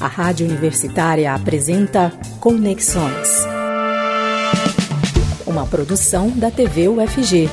A 0.00 0.06
Rádio 0.06 0.46
Universitária 0.46 1.34
apresenta 1.34 2.10
Conexões. 2.40 3.46
Uma 5.46 5.66
produção 5.66 6.30
da 6.30 6.50
TV 6.50 6.88
UFG. 6.88 7.50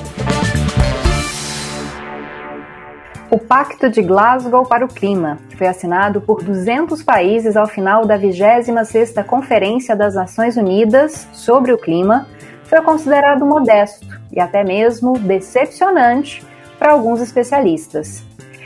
O 3.30 3.38
Pacto 3.38 3.90
de 3.90 4.02
Glasgow 4.02 4.66
para 4.66 4.86
o 4.86 4.88
Clima, 4.88 5.38
que 5.50 5.58
foi 5.58 5.68
assinado 5.68 6.22
por 6.22 6.42
200 6.42 7.04
países 7.04 7.58
ao 7.58 7.68
final 7.68 8.06
da 8.06 8.18
26ª 8.18 9.22
Conferência 9.26 9.94
das 9.94 10.16
Nações 10.16 10.56
Unidas 10.56 11.28
sobre 11.34 11.74
o 11.74 11.78
Clima, 11.78 12.30
foi 12.64 12.82
considerado 12.82 13.46
modesto 13.46 14.08
e 14.32 14.40
até 14.40 14.64
mesmo 14.64 15.20
decepcionante 15.20 16.42
para 16.80 16.94
alguns 16.94 17.20
especialistas. 17.20 18.24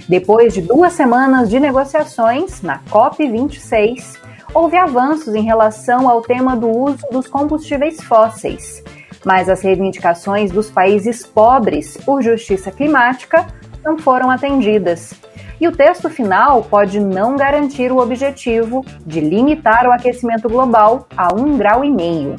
Depois 0.09 0.55
de 0.55 0.63
duas 0.63 0.93
semanas 0.93 1.51
de 1.51 1.59
negociações 1.59 2.63
na 2.63 2.79
COP26, 2.89 4.17
houve 4.55 4.75
avanços 4.75 5.35
em 5.35 5.43
relação 5.43 6.09
ao 6.09 6.23
tema 6.23 6.55
do 6.55 6.67
uso 6.67 7.05
dos 7.11 7.27
combustíveis 7.27 8.01
fósseis, 8.01 8.83
mas 9.23 9.47
as 9.47 9.61
reivindicações 9.61 10.49
dos 10.49 10.71
países 10.71 11.23
pobres 11.23 11.95
por 11.97 12.23
justiça 12.23 12.71
climática 12.71 13.45
não 13.85 13.99
foram 13.99 14.31
atendidas. 14.31 15.13
E 15.61 15.67
o 15.67 15.71
texto 15.71 16.09
final 16.09 16.63
pode 16.63 16.99
não 16.99 17.35
garantir 17.35 17.91
o 17.91 17.99
objetivo 17.99 18.83
de 19.05 19.19
limitar 19.19 19.85
o 19.85 19.91
aquecimento 19.91 20.49
global 20.49 21.07
a 21.15 21.31
um 21.35 21.55
grau 21.55 21.85
e 21.85 21.91
meio 21.91 22.35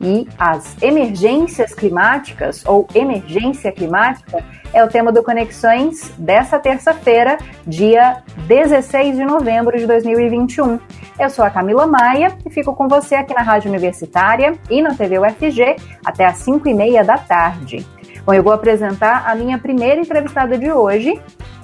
e 0.00 0.26
as 0.38 0.80
emergências 0.82 1.74
climáticas 1.74 2.64
ou 2.66 2.86
emergência 2.94 3.70
climática 3.70 4.42
é 4.72 4.84
o 4.84 4.88
tema 4.88 5.12
do 5.12 5.22
Conexões 5.22 6.12
dessa 6.16 6.58
terça-feira, 6.58 7.38
dia 7.66 8.22
16 8.46 9.16
de 9.16 9.24
novembro 9.24 9.76
de 9.76 9.86
2021. 9.86 10.78
Eu 11.18 11.28
sou 11.28 11.44
a 11.44 11.50
Camila 11.50 11.86
Maia 11.86 12.36
e 12.46 12.50
fico 12.50 12.74
com 12.74 12.88
você 12.88 13.14
aqui 13.14 13.34
na 13.34 13.42
Rádio 13.42 13.68
Universitária 13.68 14.54
e 14.70 14.80
na 14.80 14.94
TV 14.94 15.18
UFG 15.18 15.76
até 16.04 16.24
às 16.24 16.38
5 16.38 16.68
e 16.68 16.74
meia 16.74 17.04
da 17.04 17.18
tarde. 17.18 17.86
Bom, 18.24 18.32
eu 18.32 18.42
vou 18.42 18.52
apresentar 18.52 19.24
a 19.26 19.34
minha 19.34 19.58
primeira 19.58 20.00
entrevistada 20.00 20.56
de 20.56 20.70
hoje, 20.70 21.20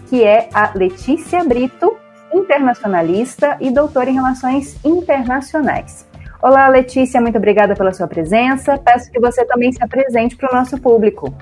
que 0.08 0.24
é 0.24 0.48
a 0.52 0.72
Letícia 0.74 1.44
Brito, 1.44 1.96
internacionalista 2.32 3.56
e 3.60 3.70
doutora 3.70 4.10
em 4.10 4.14
Relações 4.14 4.78
Internacionais. 4.84 6.06
Olá, 6.42 6.68
Letícia, 6.68 7.20
muito 7.20 7.38
obrigada 7.38 7.74
pela 7.74 7.92
sua 7.94 8.06
presença. 8.06 8.76
Peço 8.78 9.10
que 9.10 9.18
você 9.18 9.44
também 9.46 9.72
se 9.72 9.82
apresente 9.82 10.36
para 10.36 10.52
o 10.52 10.54
nosso 10.54 10.78
público. 10.78 11.34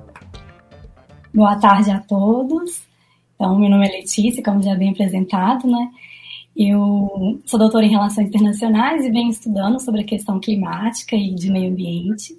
Boa 1.35 1.57
tarde 1.59 1.91
a 1.91 1.99
todos. 1.99 2.87
Então, 3.35 3.59
meu 3.59 3.69
nome 3.69 3.89
é 3.89 3.91
Letícia, 3.91 4.43
como 4.43 4.63
já 4.63 4.77
bem 4.77 4.91
apresentado, 4.91 5.67
né? 5.67 5.91
Eu 6.57 7.41
sou 7.45 7.59
doutora 7.59 7.85
em 7.85 7.91
Relações 7.91 8.29
Internacionais 8.29 9.05
e 9.05 9.11
venho 9.11 9.31
estudando 9.31 9.81
sobre 9.81 10.03
a 10.03 10.05
questão 10.05 10.39
climática 10.39 11.17
e 11.17 11.35
de 11.35 11.51
meio 11.51 11.73
ambiente 11.73 12.39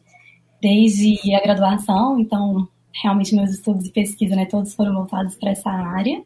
desde 0.61 1.36
a 1.36 1.42
graduação, 1.42 2.17
então 2.17 2.66
realmente 3.03 3.36
meus 3.36 3.52
estudos 3.52 3.86
e 3.86 3.92
pesquisa, 3.92 4.36
né, 4.36 4.45
todos 4.45 4.73
foram 4.73 4.94
voltados 4.94 5.36
para 5.36 5.52
essa 5.52 5.70
área. 5.70 6.23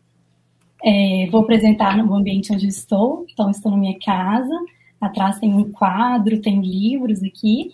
É, 0.84 1.28
vou 1.32 1.42
apresentar 1.42 1.98
no 1.98 2.14
ambiente 2.14 2.54
onde 2.54 2.68
estou, 2.68 3.26
então 3.34 3.50
estou 3.50 3.72
na 3.72 3.78
minha 3.78 3.98
casa, 4.00 4.54
Atrás 5.00 5.40
tem 5.40 5.54
um 5.54 5.72
quadro, 5.72 6.42
tem 6.42 6.62
livros 6.62 7.24
aqui. 7.24 7.74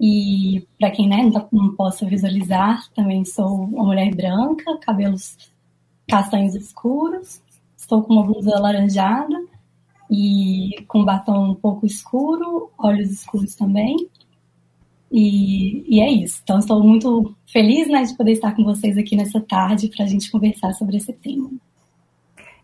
E 0.00 0.66
para 0.78 0.90
quem 0.90 1.08
né, 1.08 1.30
não 1.52 1.74
possa 1.74 2.06
visualizar, 2.06 2.88
também 2.94 3.24
sou 3.24 3.64
uma 3.64 3.84
mulher 3.84 4.14
branca, 4.14 4.78
cabelos 4.78 5.36
castanhos 6.08 6.54
escuros. 6.54 7.40
Estou 7.76 8.02
com 8.02 8.14
uma 8.14 8.24
blusa 8.24 8.56
alaranjada 8.56 9.36
e 10.10 10.84
com 10.88 11.04
batom 11.04 11.50
um 11.50 11.54
pouco 11.54 11.86
escuro, 11.86 12.70
olhos 12.78 13.10
escuros 13.10 13.54
também. 13.54 14.08
E, 15.10 15.84
e, 15.88 16.00
é 16.00 16.08
isso. 16.08 16.40
Então, 16.42 16.58
estou 16.58 16.82
muito 16.82 17.34
feliz 17.46 17.88
né, 17.88 18.02
de 18.02 18.16
poder 18.16 18.32
estar 18.32 18.54
com 18.54 18.64
vocês 18.64 18.96
aqui 18.96 19.16
nessa 19.16 19.40
tarde 19.40 19.88
para 19.88 20.04
a 20.04 20.08
gente 20.08 20.30
conversar 20.30 20.72
sobre 20.74 20.96
esse 20.96 21.12
tema. 21.12 21.50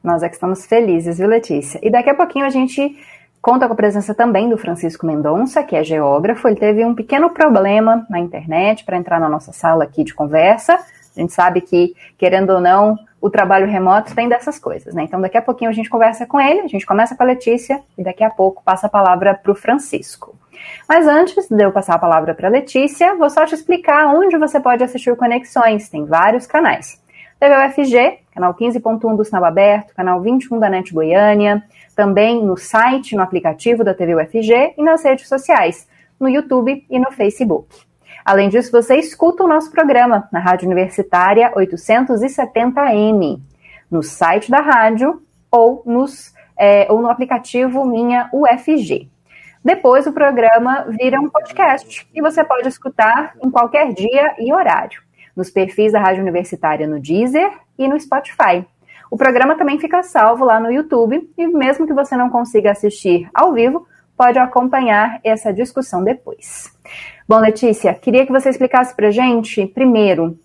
Nós 0.02 0.22
é 0.22 0.28
que 0.28 0.34
estamos 0.34 0.64
felizes, 0.66 1.18
viu, 1.18 1.26
Letícia? 1.26 1.80
E 1.82 1.90
daqui 1.90 2.10
a 2.10 2.14
pouquinho 2.14 2.44
a 2.44 2.50
gente 2.50 2.96
Conta 3.46 3.68
com 3.68 3.74
a 3.74 3.76
presença 3.76 4.12
também 4.12 4.48
do 4.48 4.58
Francisco 4.58 5.06
Mendonça, 5.06 5.62
que 5.62 5.76
é 5.76 5.84
geógrafo. 5.84 6.48
Ele 6.48 6.56
teve 6.56 6.84
um 6.84 6.96
pequeno 6.96 7.30
problema 7.30 8.04
na 8.10 8.18
internet 8.18 8.84
para 8.84 8.96
entrar 8.96 9.20
na 9.20 9.28
nossa 9.28 9.52
sala 9.52 9.84
aqui 9.84 10.02
de 10.02 10.12
conversa. 10.12 10.74
A 10.74 11.20
gente 11.20 11.32
sabe 11.32 11.60
que, 11.60 11.94
querendo 12.18 12.50
ou 12.50 12.60
não, 12.60 12.98
o 13.20 13.30
trabalho 13.30 13.68
remoto 13.68 14.16
tem 14.16 14.28
dessas 14.28 14.58
coisas, 14.58 14.96
né? 14.96 15.04
Então, 15.04 15.20
daqui 15.20 15.38
a 15.38 15.42
pouquinho 15.42 15.70
a 15.70 15.72
gente 15.72 15.88
conversa 15.88 16.26
com 16.26 16.40
ele, 16.40 16.62
a 16.62 16.66
gente 16.66 16.84
começa 16.84 17.14
com 17.14 17.22
a 17.22 17.26
Letícia 17.26 17.80
e 17.96 18.02
daqui 18.02 18.24
a 18.24 18.30
pouco 18.30 18.64
passa 18.64 18.88
a 18.88 18.90
palavra 18.90 19.32
para 19.40 19.52
o 19.52 19.54
Francisco. 19.54 20.34
Mas 20.88 21.06
antes 21.06 21.48
de 21.48 21.62
eu 21.62 21.70
passar 21.70 21.94
a 21.94 22.00
palavra 22.00 22.34
para 22.34 22.48
a 22.48 22.50
Letícia, 22.50 23.14
vou 23.14 23.30
só 23.30 23.46
te 23.46 23.54
explicar 23.54 24.08
onde 24.08 24.36
você 24.36 24.58
pode 24.58 24.82
assistir 24.82 25.14
Conexões. 25.14 25.88
Tem 25.88 26.04
vários 26.04 26.48
canais. 26.48 27.00
TV 27.38 27.54
UFG, 27.54 28.18
canal 28.34 28.54
15.1 28.54 29.14
do 29.14 29.24
Sinal 29.24 29.44
Aberto, 29.44 29.94
canal 29.94 30.22
21 30.22 30.58
da 30.58 30.70
NET 30.70 30.92
Goiânia, 30.92 31.62
também 31.94 32.42
no 32.42 32.56
site, 32.56 33.14
no 33.14 33.22
aplicativo 33.22 33.84
da 33.84 33.92
TV 33.92 34.14
UFG 34.14 34.74
e 34.78 34.82
nas 34.82 35.04
redes 35.04 35.28
sociais, 35.28 35.86
no 36.18 36.30
YouTube 36.30 36.86
e 36.88 36.98
no 36.98 37.12
Facebook. 37.12 37.68
Além 38.24 38.48
disso, 38.48 38.72
você 38.72 38.96
escuta 38.96 39.44
o 39.44 39.48
nosso 39.48 39.70
programa 39.70 40.26
na 40.32 40.40
Rádio 40.40 40.66
Universitária 40.66 41.52
870M, 41.52 43.38
no 43.90 44.02
site 44.02 44.50
da 44.50 44.60
rádio 44.60 45.22
ou, 45.50 45.82
nos, 45.84 46.34
é, 46.58 46.90
ou 46.90 47.02
no 47.02 47.10
aplicativo 47.10 47.84
Minha 47.84 48.30
UFG. 48.32 49.10
Depois 49.62 50.06
o 50.06 50.12
programa 50.12 50.86
vira 50.88 51.20
um 51.20 51.28
podcast 51.28 52.08
e 52.14 52.22
você 52.22 52.42
pode 52.42 52.66
escutar 52.66 53.34
em 53.44 53.50
qualquer 53.50 53.92
dia 53.92 54.34
e 54.38 54.52
horário, 54.52 55.02
nos 55.36 55.50
perfis 55.50 55.92
da 55.92 56.00
Rádio 56.00 56.22
Universitária 56.22 56.86
no 56.86 56.98
Deezer 56.98 57.52
e 57.78 57.86
no 57.86 58.00
Spotify. 58.00 58.64
O 59.10 59.16
programa 59.16 59.56
também 59.56 59.78
fica 59.78 60.02
salvo 60.02 60.44
lá 60.44 60.58
no 60.58 60.70
YouTube 60.70 61.30
e 61.36 61.46
mesmo 61.46 61.86
que 61.86 61.92
você 61.92 62.16
não 62.16 62.30
consiga 62.30 62.72
assistir 62.72 63.28
ao 63.32 63.52
vivo, 63.52 63.86
pode 64.16 64.38
acompanhar 64.38 65.20
essa 65.22 65.52
discussão 65.52 66.02
depois. 66.02 66.72
Bom, 67.28 67.38
Letícia, 67.38 67.94
queria 67.94 68.24
que 68.24 68.32
você 68.32 68.48
explicasse 68.48 68.94
para 68.96 69.10
gente, 69.10 69.66
primeiro, 69.66 70.38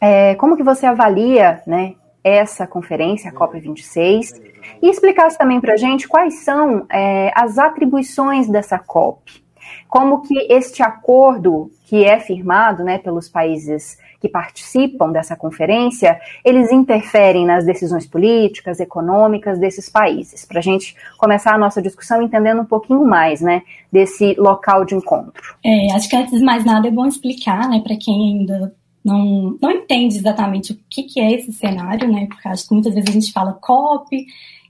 é, 0.00 0.34
como 0.36 0.56
que 0.56 0.62
você 0.62 0.86
avalia 0.86 1.62
né, 1.66 1.94
essa 2.22 2.66
conferência, 2.66 3.30
a 3.30 3.34
COP26, 3.34 4.40
e 4.80 4.88
explicasse 4.88 5.36
também 5.36 5.60
para 5.60 5.76
gente 5.76 6.08
quais 6.08 6.44
são 6.44 6.86
é, 6.90 7.30
as 7.34 7.58
atribuições 7.58 8.48
dessa 8.48 8.78
COP. 8.78 9.44
Como 9.88 10.22
que 10.22 10.38
este 10.50 10.82
acordo 10.82 11.70
que 11.84 12.04
é 12.04 12.18
firmado 12.18 12.82
né, 12.82 12.98
pelos 12.98 13.28
países 13.28 13.98
que 14.24 14.28
participam 14.30 15.12
dessa 15.12 15.36
conferência, 15.36 16.18
eles 16.42 16.72
interferem 16.72 17.44
nas 17.44 17.66
decisões 17.66 18.06
políticas, 18.06 18.80
econômicas 18.80 19.58
desses 19.58 19.90
países. 19.90 20.46
Para 20.46 20.60
a 20.60 20.62
gente 20.62 20.96
começar 21.18 21.54
a 21.54 21.58
nossa 21.58 21.82
discussão 21.82 22.22
entendendo 22.22 22.62
um 22.62 22.64
pouquinho 22.64 23.04
mais, 23.04 23.42
né, 23.42 23.60
desse 23.92 24.32
local 24.38 24.86
de 24.86 24.94
encontro. 24.94 25.42
É, 25.62 25.92
acho 25.92 26.08
que 26.08 26.16
antes 26.16 26.38
de 26.38 26.42
mais 26.42 26.64
nada 26.64 26.88
é 26.88 26.90
bom 26.90 27.06
explicar, 27.06 27.68
né, 27.68 27.82
para 27.84 27.96
quem 27.96 28.38
ainda 28.38 28.74
não, 29.04 29.58
não 29.60 29.70
entende 29.70 30.16
exatamente 30.16 30.72
o 30.72 30.78
que, 30.88 31.02
que 31.02 31.20
é 31.20 31.32
esse 31.32 31.52
cenário, 31.52 32.10
né, 32.10 32.26
porque 32.26 32.48
acho 32.48 32.66
que 32.66 32.72
muitas 32.72 32.94
vezes 32.94 33.10
a 33.10 33.12
gente 33.12 33.30
fala 33.30 33.52
COP, 33.52 34.24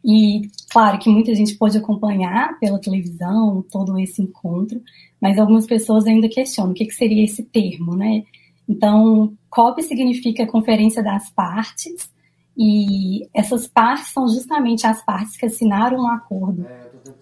e 0.04 0.42
claro 0.68 0.98
que 0.98 1.08
muita 1.08 1.32
gente 1.32 1.54
pode 1.54 1.78
acompanhar 1.78 2.58
pela 2.58 2.80
televisão 2.80 3.64
todo 3.70 3.96
esse 4.00 4.20
encontro, 4.20 4.82
mas 5.20 5.38
algumas 5.38 5.64
pessoas 5.64 6.06
ainda 6.06 6.28
questionam 6.28 6.72
o 6.72 6.74
que, 6.74 6.86
que 6.86 6.94
seria 6.94 7.24
esse 7.24 7.44
termo, 7.44 7.94
né? 7.94 8.24
Então, 8.68 9.34
COP 9.50 9.82
significa 9.82 10.46
Conferência 10.46 11.02
das 11.02 11.30
Partes, 11.30 12.10
e 12.56 13.28
essas 13.34 13.66
partes 13.66 14.12
são 14.12 14.28
justamente 14.28 14.86
as 14.86 15.04
partes 15.04 15.36
que 15.36 15.46
assinaram 15.46 15.98
um 15.98 16.08
acordo. 16.08 16.66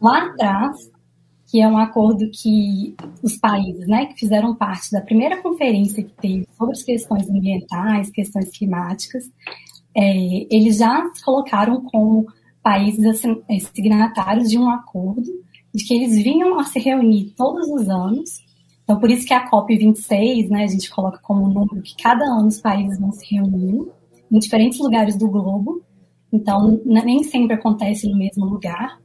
Lá 0.00 0.26
atrás, 0.26 0.90
que 1.46 1.60
é 1.60 1.68
um 1.68 1.76
acordo 1.76 2.30
que 2.30 2.94
os 3.22 3.36
países, 3.36 3.86
né, 3.86 4.06
que 4.06 4.18
fizeram 4.18 4.54
parte 4.54 4.90
da 4.90 5.00
primeira 5.00 5.42
conferência 5.42 6.02
que 6.02 6.12
teve 6.14 6.48
sobre 6.56 6.72
as 6.72 6.82
questões 6.82 7.28
ambientais, 7.28 8.10
questões 8.10 8.50
climáticas, 8.50 9.30
é, 9.94 10.54
eles 10.54 10.78
já 10.78 11.02
colocaram 11.24 11.82
como 11.82 12.26
países 12.62 13.04
assim, 13.04 13.42
signatários 13.74 14.48
de 14.48 14.58
um 14.58 14.70
acordo 14.70 15.30
de 15.74 15.84
que 15.84 15.94
eles 15.94 16.14
vinham 16.22 16.58
a 16.58 16.64
se 16.64 16.78
reunir 16.78 17.34
todos 17.36 17.68
os 17.68 17.88
anos 17.88 18.42
então, 18.92 19.00
por 19.00 19.10
isso 19.10 19.26
que 19.26 19.32
a 19.32 19.50
COP26, 19.50 20.50
né, 20.50 20.64
a 20.64 20.66
gente 20.66 20.90
coloca 20.90 21.18
como 21.22 21.48
número 21.48 21.80
que 21.80 21.96
cada 21.96 22.26
ano 22.26 22.48
os 22.48 22.60
países 22.60 23.00
vão 23.00 23.10
se 23.10 23.24
reunir 23.34 23.90
em 24.30 24.38
diferentes 24.38 24.78
lugares 24.80 25.16
do 25.16 25.28
globo. 25.28 25.82
Então, 26.30 26.78
nem 26.84 27.22
sempre 27.22 27.54
acontece 27.54 28.06
no 28.06 28.18
mesmo 28.18 28.44
lugar. 28.44 29.00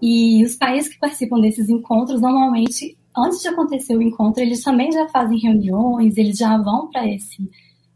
E 0.00 0.44
os 0.44 0.54
países 0.54 0.92
que 0.92 0.98
participam 1.00 1.40
desses 1.40 1.68
encontros, 1.68 2.20
normalmente, 2.20 2.96
antes 3.16 3.40
de 3.40 3.48
acontecer 3.48 3.96
o 3.96 4.02
encontro, 4.02 4.40
eles 4.40 4.62
também 4.62 4.92
já 4.92 5.08
fazem 5.08 5.40
reuniões, 5.40 6.16
eles 6.16 6.38
já 6.38 6.56
vão 6.56 6.88
para 6.88 7.04
esse, 7.08 7.50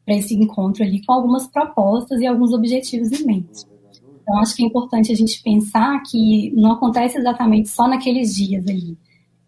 esse 0.08 0.34
encontro 0.34 0.82
ali 0.82 1.00
com 1.06 1.12
algumas 1.12 1.46
propostas 1.46 2.20
e 2.20 2.26
alguns 2.26 2.52
objetivos 2.52 3.12
em 3.12 3.24
mente. 3.24 3.64
Então, 4.20 4.38
acho 4.38 4.56
que 4.56 4.64
é 4.64 4.66
importante 4.66 5.12
a 5.12 5.16
gente 5.16 5.40
pensar 5.44 6.02
que 6.10 6.50
não 6.56 6.72
acontece 6.72 7.18
exatamente 7.18 7.68
só 7.68 7.86
naqueles 7.86 8.34
dias 8.34 8.66
ali. 8.66 8.98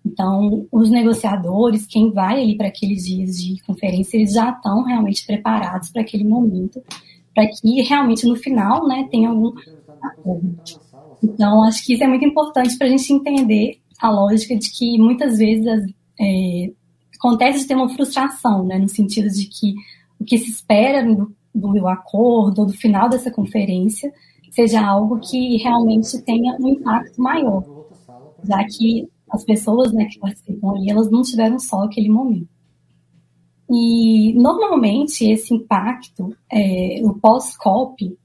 Então, 0.07 0.67
os 0.71 0.89
negociadores, 0.89 1.85
quem 1.85 2.13
vai 2.13 2.41
ali 2.41 2.57
para 2.57 2.69
aqueles 2.69 3.05
dias 3.05 3.43
de 3.43 3.61
conferência, 3.65 4.17
eles 4.17 4.33
já 4.33 4.51
estão 4.51 4.85
realmente 4.85 5.27
preparados 5.27 5.91
para 5.91 6.03
aquele 6.03 6.23
momento, 6.23 6.81
para 7.35 7.47
que 7.49 7.83
realmente 7.83 8.25
no 8.25 8.37
final, 8.37 8.87
né, 8.87 9.09
tenha 9.11 9.29
algum 9.29 9.53
acordo. 10.01 10.57
Então, 11.23 11.65
acho 11.65 11.85
que 11.85 11.95
isso 11.95 12.05
é 12.05 12.07
muito 12.07 12.25
importante 12.25 12.79
para 12.79 12.87
a 12.87 12.91
gente 12.91 13.13
entender 13.13 13.81
a 14.01 14.09
lógica 14.09 14.57
de 14.57 14.71
que 14.71 14.97
muitas 14.97 15.39
vezes 15.39 15.67
é, 16.21 16.71
acontece 17.19 17.61
de 17.61 17.67
ter 17.67 17.75
uma 17.75 17.89
frustração, 17.89 18.65
né, 18.65 18.79
no 18.79 18.89
sentido 18.89 19.29
de 19.29 19.47
que 19.47 19.75
o 20.21 20.25
que 20.25 20.39
se 20.39 20.51
espera 20.51 21.05
do, 21.05 21.35
do 21.53 21.89
acordo 21.89 22.61
ou 22.61 22.67
do 22.67 22.73
final 22.73 23.09
dessa 23.09 23.31
conferência 23.31 24.13
seja 24.53 24.81
algo 24.81 25.19
que 25.19 25.57
realmente 25.57 26.23
tenha 26.23 26.57
um 26.61 26.69
impacto 26.69 27.21
maior, 27.21 27.65
já 28.45 28.65
que 28.65 29.09
as 29.31 29.45
pessoas 29.45 29.93
né, 29.93 30.07
que 30.07 30.19
participam 30.19 30.71
ali, 30.71 30.91
elas 30.91 31.11
não 31.11 31.23
tiveram 31.23 31.59
só 31.59 31.83
aquele 31.83 32.09
momento. 32.09 32.49
E, 33.69 34.33
normalmente, 34.35 35.29
esse 35.29 35.53
impacto, 35.53 36.35
é, 36.51 37.01
o 37.03 37.15
pós-COP, 37.15 38.17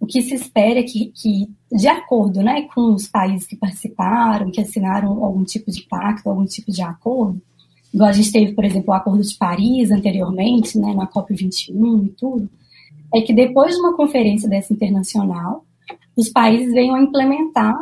o 0.00 0.06
que 0.06 0.20
se 0.20 0.34
espera 0.34 0.80
é 0.80 0.82
que, 0.82 1.12
que, 1.14 1.48
de 1.70 1.86
acordo 1.86 2.42
né, 2.42 2.62
com 2.74 2.94
os 2.94 3.06
países 3.06 3.46
que 3.46 3.56
participaram, 3.56 4.50
que 4.50 4.60
assinaram 4.60 5.24
algum 5.24 5.44
tipo 5.44 5.70
de 5.70 5.82
pacto, 5.82 6.28
algum 6.28 6.44
tipo 6.44 6.72
de 6.72 6.82
acordo, 6.82 7.40
igual 7.94 8.08
a 8.08 8.12
gente 8.12 8.32
teve, 8.32 8.52
por 8.52 8.64
exemplo, 8.64 8.90
o 8.90 8.96
Acordo 8.96 9.22
de 9.22 9.36
Paris 9.36 9.90
anteriormente, 9.90 10.78
né, 10.78 10.94
na 10.94 11.06
COP21 11.06 12.06
e 12.06 12.08
tudo, 12.10 12.50
é 13.14 13.20
que 13.20 13.32
depois 13.32 13.74
de 13.74 13.80
uma 13.80 13.96
conferência 13.96 14.48
dessa 14.48 14.72
internacional, 14.72 15.64
os 16.16 16.28
países 16.28 16.72
venham 16.72 16.96
a 16.96 17.02
implementar 17.02 17.74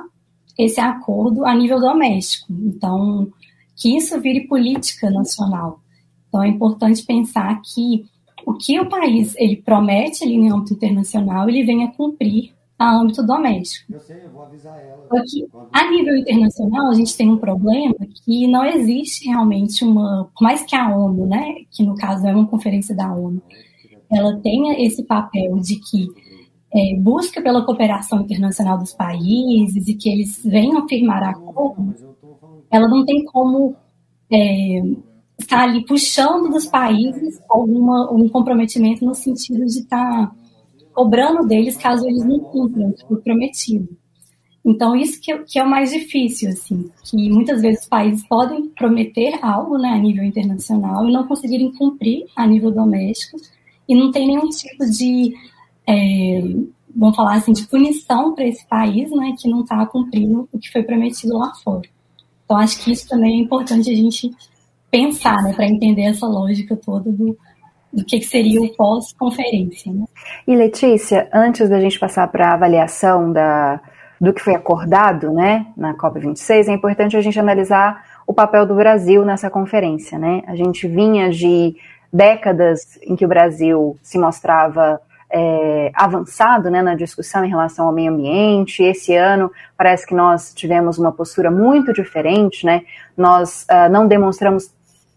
esse 0.58 0.80
acordo 0.80 1.46
a 1.46 1.54
nível 1.54 1.78
doméstico. 1.78 2.52
Então, 2.52 3.30
que 3.76 3.96
isso 3.96 4.20
vire 4.20 4.48
política 4.48 5.08
nacional. 5.08 5.80
Então, 6.28 6.42
é 6.42 6.48
importante 6.48 7.04
pensar 7.06 7.60
que 7.62 8.04
o 8.44 8.54
que 8.54 8.78
o 8.80 8.88
país 8.88 9.34
ele 9.36 9.56
promete 9.56 10.24
ali 10.24 10.34
em 10.34 10.50
âmbito 10.50 10.74
internacional, 10.74 11.48
ele 11.48 11.64
venha 11.64 11.92
cumprir 11.92 12.52
a 12.78 12.96
âmbito 12.96 13.24
doméstico. 13.24 13.92
Eu 13.92 14.00
sei, 14.00 14.24
eu 14.24 14.30
vou 14.30 14.42
avisar 14.42 14.78
ela. 14.78 15.06
Porque, 15.08 15.46
a 15.72 15.90
nível 15.90 16.16
internacional, 16.16 16.90
a 16.90 16.94
gente 16.94 17.16
tem 17.16 17.30
um 17.30 17.38
problema 17.38 17.94
que 18.24 18.46
não 18.46 18.64
existe 18.64 19.26
realmente 19.26 19.84
uma. 19.84 20.30
Por 20.34 20.42
mais 20.42 20.62
que 20.62 20.76
a 20.76 20.88
ONU, 20.96 21.26
né, 21.26 21.54
que 21.70 21.82
no 21.84 21.94
caso 21.96 22.26
é 22.26 22.34
uma 22.34 22.46
conferência 22.46 22.94
da 22.94 23.12
ONU, 23.12 23.42
ela 24.10 24.38
tenha 24.40 24.80
esse 24.84 25.02
papel 25.04 25.58
de 25.58 25.76
que 25.80 26.06
é, 26.74 26.96
busca 26.96 27.40
pela 27.40 27.64
cooperação 27.64 28.20
internacional 28.20 28.78
dos 28.78 28.92
países 28.92 29.88
e 29.88 29.94
que 29.94 30.08
eles 30.08 30.42
venham 30.44 30.86
firmar 30.86 31.22
acordos, 31.22 32.04
ela 32.70 32.88
não 32.88 33.04
tem 33.04 33.24
como 33.24 33.74
é, 34.30 34.82
estar 35.38 35.62
ali 35.62 35.84
puxando 35.84 36.50
dos 36.50 36.66
países 36.66 37.40
alguma, 37.48 38.12
um 38.12 38.28
comprometimento 38.28 39.04
no 39.04 39.14
sentido 39.14 39.64
de 39.64 39.80
estar 39.80 40.34
cobrando 40.92 41.46
deles 41.46 41.76
caso 41.76 42.06
eles 42.06 42.24
não 42.24 42.40
cumpram 42.40 42.90
o 42.90 43.06
foi 43.06 43.18
prometido. 43.18 43.88
Então, 44.64 44.94
isso 44.94 45.18
que, 45.20 45.36
que, 45.44 45.58
é 45.58 45.64
o 45.64 45.70
mais 45.70 45.90
difícil, 45.90 46.50
assim, 46.50 46.90
que 47.04 47.30
muitas 47.30 47.62
vezes 47.62 47.82
os 47.82 47.88
países 47.88 48.26
podem 48.26 48.68
prometer 48.70 49.38
algo 49.40 49.78
né, 49.78 49.88
a 49.88 49.98
nível 49.98 50.24
internacional 50.24 51.08
e 51.08 51.12
não 51.12 51.26
conseguirem 51.26 51.72
cumprir 51.72 52.26
a 52.36 52.46
nível 52.46 52.70
doméstico 52.70 53.38
e 53.88 53.94
não 53.94 54.10
tem 54.10 54.26
nenhum 54.26 54.48
tipo 54.50 54.84
de 54.90 55.32
é, 55.88 56.42
vamos 56.94 57.16
falar 57.16 57.36
assim, 57.36 57.52
de 57.52 57.66
punição 57.66 58.34
para 58.34 58.44
esse 58.44 58.66
país, 58.66 59.10
né, 59.10 59.34
que 59.38 59.48
não 59.48 59.62
está 59.62 59.86
cumprindo 59.86 60.46
o 60.52 60.58
que 60.58 60.70
foi 60.70 60.82
prometido 60.82 61.38
lá 61.38 61.50
fora. 61.64 61.88
Então, 62.44 62.58
acho 62.58 62.84
que 62.84 62.92
isso 62.92 63.08
também 63.08 63.38
é 63.38 63.42
importante 63.42 63.90
a 63.90 63.94
gente 63.94 64.30
pensar, 64.90 65.42
né, 65.42 65.54
para 65.54 65.66
entender 65.66 66.02
essa 66.02 66.26
lógica 66.26 66.76
toda 66.76 67.10
do, 67.10 67.36
do 67.90 68.04
que, 68.04 68.18
que 68.18 68.26
seria 68.26 68.60
o 68.60 68.74
pós-conferência. 68.76 69.92
Né? 69.92 70.04
E 70.46 70.54
Letícia, 70.54 71.28
antes 71.32 71.70
da 71.70 71.80
gente 71.80 71.98
passar 71.98 72.28
para 72.28 72.50
a 72.50 72.54
avaliação 72.54 73.32
da, 73.32 73.80
do 74.20 74.32
que 74.32 74.42
foi 74.42 74.54
acordado 74.54 75.32
né, 75.32 75.66
na 75.74 75.94
COP26, 75.94 76.68
é 76.68 76.72
importante 76.72 77.16
a 77.16 77.20
gente 77.20 77.40
analisar 77.40 78.04
o 78.26 78.34
papel 78.34 78.66
do 78.66 78.74
Brasil 78.74 79.24
nessa 79.24 79.48
conferência. 79.48 80.18
Né? 80.18 80.42
A 80.46 80.54
gente 80.54 80.86
vinha 80.86 81.30
de 81.30 81.74
décadas 82.12 82.98
em 83.02 83.16
que 83.16 83.24
o 83.24 83.28
Brasil 83.28 83.96
se 84.02 84.18
mostrava 84.18 85.00
é, 85.30 85.90
avançado 85.94 86.70
né, 86.70 86.80
na 86.82 86.94
discussão 86.94 87.44
em 87.44 87.48
relação 87.48 87.86
ao 87.86 87.92
meio 87.92 88.12
ambiente. 88.12 88.82
Esse 88.82 89.14
ano 89.14 89.50
parece 89.76 90.06
que 90.06 90.14
nós 90.14 90.52
tivemos 90.54 90.98
uma 90.98 91.12
postura 91.12 91.50
muito 91.50 91.92
diferente, 91.92 92.64
né? 92.64 92.82
Nós 93.16 93.66
uh, 93.70 93.90
não 93.90 94.06
demonstramos, 94.06 94.72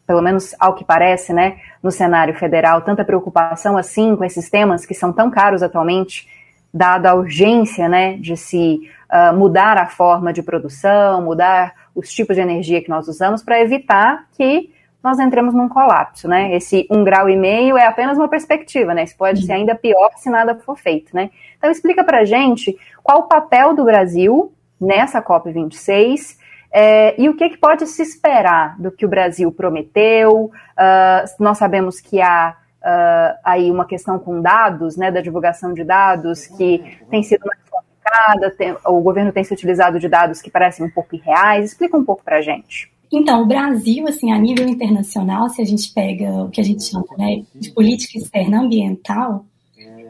pelo 0.06 0.22
menos 0.22 0.54
ao 0.60 0.76
que 0.76 0.84
parece, 0.84 1.32
né, 1.32 1.58
no 1.82 1.92
cenário 1.92 2.34
federal, 2.34 2.82
tanta 2.82 3.06
preocupação 3.06 3.78
assim 3.78 4.16
com 4.16 4.24
esses 4.24 4.50
temas 4.50 4.86
que 4.86 4.94
são 4.94 5.14
tão 5.14 5.30
caros 5.30 5.64
atualmente, 5.64 6.28
dada 6.74 7.12
a 7.12 7.16
urgência, 7.16 7.88
né, 7.88 8.18
de 8.18 8.36
se 8.36 8.82
uh, 9.12 9.36
mudar 9.36 9.78
a 9.78 9.88
forma 9.88 10.34
de 10.34 10.42
produção, 10.42 11.22
mudar 11.22 11.74
os 11.96 12.10
tipos 12.12 12.36
de 12.36 12.42
energia 12.42 12.82
que 12.82 12.90
nós 12.90 13.08
usamos 13.08 13.44
para 13.44 13.62
evitar 13.62 14.26
que 14.34 14.72
nós 15.04 15.20
entramos 15.20 15.54
num 15.54 15.68
colapso, 15.68 16.28
né? 16.28 16.56
Esse 16.56 16.88
um 16.90 17.04
grau 17.04 17.30
e 17.30 17.36
meio 17.36 17.78
é 17.78 17.86
apenas 17.86 18.18
uma 18.18 18.28
perspectiva, 18.28 18.94
né? 18.94 19.04
Isso 19.04 19.18
pode 19.18 19.46
ser 19.46 19.54
ainda 19.54 19.74
pior 19.76 20.12
se 20.18 20.30
nada 20.30 20.56
for 20.56 20.78
feito, 20.78 21.16
né? 21.16 21.32
Então 21.58 21.72
explica 21.72 22.04
para 22.04 22.24
gente 22.24 22.78
qual 23.04 23.22
o 23.22 23.28
papel 23.28 23.74
do 23.74 23.84
Brasil 23.84 24.54
nessa 24.80 25.22
COP26 25.22 26.38
é, 26.72 27.20
e 27.22 27.28
o 27.28 27.36
que, 27.36 27.50
que, 27.50 27.58
pode 27.58 27.86
se 27.86 28.02
esperar 28.02 28.80
do 28.80 28.92
que 28.92 29.06
o 29.06 29.10
Brasil 29.10 29.52
prometeu. 29.52 30.46
Uh, 30.46 31.44
nós 31.44 31.58
sabemos 31.58 32.00
que 32.00 32.22
há 32.22 32.56
uh, 32.82 33.40
aí 33.44 33.70
uma 33.70 33.86
questão 33.86 34.18
com 34.18 34.42
dados, 34.42 34.96
né, 34.96 35.12
da 35.12 35.20
divulgação 35.20 35.74
de 35.74 35.84
dados 35.84 36.48
que 36.48 36.98
tem 37.10 37.22
sido 37.24 37.46
mais 37.46 37.60
complicada, 37.70 38.56
tem, 38.56 38.76
o 38.86 39.02
governo 39.02 39.34
tem 39.34 39.44
se 39.44 39.54
utilizado 39.54 40.00
de 40.00 40.08
dados 40.08 40.42
que 40.42 40.50
parecem 40.50 40.86
um 40.86 40.90
pouco 40.90 41.16
irreais. 41.16 41.66
Explica 41.66 41.98
um 41.98 42.06
pouco 42.06 42.24
para 42.24 42.42
gente. 42.42 42.90
Então, 43.12 43.42
o 43.42 43.46
Brasil, 43.46 44.08
assim, 44.08 44.32
a 44.32 44.40
nível 44.40 44.68
internacional, 44.68 45.50
se 45.50 45.62
a 45.62 45.66
gente 45.66 45.92
pega 45.94 46.44
o 46.44 46.50
que 46.50 46.62
a 46.62 46.64
gente 46.64 46.84
chama 46.84 47.06
né, 47.18 47.44
de 47.54 47.72
política 47.72 48.18
externa 48.18 48.62
ambiental, 48.62 49.46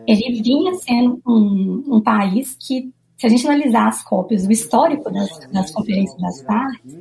ele 0.07 0.41
vinha 0.41 0.73
sendo 0.75 1.19
um, 1.25 1.83
um 1.87 2.01
país 2.01 2.55
que, 2.59 2.91
se 3.17 3.25
a 3.25 3.29
gente 3.29 3.47
analisar 3.47 3.87
as 3.87 4.03
cópias, 4.03 4.45
o 4.45 4.51
histórico 4.51 5.11
das, 5.11 5.29
das 5.51 5.71
conferências 5.71 6.19
das 6.21 6.41
partes, 6.43 6.95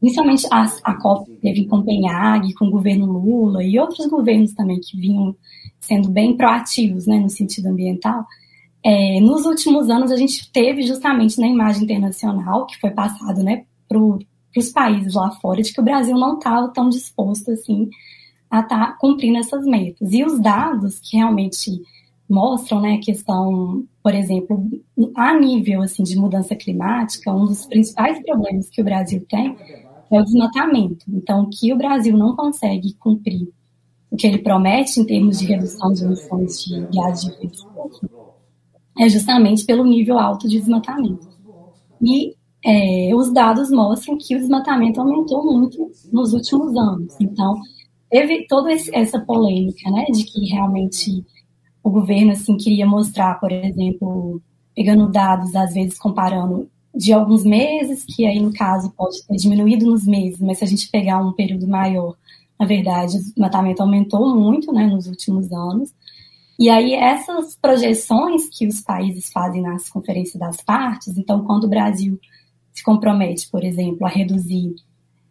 principalmente 0.00 0.46
a, 0.50 0.64
a 0.84 0.94
COP 0.94 1.30
teve 1.42 1.60
em 1.60 1.68
Copenhague, 1.68 2.54
com 2.54 2.66
o 2.66 2.70
governo 2.70 3.06
Lula 3.06 3.62
e 3.62 3.78
outros 3.78 4.06
governos 4.06 4.52
também 4.54 4.80
que 4.80 4.96
vinham 4.96 5.36
sendo 5.78 6.08
bem 6.08 6.36
proativos 6.36 7.06
né, 7.06 7.18
no 7.18 7.28
sentido 7.28 7.66
ambiental, 7.66 8.24
é, 8.82 9.20
nos 9.20 9.44
últimos 9.44 9.90
anos 9.90 10.10
a 10.10 10.16
gente 10.16 10.50
teve 10.50 10.82
justamente 10.82 11.38
na 11.38 11.46
imagem 11.46 11.84
internacional, 11.84 12.66
que 12.66 12.78
foi 12.78 12.90
passado 12.90 13.42
né, 13.42 13.64
para 13.88 13.98
para 14.52 14.60
os 14.60 14.70
países 14.70 15.14
lá 15.14 15.30
fora 15.32 15.62
de 15.62 15.72
que 15.72 15.80
o 15.80 15.84
Brasil 15.84 16.16
não 16.16 16.38
estava 16.38 16.68
tão 16.68 16.88
disposto 16.88 17.50
assim 17.50 17.88
a 18.50 18.60
estar 18.60 18.86
tá 18.86 18.92
cumprindo 19.00 19.38
essas 19.38 19.64
metas. 19.64 20.12
E 20.12 20.24
os 20.24 20.40
dados 20.40 20.98
que 20.98 21.16
realmente 21.16 21.82
mostram, 22.28 22.80
né, 22.80 22.94
a 22.94 23.00
questão, 23.00 23.84
por 24.02 24.14
exemplo, 24.14 24.68
a 25.16 25.38
nível 25.38 25.82
assim 25.82 26.02
de 26.02 26.16
mudança 26.16 26.54
climática, 26.56 27.32
um 27.32 27.46
dos 27.46 27.66
principais 27.66 28.22
problemas 28.24 28.68
que 28.68 28.80
o 28.80 28.84
Brasil 28.84 29.24
tem 29.28 29.56
é 30.10 30.20
o 30.20 30.24
desmatamento. 30.24 31.04
Então, 31.08 31.48
que 31.52 31.72
o 31.72 31.76
Brasil 31.76 32.16
não 32.16 32.34
consegue 32.34 32.94
cumprir 32.94 33.48
o 34.10 34.16
que 34.16 34.26
ele 34.26 34.38
promete 34.38 35.00
em 35.00 35.04
termos 35.04 35.38
de 35.38 35.46
redução 35.46 35.92
de 35.92 36.04
emissões 36.04 36.64
de 36.64 36.80
gases 36.92 37.24
de 37.24 37.30
efeito 37.30 37.54
estufa 37.54 38.20
é 38.98 39.08
justamente 39.08 39.64
pelo 39.64 39.84
nível 39.84 40.18
alto 40.18 40.48
de 40.48 40.58
desmatamento. 40.58 41.28
E 42.02 42.34
é, 42.64 43.14
os 43.14 43.32
dados 43.32 43.70
mostram 43.70 44.18
que 44.18 44.36
o 44.36 44.38
desmatamento 44.38 45.00
aumentou 45.00 45.44
muito 45.44 45.90
nos 46.12 46.32
últimos 46.32 46.76
anos. 46.76 47.14
Então, 47.20 47.54
teve 48.10 48.46
toda 48.46 48.70
essa 48.72 49.20
polêmica, 49.20 49.90
né, 49.90 50.04
de 50.06 50.24
que 50.24 50.46
realmente 50.46 51.24
o 51.82 51.90
governo 51.90 52.32
assim 52.32 52.56
queria 52.56 52.86
mostrar, 52.86 53.40
por 53.40 53.50
exemplo, 53.50 54.42
pegando 54.74 55.10
dados 55.10 55.54
às 55.54 55.72
vezes 55.72 55.98
comparando 55.98 56.68
de 56.94 57.12
alguns 57.12 57.44
meses, 57.44 58.04
que 58.04 58.26
aí 58.26 58.40
no 58.40 58.52
caso 58.52 58.92
pode 58.96 59.24
ter 59.26 59.36
diminuído 59.36 59.86
nos 59.86 60.04
meses, 60.04 60.40
mas 60.40 60.58
se 60.58 60.64
a 60.64 60.66
gente 60.66 60.90
pegar 60.90 61.18
um 61.18 61.32
período 61.32 61.66
maior, 61.66 62.16
na 62.58 62.66
verdade, 62.66 63.16
o 63.16 63.20
desmatamento 63.20 63.82
aumentou 63.82 64.36
muito, 64.36 64.72
né, 64.72 64.86
nos 64.86 65.06
últimos 65.06 65.50
anos. 65.52 65.94
E 66.58 66.68
aí 66.68 66.92
essas 66.92 67.56
projeções 67.56 68.50
que 68.50 68.66
os 68.66 68.80
países 68.80 69.30
fazem 69.32 69.62
nas 69.62 69.88
conferências 69.88 70.38
das 70.38 70.58
partes, 70.58 71.16
então 71.16 71.42
quando 71.44 71.64
o 71.64 71.68
Brasil 71.68 72.18
se 72.72 72.82
compromete, 72.82 73.48
por 73.50 73.64
exemplo, 73.64 74.06
a 74.06 74.08
reduzir 74.08 74.74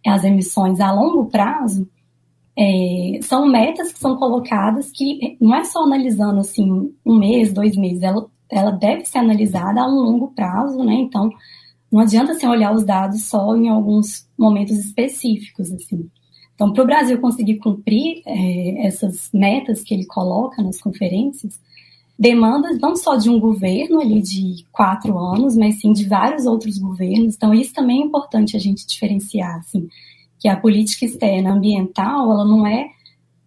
as 0.05 0.24
emissões 0.24 0.79
a 0.79 0.91
longo 0.91 1.25
prazo, 1.25 1.88
é, 2.58 3.19
são 3.22 3.48
metas 3.48 3.93
que 3.93 4.00
são 4.00 4.17
colocadas 4.17 4.91
que 4.91 5.38
não 5.39 5.55
é 5.55 5.63
só 5.63 5.84
analisando 5.84 6.41
assim 6.41 6.93
um 7.05 7.17
mês, 7.17 7.53
dois 7.53 7.75
meses, 7.77 8.01
ela, 8.03 8.25
ela 8.51 8.72
deve 8.72 9.05
ser 9.05 9.19
analisada 9.19 9.81
a 9.81 9.88
um 9.88 10.01
longo 10.01 10.27
prazo, 10.29 10.84
né? 10.84 10.96
Então, 10.96 11.29
não 11.91 12.01
adianta 12.01 12.34
assim, 12.34 12.48
olhar 12.48 12.74
os 12.74 12.84
dados 12.84 13.24
só 13.24 13.55
em 13.55 13.69
alguns 13.69 14.27
momentos 14.38 14.77
específicos, 14.77 15.72
assim. 15.72 16.10
Então, 16.53 16.74
para 16.74 16.84
o 16.84 16.88
Brasil 16.88 17.22
conseguir 17.22 17.58
cumprir 17.60 18.22
é, 18.25 18.88
essas 18.88 19.29
metas 19.34 19.81
que 19.81 19.93
ele 19.93 20.05
coloca 20.05 20.62
nas 20.62 20.81
conferências, 20.81 21.58
demanda 22.19 22.69
não 22.81 22.97
só 22.97 23.15
de 23.15 23.29
um 23.29 23.39
governo 23.39 24.01
ali 24.01 24.21
de 24.21 24.65
quatro 24.73 25.17
anos, 25.17 25.55
mas 25.55 25.79
sim 25.79 25.93
de 25.93 26.05
vários 26.05 26.45
outros 26.45 26.77
governos. 26.77 27.35
Então, 27.35 27.53
isso 27.53 27.73
também 27.73 28.01
é 28.01 28.05
importante 28.05 28.57
a 28.57 28.59
gente 28.59 28.85
diferenciar, 28.85 29.59
assim, 29.59 29.88
que 30.38 30.49
a 30.49 30.57
política 30.57 31.05
externa 31.05 31.53
ambiental, 31.53 32.29
ela 32.29 32.43
não 32.43 32.67
é 32.67 32.89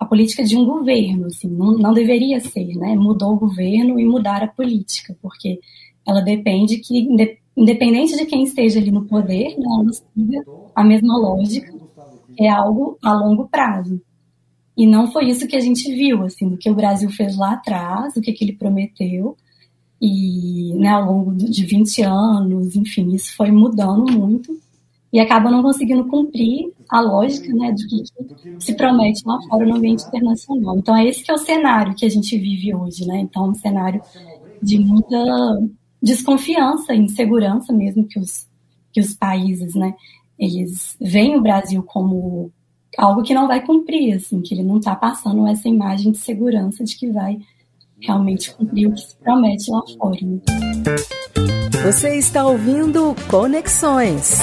a 0.00 0.06
política 0.06 0.42
de 0.42 0.56
um 0.56 0.64
governo, 0.64 1.26
assim, 1.26 1.48
não, 1.48 1.72
não 1.72 1.92
deveria 1.92 2.40
ser, 2.40 2.74
né? 2.76 2.96
Mudou 2.96 3.34
o 3.34 3.38
governo 3.38 4.00
e 4.00 4.06
mudar 4.06 4.42
a 4.42 4.48
política, 4.48 5.14
porque 5.20 5.60
ela 6.06 6.22
depende 6.22 6.78
que, 6.78 7.06
independente 7.54 8.16
de 8.16 8.24
quem 8.24 8.42
esteja 8.42 8.80
ali 8.80 8.90
no 8.90 9.04
poder, 9.04 9.54
né, 9.58 9.66
ela 9.66 9.92
siga 9.92 10.44
a 10.74 10.82
mesma 10.82 11.18
lógica, 11.18 11.72
é 12.38 12.48
algo 12.48 12.98
a 13.02 13.12
longo 13.12 13.46
prazo. 13.48 14.00
E 14.76 14.86
não 14.86 15.10
foi 15.10 15.28
isso 15.28 15.46
que 15.46 15.56
a 15.56 15.60
gente 15.60 15.92
viu, 15.94 16.22
assim, 16.22 16.48
do 16.48 16.56
que 16.56 16.70
o 16.70 16.74
Brasil 16.74 17.10
fez 17.10 17.36
lá 17.36 17.52
atrás, 17.52 18.14
do 18.14 18.20
que, 18.20 18.32
que 18.32 18.44
ele 18.44 18.54
prometeu. 18.54 19.36
E 20.00 20.74
né, 20.74 20.88
ao 20.88 21.04
longo 21.04 21.34
de 21.34 21.64
20 21.64 22.02
anos, 22.02 22.74
enfim, 22.74 23.14
isso 23.14 23.36
foi 23.36 23.50
mudando 23.50 24.10
muito 24.10 24.58
e 25.12 25.20
acaba 25.20 25.50
não 25.50 25.62
conseguindo 25.62 26.06
cumprir 26.06 26.72
a 26.88 27.00
lógica 27.00 27.52
né, 27.52 27.70
do 27.72 27.86
que, 27.86 28.02
se 28.58 28.74
promete 28.74 29.20
lá 29.26 29.38
fora 29.42 29.66
no 29.66 29.76
ambiente 29.76 30.04
internacional. 30.06 30.78
Então, 30.78 30.96
é 30.96 31.06
esse 31.06 31.22
que 31.22 31.30
é 31.30 31.34
o 31.34 31.38
cenário 31.38 31.94
que 31.94 32.06
a 32.06 32.08
gente 32.08 32.36
vive 32.38 32.74
hoje, 32.74 33.06
né? 33.06 33.18
Então, 33.20 33.50
um 33.50 33.54
cenário 33.54 34.00
de 34.62 34.78
muita 34.78 35.16
desconfiança, 36.02 36.94
insegurança 36.94 37.72
mesmo 37.72 38.06
que 38.06 38.18
os, 38.18 38.48
que 38.90 39.00
os 39.00 39.12
países, 39.12 39.74
né? 39.74 39.94
Eles 40.38 40.96
veem 40.98 41.36
o 41.36 41.42
Brasil 41.42 41.82
como 41.82 42.50
algo 42.98 43.22
que 43.22 43.34
não 43.34 43.48
vai 43.48 43.64
cumprir, 43.64 44.16
assim, 44.16 44.40
que 44.40 44.54
ele 44.54 44.62
não 44.62 44.78
está 44.78 44.94
passando 44.94 45.46
essa 45.46 45.68
imagem 45.68 46.12
de 46.12 46.18
segurança 46.18 46.84
de 46.84 46.96
que 46.96 47.10
vai 47.10 47.38
realmente 48.00 48.54
cumprir 48.54 48.88
o 48.88 48.94
que 48.94 49.00
se 49.00 49.16
promete 49.16 49.70
lá 49.70 49.80
fora. 49.98 50.18
Né? 50.22 50.40
Você 51.84 52.16
está 52.16 52.46
ouvindo 52.46 53.14
Conexões. 53.30 54.40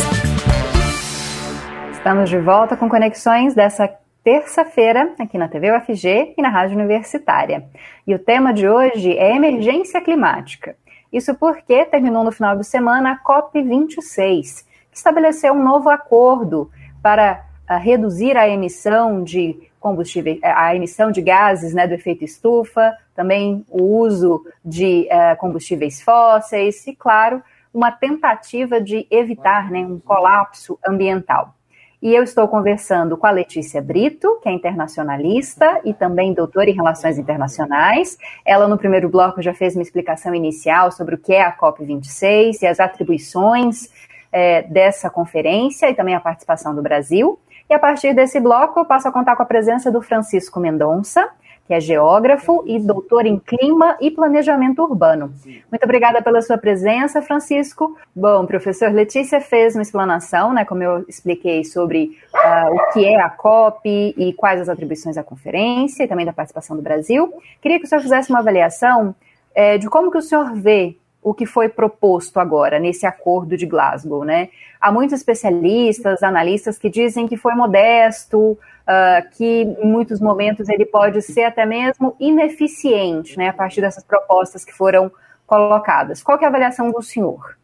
Estamos 1.91 2.29
de 2.29 2.39
volta 2.39 2.75
com 2.75 2.89
Conexões 2.89 3.53
dessa 3.53 3.88
terça-feira 4.24 5.13
aqui 5.20 5.38
na 5.38 5.48
TV 5.48 5.75
UFG 5.75 6.34
e 6.38 6.41
na 6.41 6.50
Rádio 6.50 6.77
Universitária. 6.77 7.65
E 8.06 8.15
o 8.15 8.20
tema 8.20 8.53
de 8.53 8.68
hoje 8.68 9.15
é 9.18 9.36
emergência 9.36 10.01
climática. 10.01 10.75
Isso 11.12 11.36
porque 11.36 11.86
terminou 11.86 12.24
no 12.24 12.32
final 12.32 12.56
de 12.58 12.65
semana 12.65 13.12
a 13.12 13.24
COP26, 13.24 14.65
que 14.91 14.98
estabeleceu 14.98 15.53
um 15.53 15.63
novo 15.63 15.89
acordo 15.89 16.70
para 17.01 17.49
reduzir 17.77 18.35
a 18.38 18.47
emissão 18.47 19.23
de 19.23 19.69
combustíveis, 19.79 20.39
a 20.43 20.75
emissão 20.75 21.11
de 21.11 21.21
gases 21.21 21.73
né, 21.73 21.88
do 21.88 21.93
efeito 21.93 22.23
estufa, 22.23 22.95
também 23.15 23.65
o 23.69 23.83
uso 23.99 24.43
de 24.63 25.07
uh, 25.11 25.38
combustíveis 25.38 26.01
fósseis 26.01 26.85
e, 26.88 26.95
claro, 26.95 27.41
uma 27.73 27.91
tentativa 27.91 28.81
de 28.81 29.07
evitar 29.09 29.71
né, 29.71 29.79
um 29.79 29.99
colapso 29.99 30.77
ambiental. 30.85 31.53
E 32.01 32.15
eu 32.15 32.23
estou 32.23 32.47
conversando 32.47 33.17
com 33.17 33.27
a 33.27 33.31
Letícia 33.31 33.81
Brito, 33.81 34.39
que 34.41 34.47
é 34.47 34.53
internacionalista 34.53 35.81
e 35.83 35.93
também 35.93 36.33
doutora 36.33 36.69
em 36.69 36.73
Relações 36.73 37.17
Internacionais. 37.17 38.17
Ela, 38.45 38.69
no 38.69 38.77
primeiro 38.77 39.09
bloco, 39.09 39.41
já 39.41 39.53
fez 39.53 39.75
uma 39.75 39.81
explicação 39.81 40.33
inicial 40.33 40.93
sobre 40.93 41.15
o 41.15 41.17
que 41.17 41.33
é 41.33 41.41
a 41.41 41.55
COP26 41.55 42.61
e 42.61 42.67
as 42.67 42.79
atribuições 42.79 43.89
é, 44.31 44.61
dessa 44.61 45.09
conferência 45.09 45.89
e 45.89 45.93
também 45.93 46.15
a 46.15 46.21
participação 46.21 46.73
do 46.73 46.81
Brasil. 46.81 47.38
E 47.69 47.73
a 47.73 47.79
partir 47.79 48.13
desse 48.15 48.39
bloco, 48.39 48.79
eu 48.79 48.85
passo 48.85 49.07
a 49.07 49.11
contar 49.11 49.35
com 49.35 49.43
a 49.43 49.45
presença 49.45 49.91
do 49.91 50.01
Francisco 50.01 50.59
Mendonça, 50.59 51.29
que 51.67 51.73
é 51.75 51.79
geógrafo 51.79 52.63
e 52.65 52.79
doutor 52.79 53.27
em 53.27 53.38
clima 53.38 53.95
e 54.01 54.09
planejamento 54.09 54.81
urbano. 54.81 55.31
Muito 55.71 55.83
obrigada 55.83 56.19
pela 56.19 56.41
sua 56.41 56.57
presença, 56.57 57.21
Francisco. 57.21 57.95
Bom, 58.15 58.47
professor 58.47 58.91
Letícia 58.91 59.39
fez 59.39 59.75
uma 59.75 59.83
explanação, 59.83 60.51
né, 60.51 60.65
como 60.65 60.81
eu 60.81 61.05
expliquei, 61.07 61.63
sobre 61.63 62.17
uh, 62.33 62.73
o 62.73 62.91
que 62.91 63.05
é 63.05 63.21
a 63.21 63.29
COP 63.29 64.15
e 64.17 64.33
quais 64.33 64.61
as 64.61 64.67
atribuições 64.67 65.15
da 65.15 65.23
conferência 65.23 66.03
e 66.03 66.07
também 66.07 66.25
da 66.25 66.33
participação 66.33 66.75
do 66.75 66.81
Brasil. 66.81 67.31
Queria 67.61 67.77
que 67.77 67.85
o 67.85 67.88
senhor 67.88 68.01
fizesse 68.01 68.31
uma 68.31 68.39
avaliação 68.39 69.13
é, 69.53 69.77
de 69.77 69.88
como 69.88 70.09
que 70.09 70.17
o 70.17 70.23
senhor 70.23 70.55
vê 70.55 70.97
o 71.21 71.33
que 71.33 71.45
foi 71.45 71.67
proposto 71.67 72.39
agora 72.39 72.79
nesse 72.79 73.05
acordo 73.05 73.57
de 73.57 73.65
Glasgow, 73.65 74.23
né? 74.23 74.49
Há 74.79 74.91
muitos 74.91 75.15
especialistas, 75.17 76.23
analistas 76.23 76.77
que 76.77 76.89
dizem 76.89 77.27
que 77.27 77.35
foi 77.35 77.53
modesto, 77.53 78.51
uh, 78.51 79.29
que 79.31 79.63
em 79.63 79.85
muitos 79.85 80.21
momentos 80.21 80.69
ele 80.69 80.85
pode 80.85 81.21
ser 81.21 81.43
até 81.43 81.65
mesmo 81.65 82.15
ineficiente, 82.19 83.38
né? 83.38 83.49
A 83.49 83.53
partir 83.53 83.81
dessas 83.81 84.03
propostas 84.03 84.63
que 84.63 84.73
foram 84.73 85.11
colocadas. 85.45 86.23
Qual 86.23 86.38
é 86.39 86.45
a 86.45 86.47
avaliação 86.47 86.91
do 86.91 87.01
senhor? 87.01 87.57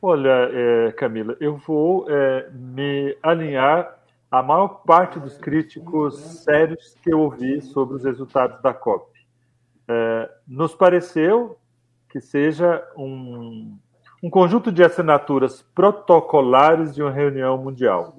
Olha, 0.00 0.50
é, 0.52 0.92
Camila, 0.92 1.36
eu 1.40 1.56
vou 1.56 2.06
é, 2.10 2.48
me 2.52 3.16
alinhar 3.22 3.98
à 4.30 4.42
maior 4.42 4.82
parte 4.84 5.18
dos 5.18 5.38
críticos 5.38 6.42
sérios 6.42 6.96
que 7.02 7.12
eu 7.12 7.20
ouvi 7.20 7.62
sobre 7.62 7.96
os 7.96 8.04
resultados 8.04 8.60
da 8.60 8.74
COP. 8.74 9.06
É, 9.88 10.30
nos 10.46 10.74
pareceu 10.74 11.56
que 12.14 12.20
seja 12.20 12.80
um, 12.96 13.76
um 14.22 14.30
conjunto 14.30 14.70
de 14.70 14.84
assinaturas 14.84 15.62
protocolares 15.74 16.94
de 16.94 17.02
uma 17.02 17.10
reunião 17.10 17.58
mundial. 17.58 18.14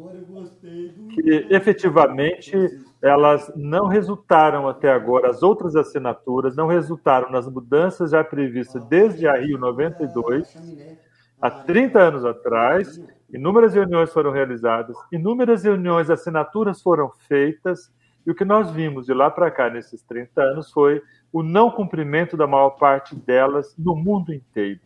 Que 1.14 1.48
efetivamente 1.50 2.54
elas 3.02 3.50
não 3.56 3.88
resultaram 3.88 4.68
até 4.68 4.92
agora, 4.92 5.30
as 5.30 5.42
outras 5.42 5.78
assinaturas 5.78 6.58
não 6.58 6.68
resultaram 6.68 7.32
nas 7.32 7.48
mudanças 7.48 8.12
já 8.12 8.22
previstas 8.22 8.84
desde 8.84 9.30
a 9.30 9.38
Rio 9.38 9.58
92, 9.58 10.54
há 11.42 11.50
30 11.50 11.98
anos 11.98 12.26
atrás. 12.26 13.02
Inúmeras 13.34 13.74
reuniões 13.74 14.12
foram 14.12 14.32
realizadas, 14.32 14.98
inúmeras 15.10 15.64
reuniões, 15.64 16.10
assinaturas 16.10 16.82
foram 16.82 17.14
feitas, 17.30 17.90
e 18.26 18.32
o 18.32 18.36
que 18.36 18.46
nós 18.46 18.72
vimos 18.72 19.06
de 19.06 19.14
lá 19.14 19.30
para 19.30 19.52
cá 19.52 19.70
nesses 19.70 20.02
30 20.04 20.42
anos 20.42 20.72
foi 20.72 21.02
o 21.32 21.44
não 21.44 21.70
cumprimento 21.70 22.36
da 22.36 22.48
maior 22.48 22.72
parte 22.72 23.16
delas 23.16 23.76
no 23.78 23.96
mundo 23.96 24.34
inteiro. 24.34 24.80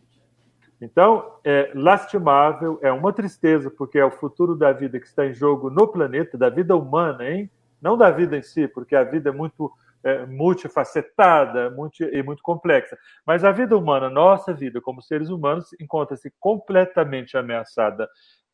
Então, 0.80 1.36
é 1.44 1.70
lastimável, 1.74 2.78
é 2.82 2.90
uma 2.90 3.12
tristeza, 3.12 3.70
porque 3.70 3.98
é 3.98 4.04
o 4.04 4.10
futuro 4.10 4.56
da 4.56 4.72
vida 4.72 4.98
que 4.98 5.06
está 5.06 5.26
em 5.26 5.34
jogo 5.34 5.68
no 5.68 5.86
planeta, 5.86 6.38
da 6.38 6.48
vida 6.48 6.74
humana, 6.74 7.28
hein? 7.28 7.50
Não 7.80 7.96
da 7.96 8.10
vida 8.10 8.36
em 8.36 8.42
si, 8.42 8.66
porque 8.66 8.96
a 8.96 9.04
vida 9.04 9.28
é 9.28 9.32
muito 9.32 9.70
é, 10.02 10.24
multifacetada 10.26 11.70
muito, 11.70 12.02
e 12.02 12.22
muito 12.22 12.42
complexa. 12.42 12.96
Mas 13.26 13.44
a 13.44 13.52
vida 13.52 13.76
humana, 13.76 14.08
nossa 14.08 14.52
vida 14.52 14.80
como 14.80 15.02
seres 15.02 15.28
humanos, 15.28 15.68
encontra-se 15.78 16.32
completamente 16.38 17.36
ameaçada 17.36 18.08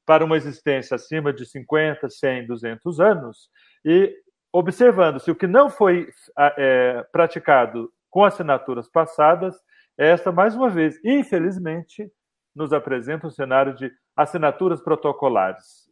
para 0.05 0.25
uma 0.25 0.37
existência 0.37 0.95
acima 0.95 1.33
de 1.33 1.45
50, 1.47 2.09
100, 2.09 2.47
200 2.47 3.01
anos. 3.01 3.51
E 3.85 4.15
observando-se 4.59 5.31
o 5.31 5.35
que 5.35 5.47
não 5.47 5.69
foi 5.69 6.09
é, 6.57 7.05
praticado 7.13 7.93
com 8.09 8.25
assinaturas 8.25 8.89
passadas, 8.89 9.55
esta, 9.99 10.33
mais 10.33 10.57
uma 10.57 10.71
vez, 10.71 10.99
infelizmente, 11.05 12.11
nos 12.55 12.73
apresenta 12.73 13.27
um 13.27 13.31
cenário 13.31 13.75
de 13.75 13.93
assinaturas 14.17 14.81
protocolares. 14.81 15.91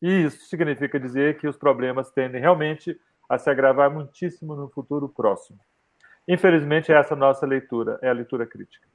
E 0.00 0.22
isso 0.22 0.46
significa 0.46 1.00
dizer 1.00 1.38
que 1.38 1.48
os 1.48 1.56
problemas 1.56 2.12
tendem 2.12 2.40
realmente 2.40 2.96
a 3.28 3.36
se 3.36 3.50
agravar 3.50 3.90
muitíssimo 3.90 4.54
no 4.54 4.68
futuro 4.68 5.08
próximo. 5.08 5.58
Infelizmente, 6.28 6.92
essa 6.92 7.14
é 7.14 7.16
nossa 7.16 7.44
leitura, 7.44 7.98
é 8.00 8.08
a 8.08 8.12
leitura 8.12 8.46
crítica. 8.46 8.86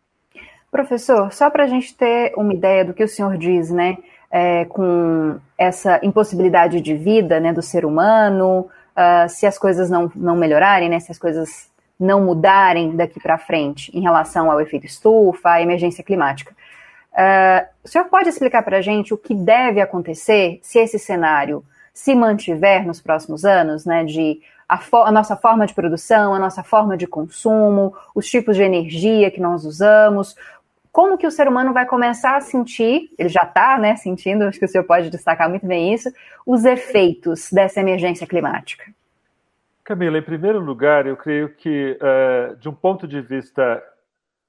Professor, 0.71 1.31
só 1.33 1.49
para 1.49 1.65
a 1.65 1.67
gente 1.67 1.95
ter 1.95 2.33
uma 2.37 2.53
ideia 2.53 2.85
do 2.85 2.93
que 2.93 3.03
o 3.03 3.07
senhor 3.07 3.37
diz, 3.37 3.69
né, 3.69 3.97
é, 4.31 4.63
com 4.65 5.39
essa 5.57 5.99
impossibilidade 6.01 6.79
de 6.79 6.95
vida 6.95 7.39
né, 7.39 7.51
do 7.51 7.61
ser 7.61 7.85
humano, 7.85 8.69
uh, 8.95 9.29
se 9.29 9.45
as 9.45 9.57
coisas 9.57 9.89
não, 9.89 10.11
não 10.15 10.35
melhorarem, 10.35 10.89
né, 10.89 10.99
se 10.99 11.11
as 11.11 11.17
coisas 11.17 11.69
não 11.99 12.21
mudarem 12.21 12.95
daqui 12.95 13.19
para 13.19 13.37
frente 13.37 13.95
em 13.95 14.01
relação 14.01 14.51
ao 14.51 14.59
efeito 14.59 14.85
estufa, 14.85 15.51
à 15.51 15.61
emergência 15.61 16.03
climática. 16.03 16.53
Uh, 17.13 17.67
o 17.83 17.87
senhor 17.87 18.05
pode 18.05 18.29
explicar 18.29 18.63
para 18.63 18.77
a 18.77 18.81
gente 18.81 19.13
o 19.13 19.17
que 19.17 19.35
deve 19.35 19.79
acontecer 19.79 20.59
se 20.63 20.79
esse 20.79 20.97
cenário 20.97 21.63
se 21.93 22.15
mantiver 22.15 22.85
nos 22.85 22.99
próximos 22.99 23.45
anos, 23.45 23.85
né, 23.85 24.03
de 24.03 24.41
a, 24.67 24.79
a, 24.91 25.11
nossa 25.11 25.35
forma 25.35 25.67
de 25.67 25.73
produção, 25.73 26.33
a 26.33 26.39
nossa 26.39 26.63
forma 26.63 26.97
de 26.97 27.05
consumo, 27.05 27.93
os 28.15 28.25
tipos 28.25 28.55
de 28.55 28.63
energia 28.63 29.29
que 29.29 29.39
nós 29.39 29.63
usamos, 29.63 30.35
como 30.93 31.17
que 31.17 31.25
o 31.25 31.31
ser 31.31 31.47
humano 31.47 31.73
vai 31.73 31.87
começar 31.87 32.37
a 32.37 32.41
sentir, 32.41 33.11
ele 33.17 33.27
já 33.27 33.41
está 33.41 33.79
né, 33.79 33.95
sentindo, 33.95 34.43
acho 34.43 34.59
que 34.59 34.65
o 34.65 34.67
senhor 34.67 34.83
pode 34.83 35.09
destacar 35.09 35.49
muito 35.49 35.65
bem 35.65 35.91
isso, 35.91 36.07
os 36.45 36.65
efeitos 36.65 37.49
dessa 37.51 37.79
emergência 37.79 38.27
climática? 38.27 38.85
Camila, 39.83 40.19
em 40.19 40.21
primeiro 40.21 40.59
lugar, 40.59 41.07
eu 41.07 41.17
creio 41.17 41.49
que, 41.49 41.97
uh, 41.99 42.55
de 42.57 42.69
um 42.69 42.75
ponto 42.75 43.07
de 43.07 43.19
vista 43.21 43.83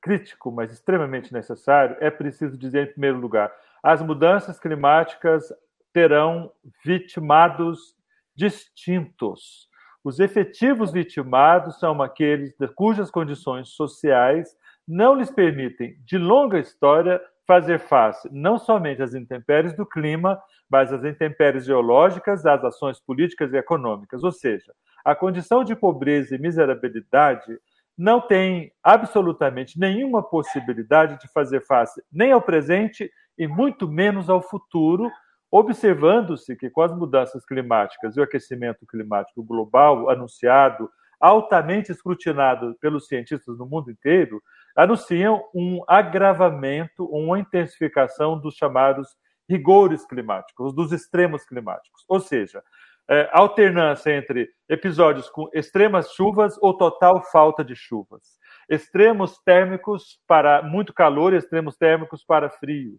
crítico, 0.02 0.52
mas 0.52 0.70
extremamente 0.70 1.32
necessário, 1.32 1.96
é 1.98 2.10
preciso 2.10 2.58
dizer, 2.58 2.88
em 2.88 2.92
primeiro 2.92 3.16
lugar, 3.16 3.50
as 3.82 4.02
mudanças 4.02 4.60
climáticas 4.60 5.50
terão 5.94 6.52
vitimados 6.84 7.96
distintos. 8.36 9.66
Os 10.04 10.20
efetivos 10.20 10.92
vitimados 10.92 11.78
são 11.78 12.02
aqueles 12.02 12.54
cujas 12.74 13.10
condições 13.10 13.70
sociais 13.70 14.54
não 14.86 15.14
lhes 15.14 15.30
permitem, 15.30 15.96
de 16.04 16.18
longa 16.18 16.58
história, 16.58 17.20
fazer 17.46 17.78
face 17.78 18.28
não 18.32 18.58
somente 18.58 19.02
às 19.02 19.14
intempéries 19.14 19.74
do 19.74 19.86
clima, 19.86 20.40
mas 20.68 20.92
às 20.92 21.04
intempéries 21.04 21.64
geológicas, 21.64 22.44
às 22.46 22.64
ações 22.64 22.98
políticas 23.00 23.52
e 23.52 23.56
econômicas. 23.56 24.24
Ou 24.24 24.32
seja, 24.32 24.72
a 25.04 25.14
condição 25.14 25.62
de 25.62 25.76
pobreza 25.76 26.34
e 26.34 26.38
miserabilidade 26.38 27.58
não 27.96 28.20
tem 28.20 28.72
absolutamente 28.82 29.78
nenhuma 29.78 30.22
possibilidade 30.22 31.18
de 31.20 31.28
fazer 31.32 31.64
face 31.64 32.02
nem 32.12 32.32
ao 32.32 32.42
presente 32.42 33.10
e 33.38 33.46
muito 33.46 33.88
menos 33.88 34.28
ao 34.28 34.42
futuro, 34.42 35.10
observando-se 35.50 36.56
que 36.56 36.70
com 36.70 36.82
as 36.82 36.92
mudanças 36.96 37.44
climáticas 37.44 38.16
e 38.16 38.20
o 38.20 38.22
aquecimento 38.24 38.84
climático 38.86 39.42
global 39.44 40.10
anunciado, 40.10 40.90
altamente 41.20 41.92
escrutinado 41.92 42.76
pelos 42.80 43.06
cientistas 43.06 43.56
no 43.58 43.66
mundo 43.66 43.90
inteiro, 43.90 44.42
anunciam 44.74 45.44
um 45.54 45.82
agravamento, 45.86 47.04
uma 47.06 47.38
intensificação 47.38 48.38
dos 48.38 48.54
chamados 48.54 49.08
rigores 49.48 50.06
climáticos, 50.06 50.74
dos 50.74 50.92
extremos 50.92 51.44
climáticos. 51.44 52.04
Ou 52.08 52.20
seja, 52.20 52.62
é, 53.08 53.28
alternância 53.32 54.16
entre 54.16 54.48
episódios 54.68 55.28
com 55.28 55.48
extremas 55.52 56.10
chuvas 56.12 56.56
ou 56.62 56.74
total 56.74 57.22
falta 57.30 57.62
de 57.62 57.76
chuvas, 57.76 58.22
extremos 58.68 59.38
térmicos 59.44 60.18
para 60.26 60.62
muito 60.62 60.92
calor 60.94 61.34
e 61.34 61.36
extremos 61.36 61.76
térmicos 61.76 62.24
para 62.24 62.48
frio, 62.48 62.96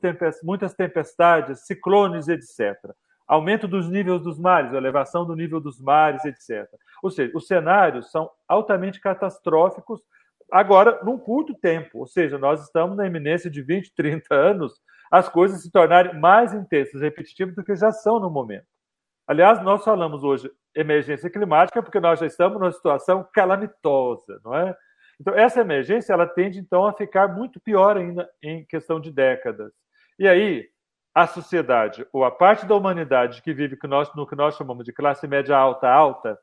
tempest 0.00 0.44
muitas 0.44 0.74
tempestades, 0.74 1.66
ciclones, 1.66 2.28
etc. 2.28 2.76
Aumento 3.26 3.66
dos 3.66 3.90
níveis 3.90 4.22
dos 4.22 4.38
mares, 4.38 4.72
elevação 4.72 5.26
do 5.26 5.34
nível 5.34 5.60
dos 5.60 5.80
mares, 5.80 6.24
etc. 6.24 6.66
Ou 7.02 7.10
seja, 7.10 7.32
os 7.34 7.46
cenários 7.46 8.10
são 8.12 8.30
altamente 8.46 9.00
catastróficos 9.00 10.00
agora 10.50 11.02
num 11.04 11.18
curto 11.18 11.54
tempo, 11.54 11.98
ou 11.98 12.06
seja, 12.06 12.38
nós 12.38 12.62
estamos 12.62 12.96
na 12.96 13.06
iminência 13.06 13.50
de 13.50 13.62
20, 13.62 13.94
30 13.94 14.34
anos, 14.34 14.72
as 15.10 15.28
coisas 15.28 15.62
se 15.62 15.70
tornarem 15.70 16.18
mais 16.18 16.52
intensas, 16.52 17.00
repetitivas 17.00 17.54
do 17.54 17.64
que 17.64 17.74
já 17.74 17.90
são 17.90 18.20
no 18.20 18.30
momento. 18.30 18.66
Aliás, 19.26 19.62
nós 19.62 19.84
falamos 19.84 20.24
hoje 20.24 20.50
emergência 20.74 21.28
climática 21.28 21.82
porque 21.82 22.00
nós 22.00 22.18
já 22.18 22.26
estamos 22.26 22.58
numa 22.58 22.72
situação 22.72 23.26
calamitosa, 23.32 24.40
não 24.44 24.54
é? 24.54 24.76
Então, 25.20 25.34
essa 25.34 25.60
emergência 25.60 26.12
ela 26.12 26.26
tende 26.26 26.58
então 26.58 26.86
a 26.86 26.92
ficar 26.92 27.28
muito 27.28 27.60
pior 27.60 27.96
ainda 27.96 28.28
em 28.42 28.64
questão 28.64 29.00
de 29.00 29.10
décadas. 29.10 29.72
E 30.18 30.28
aí, 30.28 30.68
a 31.14 31.26
sociedade 31.26 32.06
ou 32.12 32.24
a 32.24 32.30
parte 32.30 32.64
da 32.64 32.76
humanidade 32.76 33.42
que 33.42 33.52
vive 33.52 33.76
no 34.14 34.26
que 34.26 34.36
nós 34.36 34.56
chamamos 34.56 34.84
de 34.84 34.92
classe 34.92 35.26
média 35.26 35.56
alta 35.56 35.88
alta, 35.88 36.38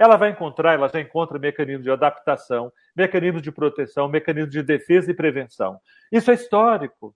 ela 0.00 0.16
vai 0.16 0.30
encontrar, 0.30 0.72
ela 0.72 0.88
já 0.88 0.98
encontra 0.98 1.38
mecanismos 1.38 1.84
de 1.84 1.90
adaptação, 1.90 2.72
mecanismos 2.96 3.42
de 3.42 3.52
proteção, 3.52 4.08
mecanismos 4.08 4.50
de 4.50 4.62
defesa 4.62 5.10
e 5.10 5.14
prevenção. 5.14 5.78
Isso 6.10 6.30
é 6.30 6.34
histórico. 6.34 7.14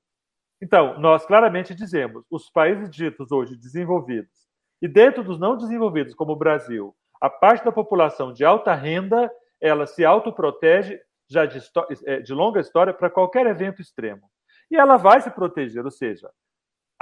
Então, 0.60 1.00
nós 1.00 1.24
claramente 1.24 1.74
dizemos, 1.74 2.24
os 2.30 2.50
países 2.50 2.90
ditos 2.90 3.32
hoje 3.32 3.56
desenvolvidos 3.56 4.46
e 4.82 4.86
dentro 4.86 5.24
dos 5.24 5.40
não 5.40 5.56
desenvolvidos, 5.56 6.14
como 6.14 6.32
o 6.32 6.36
Brasil, 6.36 6.94
a 7.18 7.30
parte 7.30 7.64
da 7.64 7.72
população 7.72 8.34
de 8.34 8.44
alta 8.44 8.74
renda, 8.74 9.32
ela 9.58 9.86
se 9.86 10.04
autoprotege 10.04 11.00
já 11.26 11.46
de, 11.46 11.58
é, 12.04 12.20
de 12.20 12.34
longa 12.34 12.60
história 12.60 12.92
para 12.92 13.08
qualquer 13.08 13.46
evento 13.46 13.80
extremo. 13.80 14.28
E 14.70 14.76
ela 14.76 14.98
vai 14.98 15.22
se 15.22 15.30
proteger, 15.30 15.82
ou 15.82 15.90
seja, 15.90 16.30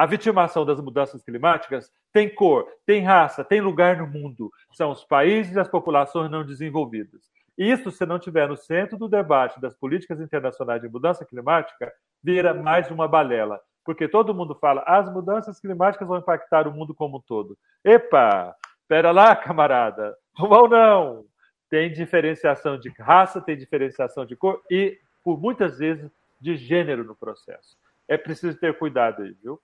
a 0.02 0.06
vitimação 0.06 0.64
das 0.64 0.80
mudanças 0.80 1.22
climáticas 1.22 1.90
tem 2.12 2.28
cor, 2.34 2.66
tem 2.84 3.04
raça, 3.04 3.44
tem 3.44 3.60
lugar 3.60 3.98
no 3.98 4.06
mundo. 4.06 4.50
São 4.72 4.90
os 4.90 5.04
países 5.04 5.54
e 5.54 5.60
as 5.60 5.68
populações 5.68 6.30
não 6.30 6.44
desenvolvidas. 6.44 7.22
Isso, 7.56 7.90
se 7.90 8.04
não 8.04 8.18
tiver 8.18 8.48
no 8.48 8.56
centro 8.56 8.98
do 8.98 9.08
debate 9.08 9.60
das 9.60 9.74
políticas 9.74 10.20
internacionais 10.20 10.80
de 10.80 10.88
mudança 10.88 11.24
climática, 11.24 11.92
vira 12.22 12.52
mais 12.52 12.90
uma 12.90 13.06
balela 13.06 13.60
porque 13.84 14.08
todo 14.08 14.34
mundo 14.34 14.54
fala, 14.54 14.82
as 14.86 15.12
mudanças 15.12 15.60
climáticas 15.60 16.06
vão 16.06 16.18
impactar 16.18 16.68
o 16.68 16.72
mundo 16.72 16.94
como 16.94 17.18
um 17.18 17.20
todo. 17.20 17.58
Epa, 17.84 18.54
espera 18.80 19.10
lá, 19.10 19.34
camarada, 19.34 20.16
ou 20.38 20.68
não. 20.68 21.24
Tem 21.68 21.90
diferenciação 21.90 22.78
de 22.78 22.90
raça, 22.98 23.40
tem 23.40 23.56
diferenciação 23.56 24.24
de 24.24 24.36
cor 24.36 24.62
e, 24.70 24.98
por 25.24 25.40
muitas 25.40 25.78
vezes, 25.78 26.10
de 26.40 26.56
gênero 26.56 27.02
no 27.02 27.16
processo. 27.16 27.76
É 28.06 28.16
preciso 28.16 28.58
ter 28.58 28.76
cuidado 28.78 29.22
aí, 29.22 29.34
viu? 29.42 29.60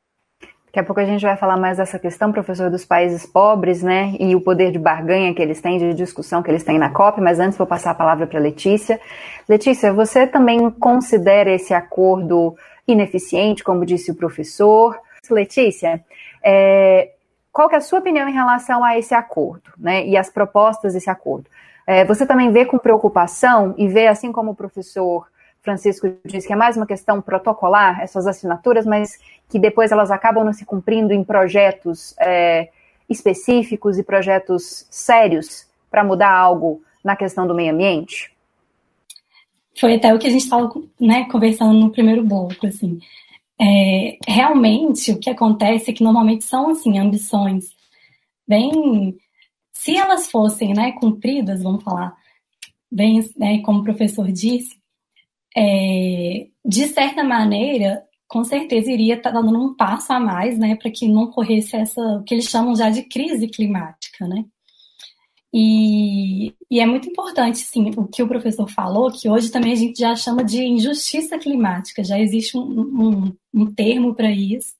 Daqui 0.68 0.80
a 0.80 0.84
pouco 0.84 1.00
a 1.00 1.04
gente 1.04 1.22
vai 1.22 1.34
falar 1.34 1.56
mais 1.56 1.78
dessa 1.78 1.98
questão, 1.98 2.30
professor, 2.30 2.70
dos 2.70 2.84
países 2.84 3.24
pobres, 3.24 3.82
né, 3.82 4.14
e 4.20 4.36
o 4.36 4.40
poder 4.40 4.70
de 4.70 4.78
barganha 4.78 5.32
que 5.32 5.40
eles 5.40 5.62
têm, 5.62 5.78
de 5.78 5.94
discussão 5.94 6.42
que 6.42 6.50
eles 6.50 6.62
têm 6.62 6.78
na 6.78 6.90
COP, 6.90 7.22
mas 7.22 7.40
antes 7.40 7.56
vou 7.56 7.66
passar 7.66 7.92
a 7.92 7.94
palavra 7.94 8.26
para 8.26 8.38
Letícia. 8.38 9.00
Letícia, 9.48 9.94
você 9.94 10.26
também 10.26 10.70
considera 10.70 11.50
esse 11.50 11.72
acordo 11.72 12.54
ineficiente, 12.86 13.64
como 13.64 13.86
disse 13.86 14.10
o 14.10 14.14
professor. 14.14 14.98
Letícia, 15.30 16.04
é, 16.44 17.12
qual 17.50 17.70
é 17.70 17.76
a 17.76 17.80
sua 17.80 18.00
opinião 18.00 18.28
em 18.28 18.32
relação 18.32 18.84
a 18.84 18.98
esse 18.98 19.14
acordo, 19.14 19.72
né, 19.78 20.06
e 20.06 20.18
as 20.18 20.28
propostas 20.28 20.92
desse 20.92 21.08
acordo? 21.08 21.46
É, 21.86 22.04
você 22.04 22.26
também 22.26 22.52
vê 22.52 22.66
com 22.66 22.76
preocupação 22.76 23.74
e 23.78 23.88
vê, 23.88 24.06
assim 24.06 24.30
como 24.30 24.50
o 24.50 24.54
professor 24.54 25.26
Francisco 25.68 26.08
disse, 26.24 26.46
que 26.46 26.52
é 26.52 26.56
mais 26.56 26.78
uma 26.78 26.86
questão 26.86 27.20
protocolar, 27.20 28.00
essas 28.00 28.26
assinaturas, 28.26 28.86
mas 28.86 29.18
que 29.50 29.58
depois 29.58 29.92
elas 29.92 30.10
acabam 30.10 30.44
não 30.44 30.52
se 30.54 30.64
cumprindo 30.64 31.12
em 31.12 31.22
projetos 31.22 32.14
é, 32.18 32.70
específicos 33.08 33.98
e 33.98 34.02
projetos 34.02 34.86
sérios 34.90 35.66
para 35.90 36.02
mudar 36.02 36.32
algo 36.32 36.82
na 37.04 37.14
questão 37.14 37.46
do 37.46 37.54
meio 37.54 37.72
ambiente? 37.72 38.32
foi 39.78 39.94
até 39.94 40.12
o 40.12 40.18
que 40.18 40.26
a 40.26 40.30
gente 40.30 40.42
estava 40.42 40.72
né, 41.00 41.24
conversando 41.30 41.78
no 41.78 41.90
primeiro 41.90 42.24
bloco, 42.24 42.66
assim. 42.66 42.98
É, 43.60 44.18
realmente, 44.26 45.12
o 45.12 45.18
que 45.18 45.30
acontece 45.30 45.90
é 45.90 45.94
que 45.94 46.02
normalmente 46.02 46.44
são, 46.44 46.70
assim, 46.70 46.98
ambições 46.98 47.66
bem... 48.46 49.16
Se 49.72 49.96
elas 49.96 50.28
fossem, 50.30 50.74
né, 50.74 50.92
cumpridas, 50.92 51.62
vamos 51.62 51.84
falar, 51.84 52.16
bem, 52.90 53.24
né, 53.36 53.60
como 53.60 53.80
o 53.80 53.84
professor 53.84 54.26
disse, 54.32 54.77
é, 55.56 56.46
de 56.64 56.88
certa 56.88 57.24
maneira, 57.24 58.02
com 58.28 58.44
certeza 58.44 58.90
iria 58.92 59.14
estar 59.14 59.32
tá 59.32 59.40
dando 59.40 59.58
um 59.58 59.74
passo 59.74 60.12
a 60.12 60.20
mais, 60.20 60.58
né, 60.58 60.76
para 60.76 60.90
que 60.90 61.08
não 61.08 61.24
ocorresse 61.24 61.76
essa, 61.76 62.00
o 62.00 62.22
que 62.22 62.34
eles 62.34 62.48
chamam 62.48 62.76
já 62.76 62.90
de 62.90 63.02
crise 63.04 63.48
climática, 63.48 64.26
né. 64.26 64.44
E, 65.52 66.54
e, 66.70 66.78
é 66.78 66.84
muito 66.84 67.08
importante, 67.08 67.58
sim, 67.58 67.90
o 67.96 68.06
que 68.06 68.22
o 68.22 68.28
professor 68.28 68.68
falou, 68.68 69.10
que 69.10 69.30
hoje 69.30 69.50
também 69.50 69.72
a 69.72 69.76
gente 69.76 69.98
já 69.98 70.14
chama 70.14 70.44
de 70.44 70.62
injustiça 70.62 71.38
climática, 71.38 72.04
já 72.04 72.20
existe 72.20 72.56
um, 72.58 72.62
um, 72.62 73.36
um 73.54 73.74
termo 73.74 74.14
para 74.14 74.30
isso. 74.30 74.74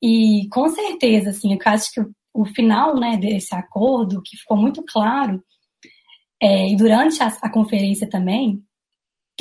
E 0.00 0.48
com 0.50 0.68
certeza, 0.70 1.30
assim, 1.30 1.52
eu 1.52 1.58
acho 1.66 1.92
que 1.92 2.00
o, 2.00 2.10
o, 2.34 2.44
final 2.46 2.98
né, 2.98 3.18
desse 3.18 3.54
acordo, 3.54 4.22
que 4.22 4.36
ficou 4.36 4.56
muito 4.56 4.82
claro, 4.82 5.42
é, 6.40 6.70
e 6.70 6.76
durante 6.76 7.22
a, 7.22 7.26
a 7.42 7.50
conferência 7.50 8.08
também, 8.08 8.62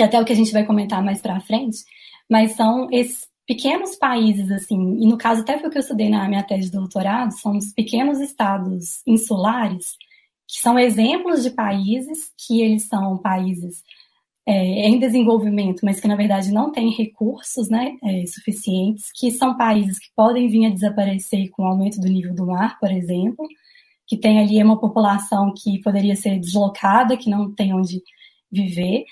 que 0.02 0.04
até 0.04 0.20
o 0.20 0.26
que 0.26 0.34
a 0.34 0.36
gente 0.36 0.52
vai 0.52 0.66
comentar 0.66 1.04
mais 1.04 1.22
para 1.22 1.40
frente, 1.42 1.86
mas 2.28 2.54
são 2.54 2.88
esses 2.92 3.28
pequenos 3.46 3.96
países, 3.96 4.50
assim, 4.52 4.98
e 5.00 5.08
no 5.08 5.18
caso 5.18 5.42
até 5.42 5.60
foi 5.60 5.70
o 5.70 5.72
que 5.72 5.78
eu 5.78 5.82
estudei 5.82 6.10
na 6.10 6.28
minha 6.28 6.44
tese 6.44 6.72
de 6.72 6.78
doutorado, 6.78 7.38
são 7.38 7.56
os 7.56 7.72
pequenos 7.72 8.20
estados 8.20 9.02
insulares, 9.06 9.96
que 10.48 10.60
são 10.60 10.80
exemplos 10.80 11.44
de 11.44 11.52
países 11.52 12.32
que 12.36 12.62
eles 12.62 12.88
são 12.88 13.18
países 13.18 13.84
é, 14.48 14.88
em 14.88 14.98
desenvolvimento, 14.98 15.82
mas 15.84 16.00
que 16.00 16.08
na 16.08 16.16
verdade 16.16 16.52
não 16.52 16.72
têm 16.72 16.90
recursos 16.90 17.70
né, 17.70 17.96
é, 18.04 18.26
suficientes, 18.26 19.12
que 19.14 19.30
são 19.30 19.56
países 19.56 20.00
que 20.00 20.08
podem 20.16 20.48
vir 20.48 20.66
a 20.66 20.70
desaparecer 20.70 21.50
com 21.52 21.64
o 21.64 21.68
aumento 21.68 22.02
do 22.02 22.08
nível 22.08 22.34
do 22.34 22.48
mar, 22.48 22.80
por 22.80 22.92
exemplo, 22.92 23.48
que 24.08 24.18
tem 24.18 24.40
ali 24.40 24.62
uma 24.64 24.80
população 24.80 25.54
que 25.56 25.80
poderia 25.82 26.16
ser 26.16 26.40
deslocada, 26.40 27.16
que 27.16 27.30
não 27.30 27.54
tem 27.54 27.74
onde 27.74 28.02
viver. 28.52 29.06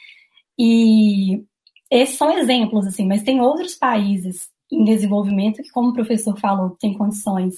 E 0.60 1.46
esses 1.90 2.18
são 2.18 2.38
exemplos, 2.38 2.86
assim, 2.86 3.08
mas 3.08 3.24
tem 3.24 3.40
outros 3.40 3.76
países 3.76 4.50
em 4.70 4.84
desenvolvimento 4.84 5.64
que, 5.64 5.72
como 5.72 5.90
o 5.90 5.94
professor 5.94 6.38
falou, 6.38 6.72
tem 6.80 6.94
condições 6.94 7.56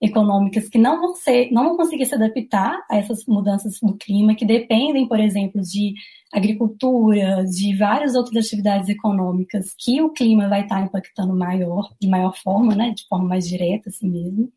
econômicas 0.00 0.66
que 0.68 0.78
não 0.78 0.98
vão 0.98 1.14
ser, 1.14 1.50
não 1.52 1.64
vão 1.64 1.76
conseguir 1.76 2.06
se 2.06 2.14
adaptar 2.14 2.82
a 2.90 2.96
essas 2.96 3.26
mudanças 3.26 3.78
do 3.82 3.94
clima, 3.98 4.34
que 4.34 4.46
dependem, 4.46 5.06
por 5.06 5.20
exemplo, 5.20 5.60
de 5.60 5.92
agricultura, 6.32 7.44
de 7.44 7.76
várias 7.76 8.14
outras 8.14 8.46
atividades 8.46 8.88
econômicas 8.88 9.74
que 9.78 10.00
o 10.00 10.10
clima 10.10 10.48
vai 10.48 10.62
estar 10.62 10.80
impactando 10.80 11.36
maior, 11.36 11.90
de 12.00 12.08
maior 12.08 12.34
forma, 12.34 12.74
né, 12.74 12.94
de 12.96 13.06
forma 13.06 13.28
mais 13.28 13.46
direta, 13.46 13.90
assim 13.90 14.08
mesmo. 14.08 14.50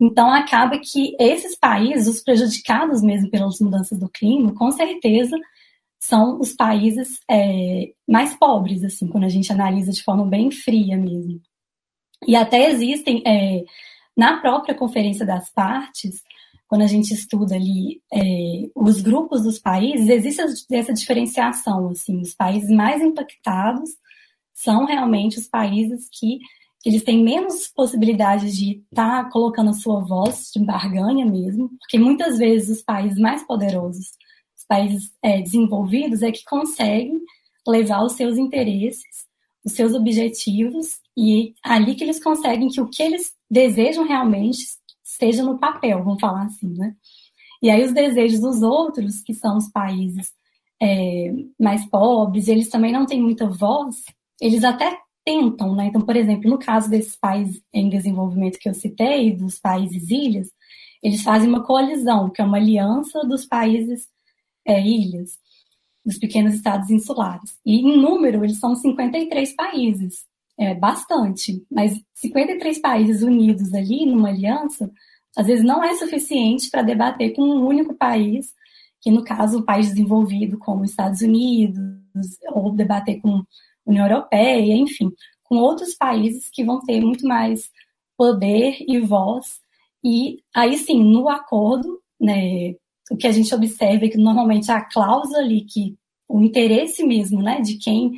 Então, 0.00 0.30
acaba 0.30 0.78
que 0.78 1.14
esses 1.20 1.56
países, 1.56 2.08
os 2.08 2.20
prejudicados 2.20 3.02
mesmo 3.02 3.30
pelas 3.30 3.60
mudanças 3.60 3.98
do 3.98 4.08
clima, 4.08 4.52
com 4.52 4.70
certeza 4.72 5.38
são 5.98 6.38
os 6.40 6.52
países 6.52 7.20
é, 7.30 7.92
mais 8.08 8.34
pobres, 8.36 8.84
assim, 8.84 9.08
quando 9.08 9.24
a 9.24 9.28
gente 9.28 9.52
analisa 9.52 9.92
de 9.92 10.02
forma 10.02 10.26
bem 10.26 10.50
fria 10.50 10.96
mesmo. 10.96 11.40
E 12.26 12.36
até 12.36 12.70
existem, 12.70 13.22
é, 13.26 13.64
na 14.16 14.40
própria 14.40 14.74
Conferência 14.74 15.26
das 15.26 15.50
Partes, 15.50 16.22
quando 16.68 16.82
a 16.82 16.86
gente 16.86 17.12
estuda 17.12 17.54
ali 17.54 18.00
é, 18.12 18.68
os 18.74 19.00
grupos 19.00 19.42
dos 19.42 19.58
países, 19.58 20.08
existe 20.08 20.42
essa 20.72 20.92
diferenciação, 20.92 21.90
assim, 21.90 22.20
os 22.20 22.34
países 22.34 22.70
mais 22.70 23.00
impactados 23.02 23.90
são 24.54 24.86
realmente 24.86 25.38
os 25.38 25.46
países 25.46 26.08
que 26.10 26.38
eles 26.84 27.02
têm 27.02 27.22
menos 27.22 27.68
possibilidades 27.68 28.56
de 28.56 28.82
estar 28.90 29.24
tá 29.24 29.30
colocando 29.30 29.70
a 29.70 29.74
sua 29.74 30.00
voz 30.04 30.50
de 30.54 30.64
barganha 30.64 31.26
mesmo, 31.26 31.68
porque 31.80 31.98
muitas 31.98 32.38
vezes 32.38 32.78
os 32.78 32.82
países 32.82 33.18
mais 33.18 33.44
poderosos, 33.44 34.06
os 34.06 34.25
países 34.68 35.12
é, 35.22 35.40
desenvolvidos, 35.40 36.22
é 36.22 36.30
que 36.30 36.44
conseguem 36.44 37.20
levar 37.66 38.04
os 38.04 38.12
seus 38.12 38.36
interesses, 38.38 39.26
os 39.64 39.72
seus 39.72 39.94
objetivos, 39.94 40.98
e 41.16 41.54
é 41.64 41.70
ali 41.70 41.94
que 41.94 42.04
eles 42.04 42.22
conseguem 42.22 42.68
que 42.68 42.80
o 42.80 42.88
que 42.88 43.02
eles 43.02 43.32
desejam 43.50 44.06
realmente 44.06 44.58
esteja 45.04 45.42
no 45.42 45.58
papel, 45.58 46.04
vamos 46.04 46.20
falar 46.20 46.44
assim, 46.44 46.68
né? 46.74 46.94
E 47.62 47.70
aí 47.70 47.82
os 47.84 47.92
desejos 47.92 48.40
dos 48.40 48.62
outros, 48.62 49.22
que 49.22 49.32
são 49.32 49.56
os 49.56 49.68
países 49.70 50.32
é, 50.80 51.32
mais 51.58 51.84
pobres, 51.86 52.48
eles 52.48 52.68
também 52.68 52.92
não 52.92 53.06
têm 53.06 53.20
muita 53.22 53.48
voz, 53.48 54.04
eles 54.40 54.62
até 54.62 54.98
tentam, 55.24 55.74
né? 55.74 55.86
Então, 55.86 56.02
por 56.02 56.14
exemplo, 56.14 56.50
no 56.50 56.58
caso 56.58 56.88
desses 56.88 57.16
países 57.16 57.60
em 57.72 57.88
desenvolvimento 57.88 58.58
que 58.58 58.68
eu 58.68 58.74
citei, 58.74 59.32
dos 59.34 59.58
países 59.58 60.10
ilhas, 60.10 60.48
eles 61.02 61.22
fazem 61.22 61.48
uma 61.48 61.64
coalizão, 61.64 62.30
que 62.30 62.40
é 62.40 62.44
uma 62.44 62.58
aliança 62.58 63.20
dos 63.26 63.46
países 63.46 64.08
é, 64.66 64.80
ilhas, 64.80 65.38
dos 66.04 66.18
pequenos 66.18 66.54
estados 66.54 66.90
insulares. 66.90 67.58
E 67.64 67.76
em 67.80 67.96
número, 67.96 68.44
eles 68.44 68.58
são 68.58 68.74
53 68.74 69.54
países, 69.54 70.24
é 70.58 70.74
bastante, 70.74 71.64
mas 71.70 72.00
53 72.14 72.78
países 72.80 73.22
unidos 73.22 73.74
ali 73.74 74.06
numa 74.06 74.28
aliança, 74.28 74.90
às 75.36 75.46
vezes 75.46 75.64
não 75.64 75.84
é 75.84 75.94
suficiente 75.94 76.70
para 76.70 76.82
debater 76.82 77.34
com 77.34 77.42
um 77.42 77.66
único 77.66 77.94
país, 77.94 78.54
que 79.00 79.10
no 79.10 79.22
caso, 79.22 79.58
o 79.58 79.64
país 79.64 79.88
desenvolvido 79.88 80.58
como 80.58 80.84
Estados 80.84 81.20
Unidos, 81.20 82.00
ou 82.50 82.72
debater 82.72 83.20
com 83.20 83.44
União 83.84 84.06
Europeia, 84.06 84.74
enfim, 84.74 85.12
com 85.44 85.56
outros 85.56 85.94
países 85.94 86.48
que 86.50 86.64
vão 86.64 86.80
ter 86.80 87.00
muito 87.00 87.26
mais 87.26 87.70
poder 88.16 88.76
e 88.80 88.98
voz. 88.98 89.60
E 90.02 90.38
aí 90.54 90.76
sim, 90.78 91.04
no 91.04 91.28
acordo, 91.28 92.00
né, 92.20 92.74
o 93.10 93.16
que 93.16 93.26
a 93.26 93.32
gente 93.32 93.54
observa 93.54 94.06
é 94.06 94.08
que 94.08 94.18
normalmente 94.18 94.70
a 94.70 94.80
cláusula 94.80 95.38
ali, 95.38 95.64
que 95.64 95.96
o 96.28 96.42
interesse 96.42 97.04
mesmo 97.04 97.42
né, 97.42 97.60
de 97.60 97.78
quem 97.78 98.12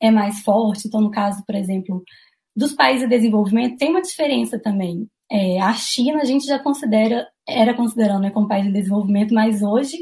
é 0.00 0.10
mais 0.10 0.40
forte, 0.40 0.86
então 0.86 1.00
no 1.00 1.10
caso, 1.10 1.42
por 1.46 1.54
exemplo, 1.54 2.02
dos 2.54 2.72
países 2.72 3.08
de 3.08 3.16
desenvolvimento, 3.16 3.78
tem 3.78 3.90
uma 3.90 4.02
diferença 4.02 4.58
também. 4.58 5.08
É, 5.30 5.60
a 5.60 5.72
China 5.74 6.20
a 6.20 6.24
gente 6.24 6.44
já 6.44 6.58
considera, 6.58 7.26
era 7.48 7.74
considerando 7.74 8.22
né, 8.22 8.30
como 8.30 8.48
país 8.48 8.66
de 8.66 8.72
desenvolvimento, 8.72 9.32
mas 9.34 9.62
hoje 9.62 9.96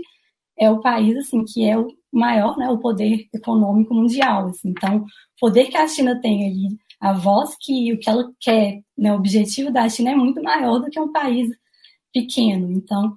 é 0.59 0.71
o 0.71 0.81
país 0.81 1.17
assim 1.17 1.45
que 1.45 1.65
é 1.65 1.79
o 1.79 1.89
maior, 2.13 2.57
né, 2.59 2.69
o 2.69 2.79
poder 2.79 3.27
econômico 3.33 3.95
mundial. 3.95 4.49
Assim. 4.49 4.71
Então, 4.71 4.99
o 4.99 5.07
poder 5.41 5.67
que 5.67 5.77
a 5.77 5.89
China 5.89 6.21
tem 6.21 6.47
ali, 6.47 6.77
a 7.01 7.13
voz 7.13 7.57
que 7.61 7.93
o 7.93 7.99
que 7.99 8.11
ela 8.11 8.31
quer, 8.41 8.81
né, 8.99 9.13
o 9.13 9.17
objetivo 9.17 9.73
da 9.73 9.89
China 9.89 10.11
é 10.11 10.15
muito 10.15 10.43
maior 10.43 10.79
do 10.79 10.91
que 10.91 11.01
um 11.01 11.11
país 11.13 11.49
pequeno. 12.13 12.71
Então, 12.73 13.17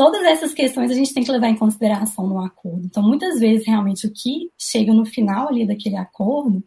todas 0.00 0.22
essas 0.22 0.54
questões 0.54 0.90
a 0.90 0.94
gente 0.94 1.12
tem 1.12 1.22
que 1.22 1.30
levar 1.30 1.50
em 1.50 1.58
consideração 1.58 2.26
no 2.26 2.40
acordo. 2.40 2.86
Então, 2.86 3.02
muitas 3.02 3.38
vezes, 3.38 3.66
realmente, 3.66 4.06
o 4.06 4.10
que 4.10 4.50
chega 4.56 4.94
no 4.94 5.04
final 5.04 5.48
ali 5.48 5.66
daquele 5.66 5.96
acordo 5.96 6.64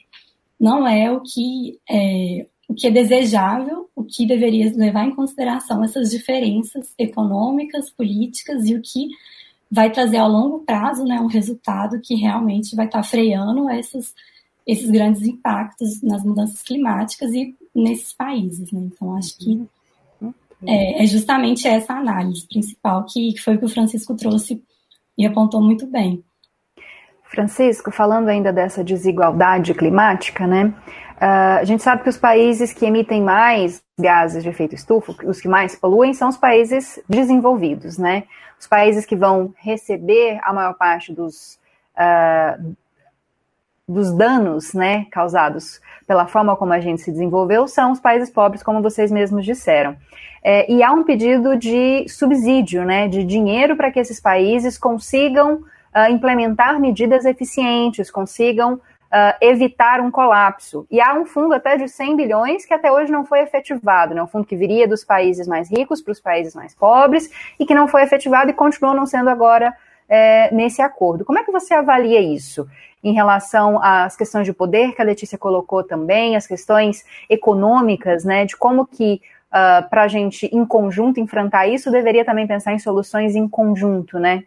não 0.59 0.87
é 0.87 1.11
o 1.11 1.19
que 1.19 1.79
é, 1.89 2.45
o 2.69 2.75
que 2.75 2.85
é 2.85 2.91
desejável, 2.91 3.89
o 3.95 4.03
que 4.03 4.27
deveria 4.27 4.71
levar 4.75 5.07
em 5.07 5.15
consideração 5.15 5.83
essas 5.83 6.11
diferenças 6.11 6.93
econômicas, 6.95 7.89
políticas 7.89 8.69
e 8.69 8.75
o 8.75 8.81
que 8.83 9.07
vai 9.69 9.91
trazer 9.91 10.17
ao 10.17 10.29
longo 10.29 10.59
prazo 10.59 11.03
né, 11.03 11.19
um 11.19 11.25
resultado 11.25 11.99
que 12.01 12.13
realmente 12.13 12.75
vai 12.75 12.85
estar 12.85 13.01
freando 13.01 13.67
esses, 13.71 14.13
esses 14.67 14.91
grandes 14.91 15.23
impactos 15.23 16.03
nas 16.03 16.23
mudanças 16.23 16.61
climáticas 16.61 17.33
e 17.33 17.55
nesses 17.73 18.13
países. 18.13 18.71
Né? 18.71 18.91
Então, 18.93 19.15
acho 19.15 19.35
que 19.39 19.59
é, 20.67 21.03
é, 21.03 21.05
justamente 21.05 21.67
essa 21.67 21.93
análise 21.93 22.47
principal 22.47 23.05
que, 23.05 23.33
que 23.33 23.41
foi 23.41 23.55
o 23.55 23.59
que 23.59 23.65
o 23.65 23.69
Francisco 23.69 24.15
trouxe 24.15 24.63
e 25.17 25.25
apontou 25.25 25.61
muito 25.61 25.85
bem. 25.87 26.23
Francisco, 27.23 27.91
falando 27.91 28.29
ainda 28.29 28.53
dessa 28.53 28.83
desigualdade 28.83 29.73
climática, 29.73 30.45
né? 30.45 30.65
Uh, 31.15 31.59
a 31.61 31.63
gente 31.63 31.81
sabe 31.81 32.03
que 32.03 32.09
os 32.09 32.17
países 32.17 32.73
que 32.73 32.85
emitem 32.85 33.21
mais 33.21 33.83
gases 33.97 34.43
de 34.43 34.49
efeito 34.49 34.75
estufa, 34.75 35.15
os 35.25 35.41
que 35.41 35.47
mais 35.47 35.75
poluem, 35.75 36.13
são 36.13 36.29
os 36.29 36.37
países 36.37 37.01
desenvolvidos, 37.09 37.97
né? 37.97 38.23
Os 38.59 38.67
países 38.67 39.05
que 39.05 39.15
vão 39.15 39.53
receber 39.57 40.39
a 40.43 40.53
maior 40.53 40.73
parte 40.75 41.11
dos, 41.11 41.59
uh, 41.97 42.75
dos 43.87 44.13
danos 44.13 44.73
né, 44.73 45.05
causados 45.11 45.81
pela 46.07 46.27
forma 46.27 46.55
como 46.55 46.73
a 46.73 46.79
gente 46.79 47.01
se 47.01 47.11
desenvolveu 47.11 47.67
são 47.67 47.91
os 47.91 47.99
países 47.99 48.29
pobres, 48.29 48.63
como 48.63 48.81
vocês 48.81 49.11
mesmos 49.11 49.43
disseram. 49.43 49.95
É, 50.43 50.69
e 50.71 50.83
há 50.83 50.91
um 50.91 51.03
pedido 51.03 51.55
de 51.55 52.07
subsídio, 52.09 52.83
né, 52.83 53.07
de 53.07 53.23
dinheiro 53.23 53.77
para 53.77 53.91
que 53.91 53.99
esses 53.99 54.19
países 54.19 54.77
consigam 54.77 55.55
uh, 55.55 56.11
implementar 56.11 56.79
medidas 56.79 57.23
eficientes, 57.23 58.11
consigam 58.11 58.73
uh, 58.73 58.79
evitar 59.39 60.01
um 60.01 60.11
colapso. 60.11 60.85
E 60.91 60.99
há 60.99 61.13
um 61.13 61.25
fundo 61.25 61.53
até 61.53 61.77
de 61.77 61.87
100 61.87 62.17
bilhões 62.17 62.65
que 62.65 62.73
até 62.73 62.91
hoje 62.91 63.11
não 63.11 63.25
foi 63.25 63.39
efetivado, 63.39 64.13
né? 64.13 64.21
um 64.21 64.27
fundo 64.27 64.45
que 64.45 64.55
viria 64.55 64.87
dos 64.87 65.03
países 65.03 65.47
mais 65.47 65.69
ricos 65.69 66.01
para 66.01 66.11
os 66.11 66.19
países 66.19 66.55
mais 66.55 66.75
pobres 66.75 67.29
e 67.59 67.65
que 67.65 67.75
não 67.75 67.87
foi 67.87 68.01
efetivado 68.01 68.49
e 68.49 68.53
continua 68.53 68.93
não 68.93 69.05
sendo 69.05 69.29
agora 69.29 69.73
é, 70.09 70.53
nesse 70.53 70.81
acordo. 70.81 71.23
Como 71.23 71.39
é 71.39 71.43
que 71.43 71.51
você 71.51 71.73
avalia 71.73 72.19
isso? 72.19 72.67
Em 73.03 73.13
relação 73.13 73.79
às 73.81 74.15
questões 74.15 74.45
de 74.45 74.53
poder 74.53 74.93
que 74.93 75.01
a 75.01 75.05
Letícia 75.05 75.37
colocou 75.37 75.83
também, 75.83 76.35
as 76.35 76.47
questões 76.47 77.05
econômicas, 77.29 78.23
né, 78.23 78.45
de 78.45 78.55
como 78.55 78.85
que 78.85 79.21
uh, 79.53 79.79
ah, 79.79 79.87
para 79.87 80.03
a 80.03 80.07
gente 80.07 80.47
em 80.47 80.65
conjunto 80.65 81.19
enfrentar 81.19 81.67
isso, 81.67 81.91
deveria 81.91 82.25
também 82.25 82.47
pensar 82.47 82.73
em 82.73 82.79
soluções 82.79 83.35
em 83.35 83.47
conjunto, 83.47 84.17
né? 84.17 84.43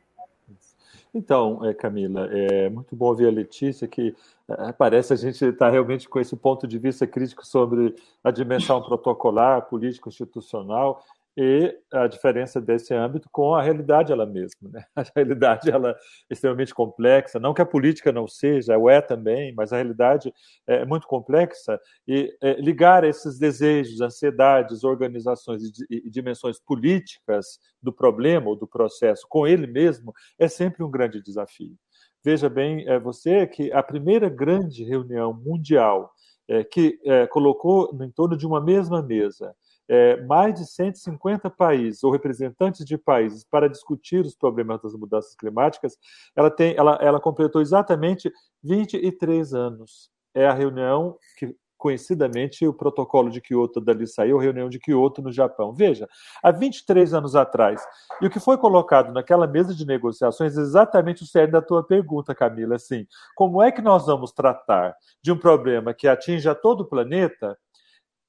Então, 1.15 1.65
é, 1.65 1.73
Camila, 1.73 2.29
é 2.31 2.69
muito 2.69 2.95
bom 2.95 3.15
ver 3.15 3.29
a 3.29 3.31
Letícia 3.31 3.89
que 3.89 4.15
é, 4.49 4.73
parece 4.73 5.13
a 5.13 5.17
gente 5.17 5.43
estar 5.43 5.67
tá 5.67 5.71
realmente 5.71 6.09
com 6.09 6.21
esse 6.21 6.37
ponto 6.37 6.67
de 6.67 6.79
vista 6.79 7.07
crítico 7.07 7.47
sobre 7.47 7.95
a 8.23 8.31
dimensão 8.31 8.83
protocolar, 8.83 9.63
político-institucional 9.63 11.03
e 11.37 11.77
a 11.93 12.07
diferença 12.07 12.61
desse 12.61 12.95
âmbito 12.95 13.29
com 13.31 13.55
a 13.55 13.63
realidade 13.63 14.11
ela 14.11 14.25
mesma. 14.25 14.71
Né? 14.71 14.85
A 14.97 15.05
realidade 15.15 15.71
ela 15.71 15.91
é 15.91 15.95
extremamente 16.31 16.75
complexa, 16.75 17.39
não 17.39 17.53
que 17.53 17.61
a 17.61 17.67
política 17.67 18.11
não 18.11 18.27
seja, 18.27 18.79
o 18.79 18.89
é 18.89 19.01
também, 19.01 19.55
mas 19.55 19.73
a 19.73 19.77
realidade 19.77 20.33
é 20.67 20.85
muito 20.85 21.07
complexa 21.07 21.79
e 22.09 22.35
é, 22.41 22.55
ligar 22.55 23.05
esses 23.05 23.39
desejos, 23.39 24.01
ansiedades, 24.01 24.83
organizações 24.83 25.63
e, 25.91 26.09
dimensões 26.09 26.59
políticas 26.59 27.59
do 27.83 27.93
problema 27.93 28.49
ou 28.49 28.57
do 28.57 28.67
processo 28.67 29.27
com 29.29 29.47
ele 29.47 29.67
mesmo 29.67 30.15
é 30.39 30.49
sempre 30.49 30.83
um 30.83 30.91
grande 30.91 31.23
desafio. 31.23 31.77
Veja 32.25 32.49
bem, 32.49 32.89
é, 32.89 32.99
você 32.99 33.47
que 33.47 33.71
a 33.73 33.83
primeira 33.83 34.29
grande 34.29 34.83
reunião 34.85 35.35
mundial 35.35 36.11
é, 36.49 36.65
que 36.65 36.99
é, 37.05 37.27
colocou 37.27 37.91
em 38.03 38.11
torno 38.11 38.37
de 38.37 38.47
uma 38.47 38.61
mesma 38.61 39.03
mesa 39.03 39.55
é, 39.89 40.21
mais 40.25 40.55
de 40.55 40.67
150 40.67 41.49
países 41.51 42.03
ou 42.03 42.11
representantes 42.11 42.85
de 42.85 42.99
países 42.99 43.45
para 43.45 43.69
discutir 43.69 44.25
os 44.25 44.35
problemas 44.35 44.81
das 44.83 44.95
mudanças 44.95 45.35
climáticas, 45.35 45.97
ela, 46.35 46.51
tem, 46.51 46.75
ela, 46.77 46.99
ela 47.01 47.21
completou 47.21 47.61
exatamente 47.61 48.33
23 48.63 49.55
anos. 49.55 50.11
É 50.35 50.47
a 50.47 50.53
reunião 50.53 51.17
que 51.39 51.57
conhecidamente 51.79 52.67
o 52.67 52.73
protocolo 52.73 53.31
de 53.31 53.41
Kyoto 53.41 53.81
dali 53.81 54.07
saiu, 54.07 54.39
reunião 54.39 54.69
de 54.69 54.79
Kyoto 54.79 55.23
no 55.23 55.31
Japão. 55.31 55.73
Veja, 55.73 56.09
há 56.43 56.51
23 56.51 57.15
anos 57.15 57.37
atrás. 57.37 57.87
E 58.21 58.27
o 58.27 58.31
que 58.31 58.41
foi 58.41 58.57
colocado 58.57 59.13
naquela 59.13 59.47
mesa 59.47 59.75
de 59.75 59.87
negociações 59.87 60.57
é 60.57 60.61
exatamente 60.61 61.23
o 61.23 61.27
cerne 61.27 61.53
da 61.53 61.63
tua 61.63 61.85
pergunta, 61.85 62.35
Camila, 62.35 62.77
assim, 62.77 63.07
como 63.35 63.63
é 63.63 63.71
que 63.71 63.83
nós 63.83 64.07
vamos 64.07 64.33
tratar 64.33 64.97
de 65.23 65.31
um 65.31 65.39
problema 65.39 65.95
que 65.95 66.09
atinge 66.09 66.49
a 66.49 66.55
todo 66.55 66.81
o 66.81 66.89
planeta 66.89 67.57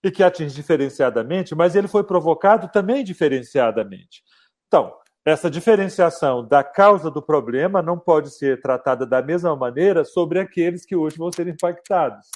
e 0.04 0.12
que 0.12 0.24
atinge 0.24 0.56
diferenciadamente, 0.56 1.56
mas 1.56 1.76
ele 1.76 1.88
foi 1.88 2.04
provocado 2.04 2.70
também 2.70 3.04
diferenciadamente. 3.04 4.24
Então, 4.68 4.94
essa 5.26 5.50
diferenciação 5.50 6.48
da 6.48 6.64
causa 6.64 7.12
do 7.12 7.22
problema 7.22 7.82
não 7.82 8.00
pode 8.00 8.30
ser 8.32 8.62
tratada 8.62 9.06
da 9.06 9.22
mesma 9.22 9.56
maneira 9.56 10.06
sobre 10.06 10.40
aqueles 10.40 10.86
que 10.86 10.96
hoje 10.96 11.18
vão 11.18 11.32
ser 11.32 11.48
impactados. 11.48 12.28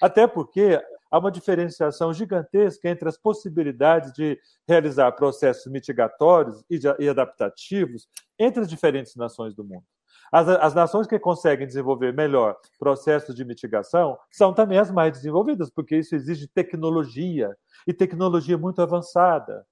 Até 0.00 0.26
porque 0.26 0.80
há 1.10 1.18
uma 1.18 1.30
diferenciação 1.30 2.12
gigantesca 2.14 2.88
entre 2.88 3.08
as 3.08 3.18
possibilidades 3.18 4.12
de 4.12 4.38
realizar 4.66 5.12
processos 5.12 5.70
mitigatórios 5.70 6.64
e, 6.70 7.08
adaptativos 7.08 8.08
entre 8.38 8.62
as 8.62 8.68
diferentes 8.68 9.14
nações 9.16 9.54
do 9.54 9.64
mundo. 9.64 9.84
As, 10.32 10.48
as, 10.48 10.74
nações 10.74 11.06
que 11.06 11.18
conseguem 11.18 11.66
desenvolver 11.66 12.12
melhor 12.12 12.56
processos 12.78 13.34
de 13.34 13.44
mitigação 13.44 14.18
são 14.30 14.52
também 14.52 14.78
as 14.78 14.90
mais 14.90 15.12
desenvolvidas, 15.12 15.70
porque 15.70 15.96
isso 15.96 16.14
exige 16.14 16.46
tecnologia, 16.46 17.56
e 17.86 17.92
tecnologia 17.92 18.58
muito 18.58 18.82
avançada. 18.82 19.64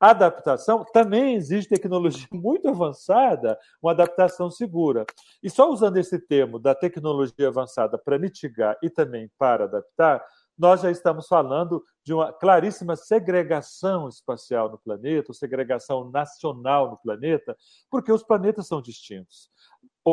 A 0.00 0.10
adaptação 0.10 0.84
também 0.92 1.34
exige 1.34 1.68
tecnologia 1.68 2.28
muito 2.32 2.68
avançada, 2.68 3.58
uma 3.82 3.90
adaptação 3.90 4.48
segura. 4.48 5.04
E 5.42 5.50
só 5.50 5.68
usando 5.70 5.96
esse 5.96 6.18
termo 6.20 6.58
da 6.58 6.74
tecnologia 6.74 7.48
avançada 7.48 7.98
para 7.98 8.18
mitigar 8.18 8.76
e 8.80 8.88
também 8.88 9.28
para 9.36 9.64
adaptar, 9.64 10.24
nós 10.56 10.80
já 10.80 10.90
estamos 10.90 11.26
falando 11.28 11.84
de 12.04 12.12
uma 12.12 12.32
claríssima 12.32 12.96
segregação 12.96 14.08
espacial 14.08 14.68
no 14.68 14.78
planeta, 14.78 15.32
segregação 15.32 16.10
nacional 16.10 16.90
no 16.90 16.98
planeta, 16.98 17.56
porque 17.88 18.10
os 18.10 18.24
planetas 18.24 18.66
são 18.66 18.82
distintos. 18.82 19.50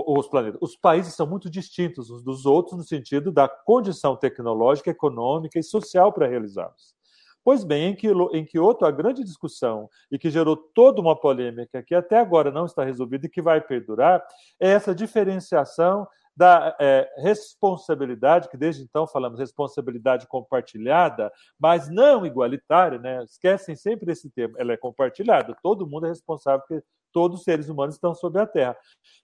Os, 0.07 0.27
planetas, 0.27 0.59
os 0.61 0.75
países 0.75 1.13
são 1.13 1.27
muito 1.27 1.49
distintos 1.49 2.09
uns 2.09 2.23
dos 2.23 2.45
outros 2.45 2.77
no 2.77 2.83
sentido 2.83 3.31
da 3.31 3.47
condição 3.47 4.15
tecnológica, 4.15 4.89
econômica 4.89 5.59
e 5.59 5.63
social 5.63 6.11
para 6.11 6.27
realizá-los. 6.27 6.95
Pois 7.43 7.63
bem, 7.63 7.95
em 8.33 8.43
Kyoto, 8.43 8.85
a 8.85 8.91
grande 8.91 9.23
discussão 9.23 9.87
e 10.11 10.17
que 10.17 10.31
gerou 10.31 10.57
toda 10.57 10.99
uma 10.99 11.15
polêmica 11.15 11.83
que 11.83 11.93
até 11.93 12.17
agora 12.17 12.49
não 12.51 12.65
está 12.65 12.83
resolvida 12.83 13.27
e 13.27 13.29
que 13.29 13.39
vai 13.39 13.61
perdurar 13.61 14.25
é 14.59 14.71
essa 14.71 14.95
diferenciação 14.95 16.07
da 16.35 16.75
é, 16.79 17.09
responsabilidade, 17.17 18.49
que 18.49 18.57
desde 18.57 18.83
então 18.83 19.07
falamos 19.07 19.39
responsabilidade 19.39 20.27
compartilhada, 20.27 21.31
mas 21.59 21.89
não 21.89 22.25
igualitária, 22.25 22.99
né? 22.99 23.23
esquecem 23.23 23.75
sempre 23.75 24.11
esse 24.11 24.29
termo, 24.29 24.55
ela 24.57 24.73
é 24.73 24.77
compartilhada, 24.77 25.55
todo 25.63 25.87
mundo 25.87 26.05
é 26.05 26.09
responsável, 26.09 26.65
porque 26.67 26.83
todos 27.11 27.39
os 27.39 27.43
seres 27.43 27.69
humanos 27.69 27.95
estão 27.95 28.13
sobre 28.13 28.41
a 28.41 28.47
Terra. 28.47 28.77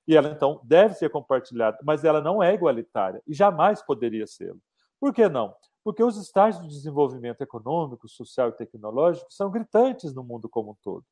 E 0.08 0.16
ela, 0.16 0.30
então, 0.30 0.62
deve 0.64 0.96
ser 0.96 1.10
compartilhada, 1.10 1.78
mas 1.84 2.06
ela 2.06 2.22
não 2.22 2.42
é 2.42 2.54
igualitária 2.54 3.22
e 3.28 3.34
jamais 3.34 3.82
poderia 3.82 4.26
ser. 4.26 4.56
Por 5.00 5.14
que 5.14 5.28
não? 5.28 5.54
porque 5.84 6.04
os 6.04 6.18
estágios 6.18 6.64
de 6.64 6.70
desenvolvimento 6.70 7.42
econômico, 7.42 8.08
social 8.08 8.50
e 8.50 8.54
tecnológico 8.54 9.32
são 9.32 9.50
gritantes 9.50 10.14
no 10.14 10.24
mundo 10.24 10.48
como 10.48 10.72
um 10.72 10.76
todo. 10.82 11.06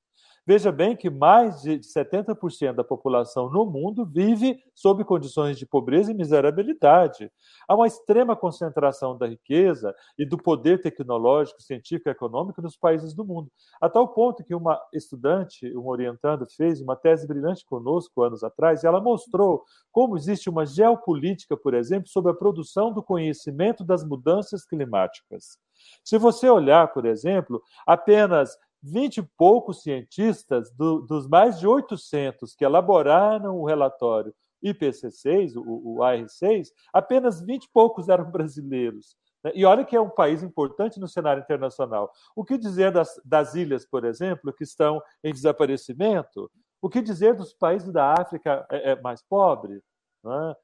Veja 0.50 0.72
bem 0.72 0.96
que 0.96 1.12
mais 1.12 1.62
de 1.62 1.78
70% 1.78 2.74
da 2.74 2.84
população 2.84 3.52
no 3.52 3.68
mundo 3.68 4.04
vive 4.04 4.60
sob 4.74 5.06
condições 5.06 5.60
de 5.60 5.64
pobreza 5.68 6.12
e 6.12 6.16
miserabilidade. 6.16 7.32
Há 7.68 7.76
uma 7.76 7.86
extrema 7.86 8.36
concentração 8.36 9.16
da 9.16 9.28
riqueza 9.28 9.94
e 10.18 10.26
do 10.26 10.40
poder 10.40 10.82
tecnológico, 10.82 11.62
científico 11.62 12.10
e 12.10 12.14
econômico 12.14 12.64
nos 12.64 12.76
países 12.76 13.14
do 13.14 13.24
mundo, 13.24 13.52
a 13.80 13.88
tal 13.88 14.08
ponto 14.08 14.44
que 14.44 14.56
uma 14.56 14.82
estudante, 14.92 15.72
um 15.78 15.86
orientando, 15.86 16.48
fez 16.50 16.82
uma 16.82 16.96
tese 16.96 17.28
brilhante 17.28 17.64
conosco 17.64 18.24
anos 18.24 18.44
atrás 18.44 18.82
e 18.82 18.88
ela 18.88 19.00
mostrou 19.00 19.64
como 19.92 20.18
existe 20.18 20.50
uma 20.50 20.66
geopolítica, 20.66 21.56
por 21.56 21.76
exemplo, 21.76 22.10
sobre 22.10 22.32
a 22.32 22.36
produção 22.36 22.92
do 22.92 23.04
conhecimento 23.04 23.84
das 23.84 24.04
mudanças 24.04 24.66
climáticas. 24.66 25.60
Se 26.04 26.18
você 26.18 26.50
olhar, 26.50 26.92
por 26.92 27.06
exemplo, 27.06 27.62
apenas 27.86 28.58
20 28.82 29.18
e 29.18 29.24
poucos 29.38 29.82
cientistas 29.82 30.72
do, 30.72 31.02
dos 31.02 31.28
mais 31.28 31.60
de 31.60 31.68
800 31.68 32.56
que 32.56 32.66
elaboraram 32.66 33.58
o 33.58 33.66
relatório 33.66 34.34
IPC6, 34.64 35.56
o, 35.56 35.98
o 35.98 35.98
AR6, 36.00 36.68
apenas 36.94 37.42
20 37.42 37.64
e 37.64 37.70
poucos 37.74 38.10
eram 38.10 38.26
brasileiros. 38.32 39.16
Né? 39.44 39.52
E 39.56 39.66
olha 39.66 39.86
que 39.86 39.96
é 39.96 40.02
um 40.02 40.10
país 40.10 40.44
importante 40.44 41.00
no 41.00 41.08
cenário 41.08 41.42
internacional. 41.42 42.12
O 42.36 42.44
que 42.44 42.58
dizer 42.58 42.92
das, 42.92 43.20
das 43.24 43.56
ilhas, 43.56 43.86
por 43.86 44.06
exemplo, 44.06 44.54
que 44.54 44.64
estão 44.64 45.02
em 45.24 45.34
desaparecimento? 45.34 46.50
O 46.82 46.90
que 46.90 47.02
dizer 47.02 47.36
dos 47.36 47.54
países 47.54 47.92
da 47.92 48.14
África 48.14 48.66
é, 48.70 48.92
é 48.92 49.02
mais 49.02 49.22
pobre? 49.22 49.82
Né? 50.24 50.56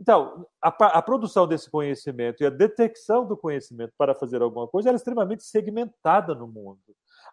Então, 0.00 0.46
a, 0.60 0.68
a, 0.68 1.02
produção 1.02 1.46
desse 1.46 1.70
conhecimento 1.70 2.42
e 2.42 2.46
a 2.46 2.50
detecção 2.50 3.26
do 3.26 3.36
conhecimento 3.36 3.92
para 3.96 4.14
fazer 4.14 4.42
alguma 4.42 4.66
coisa 4.66 4.90
é 4.90 4.94
extremamente 4.94 5.44
segmentada 5.44 6.34
no 6.34 6.48
mundo. 6.48 6.80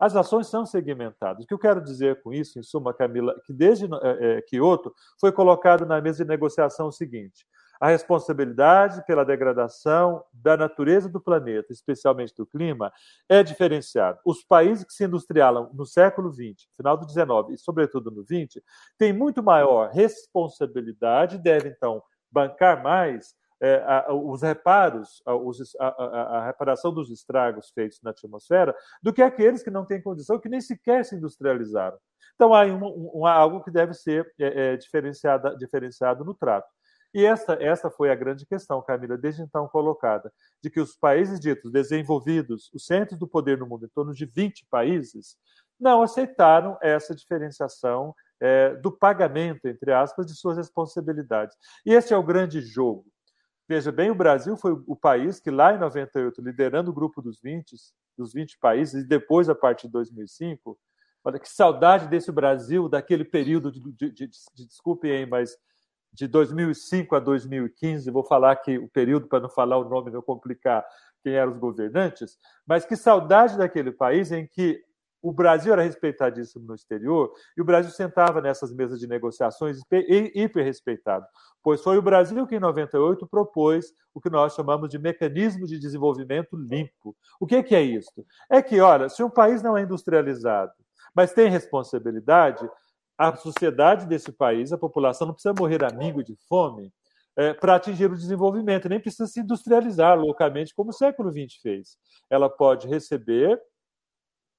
As 0.02 0.16
ações 0.16 0.48
são 0.48 0.66
segmentadas. 0.66 1.44
O 1.44 1.48
que 1.48 1.54
eu 1.54 1.60
quero 1.60 1.80
dizer 1.80 2.24
com 2.24 2.34
isso, 2.34 2.58
em 2.58 2.64
suma, 2.64 2.92
Camila, 2.92 3.40
que 3.46 3.54
desde 3.54 3.86
é, 3.86 4.38
é, 4.38 4.42
Kyoto 4.42 4.92
foi 5.20 5.32
colocado 5.32 5.86
na 5.86 6.02
mesa 6.02 6.24
de 6.24 6.28
negociação 6.28 6.88
o 6.88 6.92
seguinte: 6.92 7.46
a 7.80 7.88
responsabilidade 7.88 9.06
pela 9.06 9.24
degradação 9.24 10.24
da 10.34 10.58
natureza 10.58 11.08
do 11.08 11.22
planeta, 11.22 11.72
especialmente 11.72 12.34
do 12.36 12.48
clima, 12.48 12.92
é 13.30 13.44
diferenciada. 13.44 14.20
Os 14.26 14.44
países 14.44 14.84
que 14.84 14.92
se 14.92 15.04
industrialam 15.04 15.70
no 15.72 15.86
século 15.86 16.34
XX, 16.34 16.68
final 16.76 16.98
do 16.98 17.08
XIX 17.08 17.52
e, 17.52 17.58
sobretudo, 17.60 18.10
no 18.10 18.24
XX, 18.24 18.60
têm 18.98 19.14
muito 19.14 19.44
maior 19.44 19.92
responsabilidade, 19.92 21.38
devem, 21.38 21.72
então, 21.72 22.02
bancar 22.32 22.82
mais 22.82 23.36
os 24.10 24.42
reparos, 24.42 25.22
a, 25.26 25.36
os, 25.36 25.76
a, 25.80 25.88
a, 25.88 26.46
reparação 26.46 26.92
dos 26.94 27.12
estragos 27.12 27.70
feitos 27.70 28.00
na 28.02 28.10
atmosfera, 28.10 28.76
do 29.04 29.14
que 29.14 29.22
aqueles 29.22 29.62
que 29.62 29.70
não 29.70 29.86
têm 29.86 30.02
condição, 30.02 30.40
que 30.40 30.50
nem 30.50 30.60
sequer 30.60 31.06
se 31.06 31.16
industrializaram. 31.16 31.98
Então, 32.36 32.54
há 32.56 32.66
um, 32.66 33.20
um, 33.20 33.26
algo 33.26 33.64
que 33.64 33.70
deve 33.70 33.94
ser 33.94 34.32
é, 34.40 34.74
é, 34.74 34.78
diferenciado, 34.78 35.56
diferenciado 35.58 36.26
no 36.26 36.34
trato. 36.34 36.68
E 37.14 37.26
essa, 37.26 37.54
essa 37.62 37.92
foi 37.92 38.10
a 38.10 38.16
grande 38.16 38.46
questão, 38.46 38.82
Camila, 38.82 39.18
desde 39.18 39.42
então 39.42 39.68
colocada, 39.68 40.32
de 40.64 40.70
que 40.70 40.80
os 40.80 40.96
países 40.96 41.40
ditos 41.40 41.72
desenvolvidos, 41.72 42.72
os 42.74 42.86
centros 42.86 43.20
do 43.20 43.28
poder 43.28 43.58
no 43.58 43.68
mundo, 43.68 43.86
em 43.86 43.90
torno 43.90 44.14
de 44.14 44.26
20 44.26 44.66
países, 44.72 45.36
não 45.80 46.02
aceitaram 46.02 46.78
essa 46.82 47.14
diferenciação 47.14 48.16
é, 48.40 48.76
do 48.76 48.92
pagamento, 48.92 49.68
entre 49.68 49.92
aspas, 49.92 50.26
de 50.26 50.36
suas 50.36 50.58
responsabilidades. 50.58 51.56
E 51.86 51.94
esse 51.94 52.14
é 52.14 52.18
o 52.18 52.24
grande 52.24 52.62
jogo. 52.62 53.06
Veja 53.72 53.90
bem, 53.90 54.12
o 54.12 54.16
Brasil 54.16 54.58
foi 54.58 54.74
o 54.86 54.98
país 54.98 55.40
que 55.40 55.50
lá 55.50 55.74
em 55.74 55.80
98, 55.80 56.42
liderando 56.42 56.92
o 56.92 56.94
grupo 56.94 57.22
dos 57.22 57.40
20, 57.40 57.74
dos 58.18 58.34
20 58.34 58.60
países, 58.60 59.02
e 59.02 59.08
depois 59.08 59.48
a 59.48 59.56
partir 59.56 59.88
de 59.88 59.94
2005, 59.94 60.78
olha 61.24 61.40
que 61.40 61.48
saudade 61.48 62.10
desse 62.10 62.34
Brasil, 62.34 62.90
daquele 62.90 63.24
período 63.24 63.72
de, 63.72 63.80
de, 63.80 64.12
de, 64.12 64.28
de 64.28 64.68
desculpem 64.68 65.12
aí, 65.12 65.26
mas 65.26 65.56
de 66.12 66.28
2005 66.28 67.16
a 67.16 67.20
2015, 67.22 68.12
vou 68.12 68.26
falar 68.26 68.58
que 68.58 68.78
o 68.78 68.90
período 68.90 69.30
para 69.30 69.40
não 69.40 69.50
falar 69.50 69.78
o 69.78 69.88
nome 69.88 70.12
não 70.12 70.22
complicar 70.22 70.86
quem 71.24 71.36
eram 71.36 71.54
os 71.54 71.58
governantes, 71.58 72.38
mas 72.68 72.86
que 72.86 72.98
saudade 72.98 73.58
daquele 73.58 73.94
país 73.94 74.34
em 74.34 74.46
que 74.46 74.84
o 75.22 75.32
Brasil 75.32 75.72
era 75.72 75.84
respeitadíssimo 75.84 76.66
no 76.66 76.76
exterior 76.76 77.32
e 77.56 77.62
o 77.62 77.66
Brasil 77.66 77.92
sentava 77.92 78.42
nessas 78.42 78.74
mesas 78.74 79.00
de 79.00 79.08
negociações 79.08 79.80
hiper 79.92 80.66
respeitado, 80.66 81.26
pois 81.64 81.82
foi 81.82 81.98
o 81.98 82.02
Brasil 82.02 82.48
que, 82.48 82.56
em 82.56 82.60
98, 82.60 83.28
propôs 83.28 83.94
o 84.14 84.20
que 84.20 84.30
nós 84.30 84.56
chamamos 84.56 84.90
de 84.90 84.98
mecanismo 84.98 85.68
de 85.68 85.80
desenvolvimento 85.80 86.56
limpo. 86.56 87.16
O 87.40 87.46
que 87.46 87.76
é 87.76 87.82
isso? 87.82 88.26
É 88.50 88.62
que, 88.62 88.80
olha, 88.80 89.10
se 89.10 89.24
um 89.24 89.30
país 89.30 89.62
não 89.62 89.78
é 89.78 89.84
industrializado, 89.84 90.74
mas 91.14 91.34
tem 91.34 91.50
responsabilidade, 91.50 92.68
a 93.18 93.36
sociedade 93.36 94.08
desse 94.08 94.32
país, 94.32 94.74
a 94.74 94.78
população, 94.78 95.28
não 95.28 95.34
precisa 95.34 95.54
morrer 95.58 95.84
amigo 95.84 96.24
de 96.24 96.36
fome 96.50 96.92
é, 97.38 97.54
para 97.54 97.76
atingir 97.76 98.12
o 98.12 98.18
desenvolvimento, 98.18 98.90
nem 98.90 99.00
precisa 99.00 99.28
se 99.28 99.40
industrializar 99.40 100.20
loucamente, 100.20 100.74
como 100.74 100.90
o 100.90 100.94
século 100.94 101.32
XX 101.32 101.62
fez. 101.62 101.98
Ela 102.30 102.50
pode 102.50 102.88
receber 102.88 103.62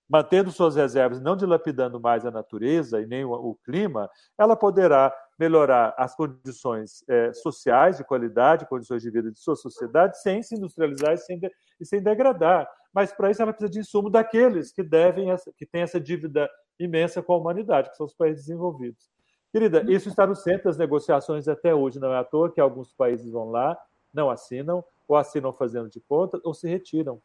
mantendo 0.09 0.51
suas 0.51 0.77
reservas, 0.77 1.21
não 1.21 1.37
dilapidando 1.37 2.01
mais 2.01 2.27
a 2.27 2.31
natureza 2.31 3.01
e 3.01 3.07
nem 3.07 3.25
o, 3.25 3.57
clima, 3.65 4.11
ela 4.38 4.55
poderá 4.55 5.15
melhorar 5.38 5.95
as 5.97 6.15
condições 6.15 7.03
é, 7.09 7.33
sociais 7.33 7.97
de 7.97 8.05
qualidade, 8.05 8.69
condições 8.69 9.03
de 9.03 9.11
vida 9.11 9.31
de 9.31 9.41
sua 9.41 9.57
sociedade, 9.57 10.21
sem 10.21 10.43
se 10.43 10.55
industrializar 10.55 11.15
e 11.15 11.19
sem, 11.19 11.38
de, 11.38 11.51
e 11.81 11.87
sem 11.87 12.03
degradar. 12.03 12.69
Mas 12.93 13.12
para 13.12 13.31
isso 13.31 13.41
ela 13.41 13.53
precisa 13.53 13.71
de 13.71 13.79
insumo 13.79 14.11
daqueles 14.11 14.71
que 14.71 14.83
devem, 14.83 15.35
que 15.57 15.65
têm 15.65 15.83
essa 15.83 15.99
dívida 15.99 16.49
imensa 16.79 17.23
com 17.23 17.33
a 17.33 17.38
humanidade, 17.38 17.91
que 17.91 17.97
são 17.97 18.07
os 18.07 18.15
países 18.15 18.47
desenvolvidos. 18.47 19.11
Querida, 19.51 19.85
isso 19.91 20.09
está 20.09 20.27
no 20.27 20.35
centro 20.35 20.65
das 20.65 20.79
negociações 20.79 21.47
até 21.49 21.75
hoje, 21.75 22.01
não 22.01 22.12
é 22.12 22.19
à 22.19 22.25
toa 22.25 22.51
que 22.51 22.61
alguns 22.61 22.93
países 22.93 23.31
vão 23.31 23.51
lá, 23.51 23.79
não 24.12 24.31
assinam, 24.31 24.85
ou 25.07 25.17
assinam 25.17 25.53
fazendo 25.53 25.88
de 25.88 26.01
conta, 26.01 26.41
ou 26.45 26.55
se 26.55 26.69
retiram 26.69 27.21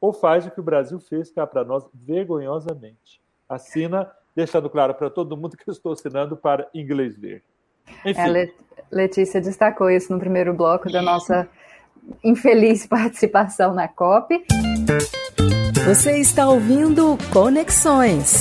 ou 0.00 0.12
faz 0.12 0.46
o 0.46 0.50
que 0.50 0.60
o 0.60 0.62
Brasil 0.62 0.98
fez 0.98 1.30
cá 1.30 1.46
para 1.46 1.64
nós 1.64 1.84
vergonhosamente. 1.92 3.20
Assina, 3.48 4.10
deixando 4.34 4.70
claro 4.70 4.94
para 4.94 5.10
todo 5.10 5.36
mundo 5.36 5.56
que 5.56 5.68
eu 5.68 5.72
estou 5.72 5.92
assinando 5.92 6.36
para 6.36 6.68
inglês 6.72 7.16
ver. 7.16 7.42
Enfim. 8.04 8.20
É, 8.20 8.50
Letícia 8.90 9.40
destacou 9.40 9.90
isso 9.90 10.12
no 10.12 10.18
primeiro 10.18 10.54
bloco 10.54 10.90
da 10.90 11.02
nossa 11.02 11.48
infeliz 12.24 12.86
participação 12.88 13.74
na 13.74 13.88
COP. 13.88 14.42
Você 15.84 16.18
está 16.18 16.48
ouvindo 16.48 17.18
Conexões. 17.32 18.40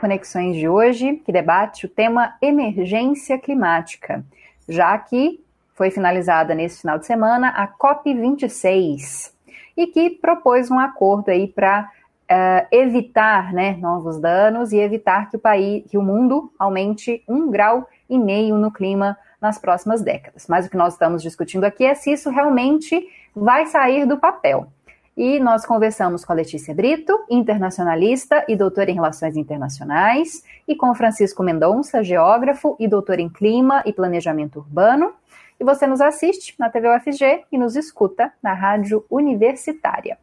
Conexões 0.00 0.56
de 0.56 0.68
hoje, 0.68 1.16
que 1.24 1.32
debate 1.32 1.86
o 1.86 1.88
tema 1.88 2.36
emergência 2.40 3.38
climática, 3.38 4.24
já 4.68 4.96
que 4.98 5.43
foi 5.74 5.90
finalizada 5.90 6.54
nesse 6.54 6.80
final 6.80 6.98
de 6.98 7.06
semana 7.06 7.48
a 7.50 7.68
COP26 7.68 9.32
e 9.76 9.86
que 9.88 10.10
propôs 10.10 10.70
um 10.70 10.78
acordo 10.78 11.30
aí 11.30 11.48
para 11.48 11.90
uh, 12.30 12.66
evitar 12.70 13.52
né, 13.52 13.76
novos 13.80 14.18
danos 14.18 14.72
e 14.72 14.78
evitar 14.78 15.28
que 15.28 15.36
o 15.36 15.40
país, 15.40 15.84
que 15.90 15.98
o 15.98 16.02
mundo 16.02 16.52
aumente 16.58 17.22
um 17.28 17.50
grau 17.50 17.88
e 18.08 18.18
meio 18.18 18.56
no 18.56 18.70
clima 18.70 19.18
nas 19.40 19.58
próximas 19.58 20.00
décadas. 20.00 20.46
Mas 20.48 20.66
o 20.66 20.70
que 20.70 20.76
nós 20.76 20.94
estamos 20.94 21.22
discutindo 21.22 21.64
aqui 21.64 21.84
é 21.84 21.94
se 21.94 22.12
isso 22.12 22.30
realmente 22.30 23.06
vai 23.34 23.66
sair 23.66 24.06
do 24.06 24.16
papel. 24.16 24.68
E 25.16 25.38
nós 25.38 25.64
conversamos 25.64 26.24
com 26.24 26.32
a 26.32 26.36
Letícia 26.36 26.74
Brito, 26.74 27.24
internacionalista 27.30 28.44
e 28.48 28.56
doutora 28.56 28.90
em 28.90 28.94
Relações 28.94 29.36
Internacionais, 29.36 30.42
e 30.66 30.74
com 30.74 30.92
Francisco 30.92 31.42
Mendonça, 31.42 32.02
geógrafo 32.02 32.76
e 32.80 32.88
doutor 32.88 33.20
em 33.20 33.28
Clima 33.28 33.80
e 33.86 33.92
Planejamento 33.92 34.58
Urbano. 34.58 35.12
E 35.64 35.66
você 35.66 35.86
nos 35.86 36.02
assiste 36.02 36.54
na 36.58 36.68
TV 36.68 36.94
UFG 36.94 37.44
e 37.50 37.56
nos 37.56 37.74
escuta 37.74 38.30
na 38.42 38.52
Rádio 38.52 39.02
Universitária. 39.10 40.18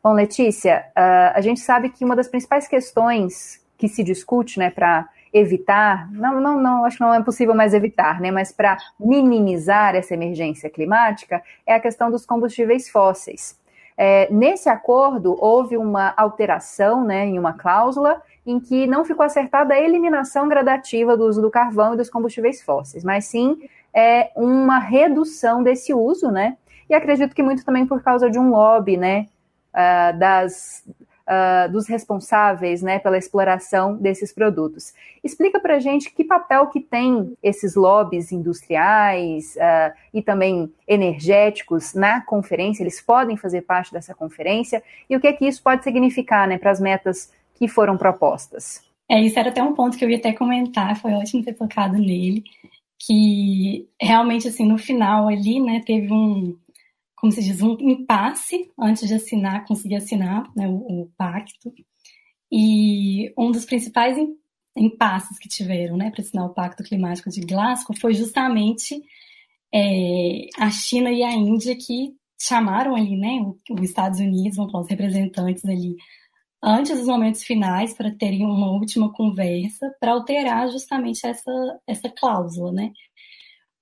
Bom, 0.00 0.12
Letícia, 0.12 0.84
uh, 0.90 1.34
a 1.34 1.40
gente 1.40 1.58
sabe 1.58 1.90
que 1.90 2.04
uma 2.04 2.14
das 2.14 2.28
principais 2.28 2.68
questões 2.68 3.60
que 3.76 3.88
se 3.88 4.04
discute, 4.04 4.56
né, 4.56 4.70
para 4.70 5.08
evitar, 5.32 6.08
não, 6.12 6.40
não, 6.40 6.60
não, 6.60 6.84
acho 6.84 6.98
que 6.98 7.02
não 7.02 7.12
é 7.12 7.20
possível 7.24 7.56
mais 7.56 7.74
evitar, 7.74 8.20
né, 8.20 8.30
mas 8.30 8.52
para 8.52 8.76
minimizar 9.00 9.96
essa 9.96 10.14
emergência 10.14 10.70
climática, 10.70 11.42
é 11.66 11.74
a 11.74 11.80
questão 11.80 12.08
dos 12.08 12.24
combustíveis 12.24 12.88
fósseis. 12.88 13.58
É, 13.98 14.28
nesse 14.32 14.68
acordo, 14.68 15.36
houve 15.40 15.76
uma 15.76 16.14
alteração 16.16 17.04
né, 17.04 17.26
em 17.26 17.36
uma 17.36 17.54
cláusula 17.54 18.22
em 18.46 18.60
que 18.60 18.86
não 18.86 19.04
ficou 19.04 19.26
acertada 19.26 19.74
a 19.74 19.80
eliminação 19.80 20.48
gradativa 20.48 21.16
do 21.16 21.24
uso 21.24 21.42
do 21.42 21.50
carvão 21.50 21.94
e 21.94 21.96
dos 21.96 22.08
combustíveis 22.08 22.62
fósseis, 22.62 23.02
mas 23.02 23.24
sim 23.24 23.58
é, 23.94 24.30
uma 24.34 24.78
redução 24.78 25.62
desse 25.62 25.94
uso, 25.94 26.30
né? 26.30 26.56
E 26.88 26.94
acredito 26.94 27.34
que 27.34 27.42
muito 27.42 27.64
também 27.64 27.86
por 27.86 28.02
causa 28.02 28.28
de 28.28 28.38
um 28.38 28.50
lobby, 28.50 28.96
né, 28.96 29.26
uh, 29.74 30.18
das, 30.18 30.84
uh, 31.26 31.70
dos 31.70 31.86
responsáveis 31.88 32.82
né, 32.82 32.98
pela 32.98 33.18
exploração 33.18 33.96
desses 33.96 34.32
produtos. 34.32 34.92
Explica 35.22 35.58
para 35.58 35.78
gente 35.78 36.12
que 36.12 36.24
papel 36.24 36.66
que 36.68 36.80
tem 36.80 37.36
esses 37.42 37.74
lobbies 37.74 38.32
industriais 38.32 39.56
uh, 39.56 39.94
e 40.12 40.22
também 40.22 40.72
energéticos 40.86 41.94
na 41.94 42.20
conferência, 42.20 42.82
eles 42.82 43.00
podem 43.00 43.36
fazer 43.36 43.62
parte 43.62 43.92
dessa 43.92 44.14
conferência, 44.14 44.82
e 45.08 45.16
o 45.16 45.20
que, 45.20 45.26
é 45.26 45.32
que 45.32 45.46
isso 45.46 45.62
pode 45.62 45.82
significar 45.84 46.46
né, 46.46 46.58
para 46.58 46.70
as 46.70 46.80
metas 46.80 47.32
que 47.54 47.68
foram 47.68 47.96
propostas. 47.96 48.82
É, 49.08 49.20
isso 49.20 49.38
era 49.38 49.50
até 49.50 49.62
um 49.62 49.74
ponto 49.74 49.98
que 49.98 50.04
eu 50.04 50.10
ia 50.10 50.16
até 50.16 50.32
comentar, 50.32 50.96
foi 50.96 51.12
ótimo 51.12 51.44
ter 51.44 51.52
tocado 51.52 51.94
nele, 51.94 52.42
que 53.06 53.88
realmente, 54.00 54.48
assim, 54.48 54.66
no 54.66 54.78
final 54.78 55.28
ali, 55.28 55.60
né, 55.60 55.82
teve 55.84 56.12
um, 56.12 56.56
como 57.16 57.32
se 57.32 57.42
diz, 57.42 57.60
um 57.60 57.76
impasse 57.80 58.70
antes 58.78 59.08
de 59.08 59.14
assinar, 59.14 59.66
conseguir 59.66 59.96
assinar 59.96 60.50
né, 60.56 60.68
o, 60.68 61.02
o, 61.02 61.10
pacto. 61.16 61.72
E 62.50 63.32
um 63.36 63.50
dos 63.50 63.64
principais 63.64 64.16
impasses 64.76 65.38
que 65.38 65.48
tiveram 65.48 65.96
né, 65.96 66.10
para 66.10 66.22
assinar 66.22 66.46
o 66.46 66.54
Pacto 66.54 66.82
Climático 66.82 67.30
de 67.30 67.40
Glasgow 67.40 67.96
foi 67.96 68.14
justamente 68.14 69.02
é, 69.72 70.46
a 70.58 70.70
China 70.70 71.10
e 71.10 71.22
a 71.22 71.32
Índia 71.32 71.76
que 71.76 72.14
chamaram 72.40 72.94
ali 72.94 73.16
né, 73.16 73.40
os 73.70 73.82
Estados 73.82 74.20
Unidos, 74.20 74.56
vamos 74.56 74.72
falar, 74.72 74.84
os 74.84 74.90
representantes 74.90 75.64
ali, 75.64 75.96
antes 76.64 76.98
dos 76.98 77.06
momentos 77.06 77.42
finais 77.42 77.94
para 77.94 78.10
terem 78.10 78.44
uma 78.44 78.70
última 78.72 79.12
conversa 79.12 79.94
para 80.00 80.12
alterar 80.12 80.70
justamente 80.70 81.26
essa, 81.26 81.80
essa 81.86 82.08
cláusula, 82.08 82.72
né? 82.72 82.92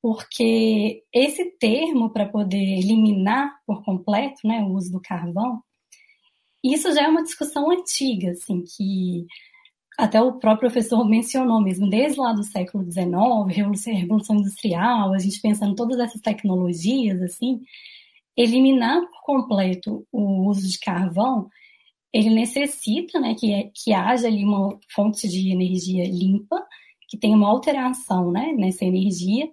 porque 0.03 1.05
esse 1.15 1.45
termo 1.59 2.11
para 2.11 2.29
poder 2.29 2.81
eliminar 2.81 3.55
por 3.65 3.85
completo 3.85 4.41
né, 4.45 4.61
o 4.61 4.73
uso 4.75 4.91
do 4.91 5.01
carvão, 5.01 5.63
isso 6.63 6.93
já 6.93 7.05
é 7.05 7.09
uma 7.09 7.23
discussão 7.23 7.71
antiga, 7.71 8.33
assim, 8.33 8.65
que 8.65 9.25
até 9.97 10.21
o 10.21 10.39
próprio 10.39 10.71
professor 10.71 11.09
mencionou 11.09 11.61
mesmo, 11.63 11.89
desde 11.89 12.19
lá 12.19 12.33
do 12.33 12.43
século 12.43 12.85
XIX, 12.85 13.07
Revolução, 13.57 14.37
Industrial, 14.37 15.13
a 15.13 15.19
gente 15.19 15.41
pensando 15.41 15.77
todas 15.77 15.99
essas 16.01 16.21
tecnologias, 16.21 17.23
assim, 17.23 17.61
eliminar 18.37 19.01
por 19.03 19.23
completo 19.23 20.05
o 20.11 20.49
uso 20.49 20.69
de 20.69 20.81
carvão, 20.81 21.49
ele 22.13 22.31
necessita 22.31 23.19
né, 23.19 23.35
que, 23.35 23.71
que 23.75 23.93
haja 23.93 24.27
ali 24.27 24.45
uma 24.45 24.79
fonte 24.95 25.27
de 25.29 25.51
energia 25.51 26.05
limpa, 26.05 26.63
que 27.09 27.17
tenha 27.17 27.37
uma 27.37 27.49
alteração 27.49 28.31
né, 28.31 28.53
nessa 28.53 28.85
energia, 28.85 29.49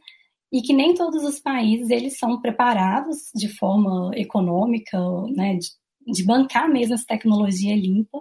e 0.52 0.62
que 0.62 0.74
nem 0.74 0.93
todos 0.93 1.24
os 1.24 1.39
países 1.39 1.89
eles 1.89 2.17
são 2.17 2.41
preparados 2.41 3.17
de 3.36 3.48
forma 3.48 4.12
econômica, 4.15 4.98
né, 5.36 5.56
de, 5.56 5.67
de 6.12 6.26
bancar 6.26 6.69
mesmo 6.69 6.95
essa 6.95 7.06
tecnologia 7.08 7.76
limpa, 7.76 8.19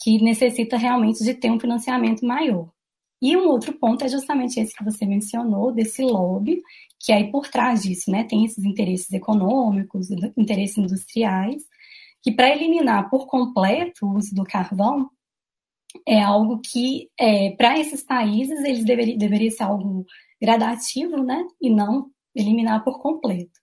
que 0.00 0.22
necessita 0.22 0.76
realmente 0.76 1.24
de 1.24 1.34
ter 1.34 1.50
um 1.50 1.58
financiamento 1.58 2.24
maior. 2.24 2.70
E 3.20 3.36
um 3.36 3.48
outro 3.48 3.72
ponto 3.72 4.04
é 4.04 4.08
justamente 4.08 4.60
esse 4.60 4.76
que 4.76 4.84
você 4.84 5.04
mencionou, 5.04 5.72
desse 5.72 6.02
lobby, 6.02 6.62
que 7.00 7.10
aí 7.10 7.30
por 7.32 7.48
trás 7.48 7.82
disso, 7.82 8.10
né, 8.10 8.22
tem 8.24 8.44
esses 8.44 8.64
interesses 8.64 9.10
econômicos, 9.12 10.08
interesses 10.36 10.78
industriais, 10.78 11.64
que 12.22 12.32
para 12.32 12.50
eliminar 12.50 13.08
por 13.10 13.26
completo 13.26 14.06
o 14.06 14.16
uso 14.16 14.34
do 14.34 14.44
carvão, 14.44 15.10
é 16.06 16.20
algo 16.20 16.60
que, 16.60 17.08
é, 17.18 17.50
para 17.52 17.78
esses 17.78 18.02
países, 18.02 18.62
eles 18.64 18.84
deveriam 18.84 19.18
deveria 19.18 19.50
ser 19.50 19.64
algo 19.64 20.04
gradativo, 20.40 21.22
né? 21.22 21.44
E 21.60 21.70
não 21.70 22.10
eliminar 22.34 22.84
por 22.84 23.00
completo. 23.00 23.58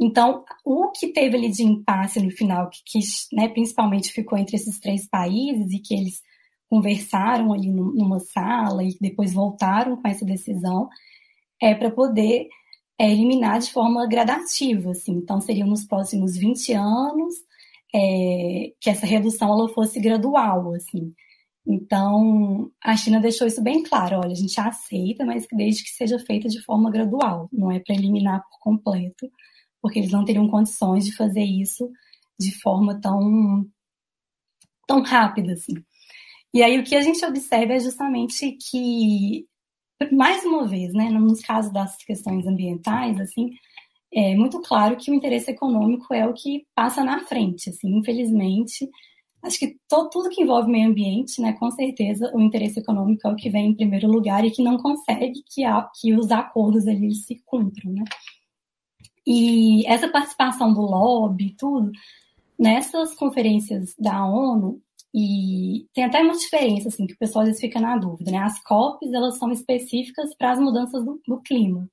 Então, 0.00 0.44
o 0.64 0.90
que 0.92 1.08
teve 1.08 1.36
ali 1.36 1.50
de 1.50 1.64
impasse 1.64 2.20
no 2.20 2.30
final, 2.30 2.70
que, 2.70 2.82
que 2.86 2.98
né, 3.32 3.48
principalmente 3.48 4.12
ficou 4.12 4.38
entre 4.38 4.56
esses 4.56 4.78
três 4.78 5.08
países 5.08 5.72
e 5.72 5.80
que 5.80 5.94
eles 5.94 6.22
conversaram 6.70 7.52
ali 7.52 7.72
numa 7.72 8.20
sala 8.20 8.84
e 8.84 8.96
depois 9.00 9.32
voltaram 9.32 9.96
com 9.96 10.06
essa 10.06 10.24
decisão, 10.24 10.88
é 11.60 11.74
para 11.74 11.90
poder 11.90 12.48
é, 12.98 13.10
eliminar 13.10 13.58
de 13.58 13.72
forma 13.72 14.06
gradativa, 14.06 14.92
assim. 14.92 15.12
Então, 15.12 15.40
seriam 15.40 15.66
nos 15.66 15.84
próximos 15.84 16.36
20 16.36 16.72
anos 16.74 17.34
é, 17.94 18.72
que 18.80 18.90
essa 18.90 19.06
redução 19.06 19.50
ela 19.50 19.68
fosse 19.68 20.00
gradual, 20.00 20.74
assim. 20.74 21.14
Então, 21.66 22.70
a 22.82 22.96
China 22.96 23.20
deixou 23.20 23.46
isso 23.46 23.62
bem 23.62 23.82
claro: 23.82 24.18
olha, 24.18 24.32
a 24.32 24.34
gente 24.34 24.58
aceita, 24.58 25.24
mas 25.24 25.46
desde 25.52 25.84
que 25.84 25.90
seja 25.90 26.18
feita 26.18 26.48
de 26.48 26.62
forma 26.62 26.90
gradual, 26.90 27.48
não 27.52 27.70
é 27.70 27.78
para 27.80 27.94
eliminar 27.94 28.42
por 28.42 28.58
completo, 28.60 29.30
porque 29.82 29.98
eles 29.98 30.10
não 30.10 30.24
teriam 30.24 30.48
condições 30.48 31.04
de 31.04 31.14
fazer 31.14 31.44
isso 31.44 31.90
de 32.40 32.52
forma 32.60 33.00
tão, 33.00 33.66
tão 34.86 35.02
rápida 35.02 35.52
assim. 35.52 35.74
E 36.54 36.62
aí 36.62 36.78
o 36.78 36.84
que 36.84 36.96
a 36.96 37.02
gente 37.02 37.24
observa 37.24 37.74
é 37.74 37.80
justamente 37.80 38.52
que, 38.52 39.46
mais 40.12 40.44
uma 40.44 40.66
vez, 40.66 40.94
né, 40.94 41.10
nos 41.10 41.40
casos 41.40 41.72
das 41.72 41.96
questões 41.98 42.46
ambientais, 42.46 43.20
assim, 43.20 43.50
é 44.12 44.34
muito 44.34 44.60
claro 44.62 44.96
que 44.96 45.10
o 45.10 45.14
interesse 45.14 45.50
econômico 45.50 46.12
é 46.14 46.26
o 46.26 46.34
que 46.34 46.66
passa 46.74 47.04
na 47.04 47.20
frente, 47.20 47.70
assim, 47.70 47.96
infelizmente 47.96 48.88
Acho 49.42 49.58
que 49.58 49.76
to, 49.88 50.08
tudo 50.10 50.30
que 50.30 50.42
envolve 50.42 50.70
meio 50.70 50.88
ambiente, 50.88 51.40
né, 51.40 51.52
com 51.54 51.70
certeza 51.70 52.30
o 52.34 52.40
interesse 52.40 52.80
econômico 52.80 53.26
é 53.26 53.30
o 53.30 53.36
que 53.36 53.48
vem 53.48 53.70
em 53.70 53.74
primeiro 53.74 54.08
lugar 54.08 54.44
e 54.44 54.50
que 54.50 54.62
não 54.62 54.76
consegue 54.76 55.42
que, 55.46 55.64
a, 55.64 55.88
que 56.00 56.12
os 56.12 56.30
acordos 56.30 56.86
ali 56.86 57.14
se 57.14 57.40
cumpram, 57.46 57.92
né. 57.92 58.04
E 59.26 59.86
essa 59.86 60.08
participação 60.08 60.72
do 60.72 60.80
lobby, 60.80 61.54
tudo, 61.56 61.92
nessas 62.58 63.14
conferências 63.14 63.94
da 63.98 64.24
ONU, 64.26 64.80
e 65.14 65.86
tem 65.94 66.04
até 66.04 66.20
uma 66.20 66.36
diferença, 66.36 66.88
assim, 66.88 67.06
que 67.06 67.14
o 67.14 67.18
pessoal 67.18 67.42
às 67.42 67.48
vezes 67.48 67.60
fica 67.60 67.80
na 67.80 67.96
dúvida, 67.96 68.30
né? 68.30 68.38
As 68.38 68.62
COPs, 68.62 69.12
elas 69.12 69.38
são 69.38 69.50
específicas 69.50 70.34
para 70.36 70.52
as 70.52 70.58
mudanças 70.58 71.04
do, 71.04 71.20
do 71.26 71.40
clima. 71.40 71.88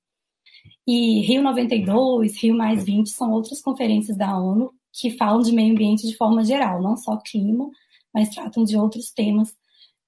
E 0.88 1.22
Rio 1.22 1.42
92, 1.42 2.42
Rio 2.42 2.56
mais 2.56 2.84
20 2.84 3.10
são 3.10 3.32
outras 3.32 3.62
conferências 3.62 4.18
da 4.18 4.38
ONU 4.38 4.72
que 4.94 5.12
falam 5.18 5.42
de 5.42 5.52
meio 5.52 5.74
ambiente 5.74 6.08
de 6.08 6.16
forma 6.16 6.44
geral, 6.44 6.82
não 6.82 6.96
só 6.96 7.18
clima, 7.18 7.70
mas 8.14 8.30
tratam 8.30 8.64
de 8.64 8.78
outros 8.78 9.12
temas 9.12 9.54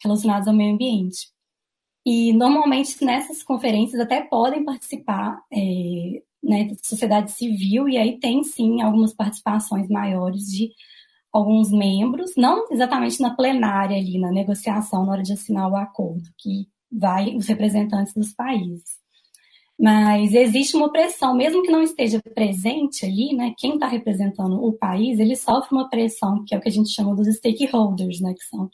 relacionados 0.02 0.48
ao 0.48 0.54
meio 0.54 0.74
ambiente. 0.74 1.30
E 2.06 2.32
normalmente 2.32 3.04
nessas 3.04 3.44
conferências 3.44 4.00
até 4.00 4.22
podem 4.22 4.64
participar 4.64 5.42
é, 5.52 6.22
né, 6.42 6.74
sociedade 6.82 7.32
civil, 7.32 7.90
e 7.90 7.98
aí 7.98 8.18
tem 8.18 8.44
sim 8.44 8.82
algumas 8.82 9.14
participações 9.14 9.90
maiores 9.90 10.44
de 10.44 10.72
alguns 11.34 11.70
membros, 11.72 12.32
não 12.38 12.66
exatamente 12.72 13.20
na 13.22 13.36
plenária 13.36 13.98
ali, 13.98 14.18
na 14.18 14.32
negociação, 14.32 15.06
na 15.06 15.12
hora 15.12 15.24
de 15.24 15.34
assinar 15.34 15.70
o 15.70 15.76
acordo, 15.76 16.30
que 16.38 16.68
vai 16.92 17.36
os 17.36 17.48
representantes 17.48 18.14
dos 18.14 18.34
países. 18.34 18.98
Mas 19.80 20.34
existe 20.34 20.76
uma 20.76 20.92
pressão, 20.92 21.36
mesmo 21.36 21.62
que 21.62 21.72
não 21.72 21.84
esteja 21.84 22.20
presente 22.34 23.06
ali, 23.06 23.36
né? 23.36 23.54
Quem 23.58 23.76
está 23.76 23.88
representando 23.88 24.64
o 24.64 24.74
país, 24.74 25.20
ele 25.20 25.36
sofre 25.36 25.76
uma 25.76 25.88
pressão, 25.88 26.44
que 26.46 26.56
é 26.56 26.58
o 26.58 26.62
que 26.62 26.70
a 26.70 26.72
gente 26.72 26.90
chama 26.90 27.16
dos 27.16 27.28
stakeholders, 27.36 28.20
né? 28.20 28.34
Que 28.34 28.44
são 28.46 28.70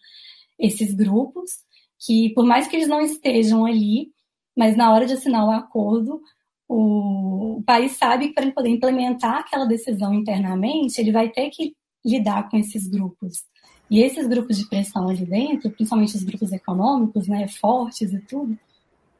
esses 0.57 0.93
grupos 0.93 1.51
que, 1.99 2.29
por 2.33 2.45
mais 2.45 2.67
que 2.67 2.77
eles 2.77 2.87
não 2.87 3.01
estejam 3.01 3.65
ali, 3.65 4.11
mas 4.57 4.77
na 4.77 4.93
hora 4.93 5.05
de 5.05 5.13
assinar 5.13 5.45
o 5.45 5.51
acordo, 5.51 6.21
o, 6.67 7.57
o 7.57 7.63
país 7.63 7.93
sabe 7.93 8.29
que 8.29 8.33
para 8.33 8.43
ele 8.45 8.53
poder 8.53 8.69
implementar 8.69 9.39
aquela 9.39 9.65
decisão 9.65 10.13
internamente, 10.13 10.99
ele 10.99 11.11
vai 11.11 11.29
ter 11.29 11.49
que 11.49 11.75
lidar 12.05 12.49
com 12.49 12.57
esses 12.57 12.87
grupos. 12.87 13.43
E 13.89 14.01
esses 14.01 14.27
grupos 14.27 14.57
de 14.57 14.67
pressão 14.67 15.09
ali 15.09 15.25
dentro, 15.25 15.69
principalmente 15.69 16.15
os 16.15 16.23
grupos 16.23 16.51
econômicos, 16.51 17.27
né, 17.27 17.47
fortes 17.47 18.13
e 18.13 18.19
tudo, 18.21 18.57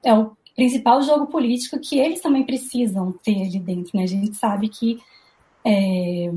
é 0.03 0.13
o 0.13 0.35
principal 0.55 1.01
jogo 1.01 1.27
político 1.27 1.79
que 1.79 1.99
eles 1.99 2.21
também 2.21 2.43
precisam 2.43 3.11
ter 3.23 3.41
ali 3.41 3.59
dentro. 3.59 3.91
Né? 3.97 4.03
A 4.03 4.07
gente 4.07 4.35
sabe 4.35 4.69
que 4.69 4.99
é, 5.65 6.31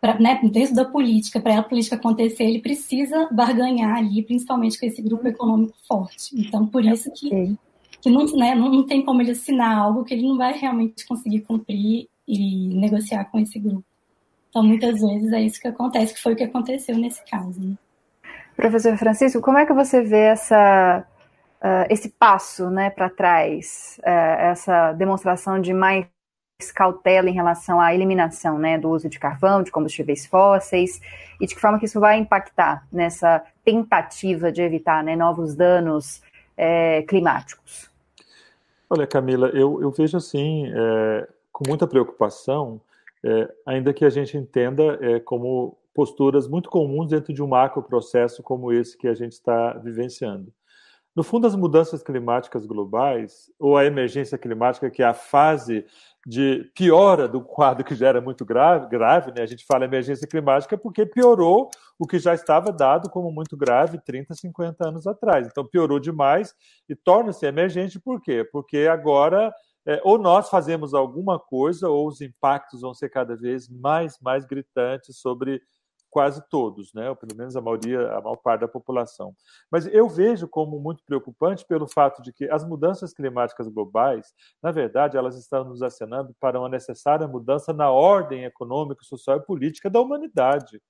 pra, 0.00 0.18
né, 0.18 0.40
dentro 0.42 0.74
da 0.74 0.84
política, 0.84 1.40
para 1.40 1.58
a 1.58 1.62
política 1.62 1.96
acontecer, 1.96 2.44
ele 2.44 2.60
precisa 2.60 3.28
barganhar 3.30 3.96
ali, 3.96 4.22
principalmente 4.22 4.78
com 4.78 4.86
esse 4.86 5.02
grupo 5.02 5.28
econômico 5.28 5.76
forte. 5.86 6.30
Então, 6.34 6.66
por 6.66 6.84
isso 6.84 7.10
que, 7.12 7.56
que 8.00 8.10
não, 8.10 8.24
né, 8.36 8.54
não 8.54 8.84
tem 8.86 9.04
como 9.04 9.20
ele 9.20 9.32
assinar 9.32 9.78
algo 9.78 10.04
que 10.04 10.14
ele 10.14 10.26
não 10.26 10.36
vai 10.36 10.56
realmente 10.56 11.06
conseguir 11.06 11.40
cumprir 11.40 12.08
e 12.26 12.74
negociar 12.74 13.24
com 13.26 13.38
esse 13.38 13.58
grupo. 13.58 13.84
Então, 14.48 14.64
muitas 14.64 15.00
vezes 15.00 15.32
é 15.32 15.42
isso 15.42 15.60
que 15.60 15.68
acontece, 15.68 16.14
que 16.14 16.22
foi 16.22 16.32
o 16.32 16.36
que 16.36 16.44
aconteceu 16.44 16.96
nesse 16.96 17.24
caso. 17.24 17.60
Né? 17.60 17.76
Professor 18.56 18.96
Francisco, 18.96 19.40
como 19.40 19.58
é 19.58 19.66
que 19.66 19.72
você 19.72 20.02
vê 20.02 20.24
essa, 20.26 21.06
uh, 21.62 21.86
esse 21.88 22.08
passo 22.08 22.70
né, 22.70 22.90
para 22.90 23.08
trás, 23.08 23.98
uh, 24.00 24.08
essa 24.08 24.92
demonstração 24.92 25.60
de 25.60 25.72
mais 25.72 26.06
cautela 26.74 27.30
em 27.30 27.32
relação 27.32 27.80
à 27.80 27.94
eliminação 27.94 28.58
né, 28.58 28.78
do 28.78 28.90
uso 28.90 29.08
de 29.08 29.18
carvão, 29.18 29.62
de 29.62 29.70
combustíveis 29.70 30.26
fósseis, 30.26 31.00
e 31.40 31.46
de 31.46 31.54
que 31.54 31.60
forma 31.60 31.78
que 31.78 31.86
isso 31.86 32.00
vai 32.00 32.18
impactar 32.18 32.86
nessa 32.92 33.42
tentativa 33.64 34.52
de 34.52 34.60
evitar 34.60 35.02
né, 35.02 35.16
novos 35.16 35.54
danos 35.54 36.22
é, 36.56 37.02
climáticos? 37.02 37.90
Olha, 38.88 39.06
Camila, 39.06 39.48
eu, 39.48 39.80
eu 39.80 39.90
vejo 39.90 40.16
assim, 40.16 40.66
é, 40.66 41.28
com 41.52 41.64
muita 41.66 41.86
preocupação, 41.86 42.80
é, 43.24 43.48
ainda 43.64 43.94
que 43.94 44.04
a 44.04 44.10
gente 44.10 44.36
entenda 44.36 44.98
como 45.24 45.78
posturas 45.94 46.48
muito 46.48 46.68
comuns 46.68 47.10
dentro 47.10 47.32
de 47.32 47.42
um 47.42 47.46
macro 47.46 47.82
processo 47.82 48.42
como 48.42 48.72
esse 48.72 48.96
que 48.96 49.08
a 49.08 49.14
gente 49.14 49.32
está 49.32 49.74
vivenciando. 49.74 50.52
No 51.14 51.24
fundo, 51.24 51.46
as 51.46 51.56
mudanças 51.56 52.02
climáticas 52.02 52.64
globais, 52.64 53.50
ou 53.58 53.76
a 53.76 53.84
emergência 53.84 54.38
climática, 54.38 54.90
que 54.90 55.02
é 55.02 55.06
a 55.06 55.14
fase 55.14 55.84
de 56.24 56.70
piora 56.74 57.26
do 57.26 57.40
quadro 57.40 57.84
que 57.84 57.94
já 57.94 58.08
era 58.08 58.20
muito 58.20 58.44
grave, 58.44 58.88
grave 58.88 59.32
né? 59.32 59.42
a 59.42 59.46
gente 59.46 59.64
fala 59.66 59.86
emergência 59.86 60.28
climática 60.28 60.76
porque 60.76 61.06
piorou 61.06 61.70
o 61.98 62.06
que 62.06 62.18
já 62.18 62.34
estava 62.34 62.70
dado 62.70 63.10
como 63.10 63.32
muito 63.32 63.56
grave 63.56 63.98
30, 63.98 64.34
50 64.34 64.88
anos 64.88 65.06
atrás. 65.06 65.46
Então, 65.46 65.66
piorou 65.66 65.98
demais 65.98 66.54
e 66.88 66.94
torna-se 66.94 67.46
emergente 67.46 67.98
por 67.98 68.20
quê? 68.20 68.44
Porque 68.52 68.86
agora 68.90 69.52
é, 69.86 70.00
ou 70.04 70.18
nós 70.18 70.48
fazemos 70.50 70.92
alguma 70.92 71.38
coisa, 71.38 71.88
ou 71.88 72.06
os 72.06 72.20
impactos 72.20 72.82
vão 72.82 72.92
ser 72.92 73.08
cada 73.08 73.34
vez 73.34 73.68
mais, 73.68 74.18
mais 74.20 74.44
gritantes 74.44 75.18
sobre 75.18 75.60
quase 76.10 76.42
todos, 76.48 76.92
né? 76.92 77.08
ou 77.08 77.16
pelo 77.16 77.36
menos 77.36 77.56
a 77.56 77.60
maioria, 77.60 78.12
a 78.12 78.20
maior 78.20 78.36
parte 78.36 78.62
da 78.62 78.68
população. 78.68 79.34
Mas 79.70 79.86
eu 79.86 80.08
vejo 80.08 80.48
como 80.48 80.78
muito 80.80 81.04
preocupante 81.04 81.64
pelo 81.64 81.86
fato 81.86 82.20
de 82.22 82.32
que 82.32 82.50
as 82.50 82.64
mudanças 82.64 83.12
climáticas 83.12 83.68
globais, 83.68 84.34
na 84.62 84.70
verdade, 84.72 85.16
elas 85.16 85.36
estão 85.36 85.64
nos 85.64 85.82
acenando 85.82 86.34
para 86.40 86.58
uma 86.58 86.68
necessária 86.68 87.26
mudança 87.28 87.72
na 87.72 87.90
ordem 87.90 88.44
econômica, 88.44 89.04
social 89.04 89.36
e 89.36 89.46
política 89.46 89.88
da 89.88 90.00
humanidade. 90.00 90.80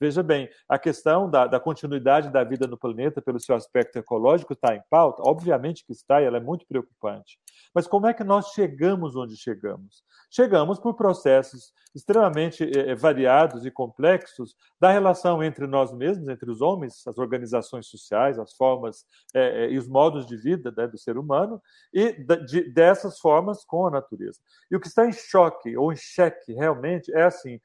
Veja 0.00 0.22
bem, 0.22 0.48
a 0.68 0.78
questão 0.78 1.30
da, 1.30 1.46
da, 1.46 1.60
continuidade 1.60 2.30
da 2.30 2.42
vida 2.42 2.66
no 2.66 2.76
planeta 2.76 3.22
pelo 3.22 3.38
seu 3.38 3.54
aspecto 3.54 3.96
ecológico 3.96 4.52
está 4.52 4.74
em 4.74 4.82
pauta? 4.90 5.22
Obviamente 5.24 5.84
que 5.86 5.92
está 5.92 6.20
e 6.20 6.24
ela 6.24 6.38
é 6.38 6.40
muito 6.40 6.66
preocupante. 6.66 7.38
Mas 7.72 7.86
como 7.86 8.06
é 8.06 8.14
que 8.14 8.24
nós 8.24 8.48
chegamos 8.48 9.14
onde 9.14 9.36
chegamos? 9.36 10.02
Chegamos 10.30 10.80
por 10.80 10.94
processos 10.94 11.72
extremamente 11.94 12.64
eh, 12.64 12.94
variados 12.96 13.64
e 13.64 13.70
complexos 13.70 14.56
da 14.80 14.90
relação 14.90 15.42
entre 15.42 15.66
nós 15.66 15.92
mesmos, 15.92 16.28
entre 16.28 16.50
os 16.50 16.60
homens, 16.60 17.06
as 17.06 17.18
organizações 17.18 17.86
sociais, 17.86 18.36
as 18.38 18.52
formas 18.54 19.04
eh, 19.32 19.70
e 19.70 19.78
os 19.78 19.86
modos 19.86 20.26
de 20.26 20.36
vida 20.36 20.74
né, 20.76 20.88
do 20.88 20.98
ser 20.98 21.16
humano, 21.16 21.62
e 21.92 22.12
de, 22.12 22.72
dessas 22.72 23.20
formas 23.20 23.64
com 23.64 23.86
a 23.86 23.90
natureza. 23.92 24.40
E 24.70 24.74
o 24.74 24.80
que 24.80 24.88
está 24.88 25.06
em 25.06 25.12
choque 25.12 25.76
ou 25.76 25.92
em 25.92 25.96
xeque 25.96 26.52
realmente 26.52 27.12
é 27.14 27.22
assim 27.22 27.60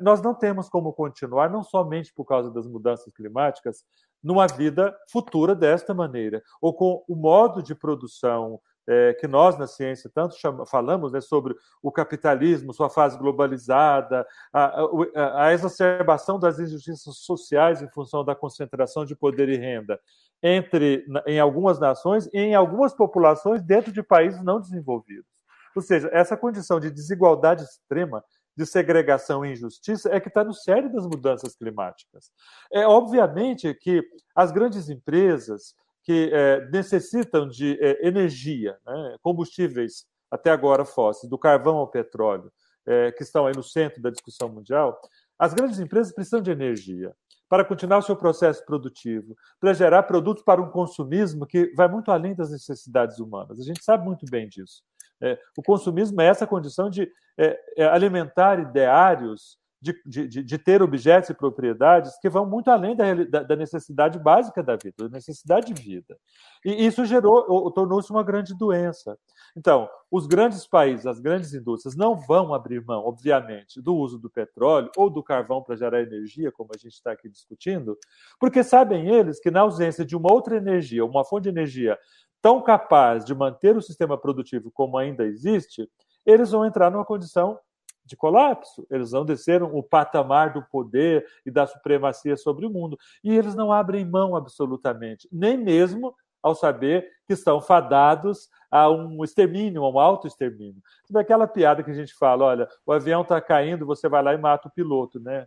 nós 0.00 0.22
não 0.22 0.34
temos 0.34 0.68
como 0.68 0.92
continuar, 0.92 1.50
não 1.50 1.62
somente 1.62 2.12
por 2.14 2.24
causa 2.24 2.50
das 2.50 2.66
mudanças 2.66 3.12
climáticas, 3.12 3.84
numa 4.22 4.46
vida 4.46 4.96
futura 5.10 5.54
desta 5.54 5.92
maneira, 5.92 6.42
ou 6.60 6.72
com 6.72 7.04
o 7.06 7.14
modo 7.14 7.62
de 7.62 7.74
produção 7.74 8.58
é, 8.86 9.14
que 9.14 9.26
nós 9.26 9.58
na 9.58 9.66
ciência 9.66 10.10
tanto 10.14 10.36
chama, 10.36 10.66
falamos 10.66 11.12
né, 11.12 11.20
sobre 11.20 11.54
o 11.82 11.90
capitalismo, 11.90 12.72
sua 12.72 12.90
fase 12.90 13.18
globalizada, 13.18 14.26
a, 14.52 14.80
a, 15.14 15.46
a, 15.46 15.52
exacerbação 15.52 16.38
das 16.38 16.58
injustiças 16.58 17.18
sociais 17.18 17.82
em 17.82 17.88
função 17.88 18.24
da 18.24 18.34
concentração 18.34 19.04
de 19.04 19.16
poder 19.16 19.48
e 19.48 19.56
renda 19.56 19.98
entre 20.42 21.06
em 21.26 21.40
algumas 21.40 21.78
nações 21.78 22.26
e 22.26 22.38
em 22.38 22.54
algumas 22.54 22.92
populações 22.92 23.62
dentro 23.62 23.90
de 23.90 24.02
países 24.02 24.42
não 24.42 24.60
desenvolvidos. 24.60 25.32
Ou 25.74 25.82
seja, 25.82 26.08
essa 26.12 26.36
condição 26.36 26.78
de 26.78 26.90
desigualdade 26.90 27.64
extrema 27.64 28.22
de 28.56 28.64
segregação 28.64 29.44
e 29.44 29.52
injustiça 29.52 30.08
é 30.12 30.20
que 30.20 30.28
está 30.28 30.44
no 30.44 30.54
sério 30.54 30.92
das 30.92 31.06
mudanças 31.06 31.56
climáticas. 31.56 32.30
É 32.72 32.86
obviamente 32.86 33.72
que 33.74 34.02
as 34.34 34.52
grandes 34.52 34.88
empresas 34.88 35.74
que 36.02 36.30
é, 36.32 36.68
necessitam 36.70 37.48
de 37.48 37.78
é, 37.80 38.06
energia, 38.06 38.78
né, 38.86 39.16
combustíveis 39.22 40.06
até 40.30 40.50
agora 40.50 40.84
fósseis, 40.84 41.30
do 41.30 41.38
carvão 41.38 41.76
ao 41.76 41.88
petróleo, 41.90 42.52
é, 42.86 43.10
que 43.12 43.22
estão 43.22 43.46
aí 43.46 43.54
no 43.56 43.62
centro 43.62 44.02
da 44.02 44.10
discussão 44.10 44.48
mundial, 44.48 45.00
as 45.38 45.54
grandes 45.54 45.78
empresas 45.78 46.12
precisam 46.12 46.40
de 46.40 46.50
energia 46.50 47.14
para 47.48 47.64
continuar 47.64 47.98
o 47.98 48.02
seu 48.02 48.16
processo 48.16 48.64
produtivo, 48.64 49.36
para 49.60 49.72
gerar 49.72 50.02
produtos 50.04 50.44
para 50.44 50.60
um 50.60 50.70
consumismo 50.70 51.46
que 51.46 51.72
vai 51.74 51.88
muito 51.88 52.10
além 52.10 52.34
das 52.34 52.50
necessidades 52.50 53.18
humanas. 53.18 53.60
A 53.60 53.62
gente 53.62 53.82
sabe 53.82 54.04
muito 54.04 54.26
bem 54.30 54.48
disso. 54.48 54.82
É, 55.22 55.38
o 55.56 55.62
consumismo 55.62 56.20
é 56.20 56.26
essa 56.26 56.46
condição 56.46 56.90
de 56.90 57.10
é, 57.38 57.58
é 57.76 57.86
alimentar 57.86 58.58
ideários, 58.60 59.58
de, 59.84 60.28
de, 60.28 60.42
de, 60.42 60.58
ter 60.58 60.80
objetos 60.80 61.28
e 61.28 61.34
propriedades 61.34 62.18
que 62.18 62.30
vão 62.30 62.46
muito 62.46 62.70
além 62.70 62.96
da, 62.96 63.42
da, 63.42 63.54
necessidade 63.54 64.18
básica 64.18 64.62
da 64.62 64.76
vida, 64.76 64.94
da 64.96 65.08
necessidade 65.10 65.66
de 65.66 65.74
vida. 65.74 66.16
E 66.64 66.86
isso 66.86 67.04
gerou, 67.04 67.70
tornou-se 67.70 68.10
uma 68.10 68.22
grande 68.22 68.56
doença. 68.56 69.18
Então, 69.54 69.86
os 70.10 70.26
grandes 70.26 70.66
países, 70.66 71.06
as 71.06 71.20
grandes 71.20 71.52
indústrias 71.52 71.94
não 71.94 72.16
vão 72.16 72.54
abrir 72.54 72.82
mão, 72.82 73.04
obviamente, 73.04 73.82
do 73.82 73.94
uso 73.94 74.18
do 74.18 74.30
petróleo 74.30 74.90
ou 74.96 75.10
do 75.10 75.22
carvão 75.22 75.62
para 75.62 75.76
gerar 75.76 76.00
energia, 76.00 76.50
como 76.50 76.70
a 76.74 76.78
gente 76.78 76.94
está 76.94 77.12
aqui 77.12 77.28
discutindo, 77.28 77.98
porque 78.40 78.64
sabem 78.64 79.08
eles 79.08 79.38
que 79.38 79.50
na 79.50 79.60
ausência 79.60 80.04
de 80.04 80.16
uma 80.16 80.32
outra 80.32 80.56
energia, 80.56 81.04
uma 81.04 81.26
fonte 81.26 81.42
de 81.44 81.50
energia 81.50 81.98
tão 82.44 82.60
capaz 82.60 83.24
de 83.24 83.34
manter 83.34 83.74
o 83.74 83.80
sistema 83.80 84.18
produtivo 84.18 84.70
como 84.70 84.98
ainda 84.98 85.24
existe, 85.24 85.90
eles 86.26 86.50
vão 86.50 86.66
entrar 86.66 86.90
numa 86.90 87.02
condição 87.02 87.58
de 88.04 88.14
colapso. 88.14 88.86
Eles 88.90 89.12
vão 89.12 89.24
descer 89.24 89.62
o 89.62 89.82
patamar 89.82 90.52
do 90.52 90.62
poder 90.62 91.26
e 91.46 91.50
da 91.50 91.66
supremacia 91.66 92.36
sobre 92.36 92.66
o 92.66 92.70
mundo. 92.70 92.98
E 93.24 93.34
eles 93.34 93.54
não 93.54 93.72
abrem 93.72 94.04
mão 94.04 94.36
absolutamente, 94.36 95.26
nem 95.32 95.56
mesmo 95.56 96.14
ao 96.42 96.54
saber 96.54 97.10
que 97.26 97.32
estão 97.32 97.62
fadados 97.62 98.50
a 98.70 98.90
um 98.90 99.24
extermínio, 99.24 99.82
a 99.82 99.90
um 99.90 99.98
auto-extermínio. 99.98 100.82
Tipo 101.06 101.18
aquela 101.18 101.46
piada 101.46 101.82
que 101.82 101.92
a 101.92 101.94
gente 101.94 102.12
fala, 102.12 102.44
olha, 102.44 102.68
o 102.84 102.92
avião 102.92 103.22
está 103.22 103.40
caindo, 103.40 103.86
você 103.86 104.06
vai 104.06 104.22
lá 104.22 104.34
e 104.34 104.36
mata 104.36 104.68
o 104.68 104.70
piloto, 104.70 105.18
né? 105.18 105.46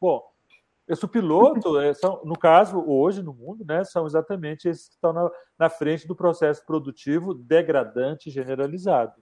Bom, 0.00 0.22
esse 0.88 1.06
piloto, 1.08 1.78
é, 1.80 1.92
são, 1.92 2.20
no 2.24 2.38
caso, 2.38 2.82
hoje 2.86 3.22
no 3.22 3.34
mundo, 3.34 3.64
né, 3.64 3.82
são 3.82 4.06
exatamente 4.06 4.68
esses 4.68 4.88
que 4.88 4.94
estão 4.94 5.12
na, 5.12 5.30
na 5.58 5.68
frente 5.68 6.06
do 6.06 6.14
processo 6.14 6.64
produtivo 6.64 7.34
degradante 7.34 8.30
generalizado. 8.30 9.12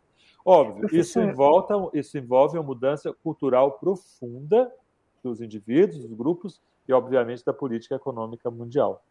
Óbvio, 0.44 0.86
isso, 0.92 1.18
envolta, 1.20 1.74
isso 1.94 2.18
envolve 2.18 2.58
uma 2.58 2.64
mudança 2.64 3.14
cultural 3.22 3.72
profunda 3.78 4.70
dos 5.22 5.40
indivíduos, 5.40 6.02
dos 6.02 6.12
grupos 6.12 6.60
e, 6.86 6.92
obviamente, 6.92 7.42
da 7.42 7.52
política 7.52 7.94
econômica 7.94 8.50
mundial. 8.50 9.02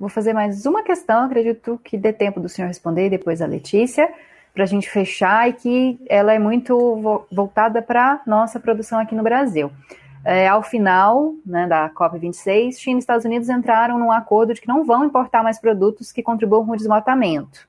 Vou 0.00 0.08
fazer 0.08 0.32
mais 0.32 0.66
uma 0.66 0.82
questão, 0.82 1.26
acredito 1.26 1.78
que 1.84 1.96
dê 1.96 2.12
tempo 2.12 2.40
do 2.40 2.48
senhor 2.48 2.66
responder 2.66 3.06
e 3.06 3.10
depois 3.10 3.40
a 3.40 3.46
Letícia, 3.46 4.12
para 4.52 4.64
a 4.64 4.66
gente 4.66 4.90
fechar 4.90 5.48
e 5.48 5.52
que 5.52 6.00
ela 6.08 6.32
é 6.32 6.40
muito 6.40 7.24
voltada 7.30 7.80
para 7.80 8.20
nossa 8.26 8.58
produção 8.58 8.98
aqui 8.98 9.14
no 9.14 9.22
Brasil. 9.22 9.70
É, 10.24 10.46
ao 10.46 10.62
final 10.62 11.34
né, 11.44 11.66
da 11.66 11.90
COP26, 11.90 12.78
China 12.78 12.98
e 12.98 13.00
Estados 13.00 13.24
Unidos 13.24 13.48
entraram 13.48 13.98
num 13.98 14.12
acordo 14.12 14.54
de 14.54 14.60
que 14.60 14.68
não 14.68 14.84
vão 14.84 15.04
importar 15.04 15.42
mais 15.42 15.58
produtos 15.58 16.12
que 16.12 16.22
contribuam 16.22 16.64
com 16.64 16.72
o 16.72 16.76
desmatamento. 16.76 17.68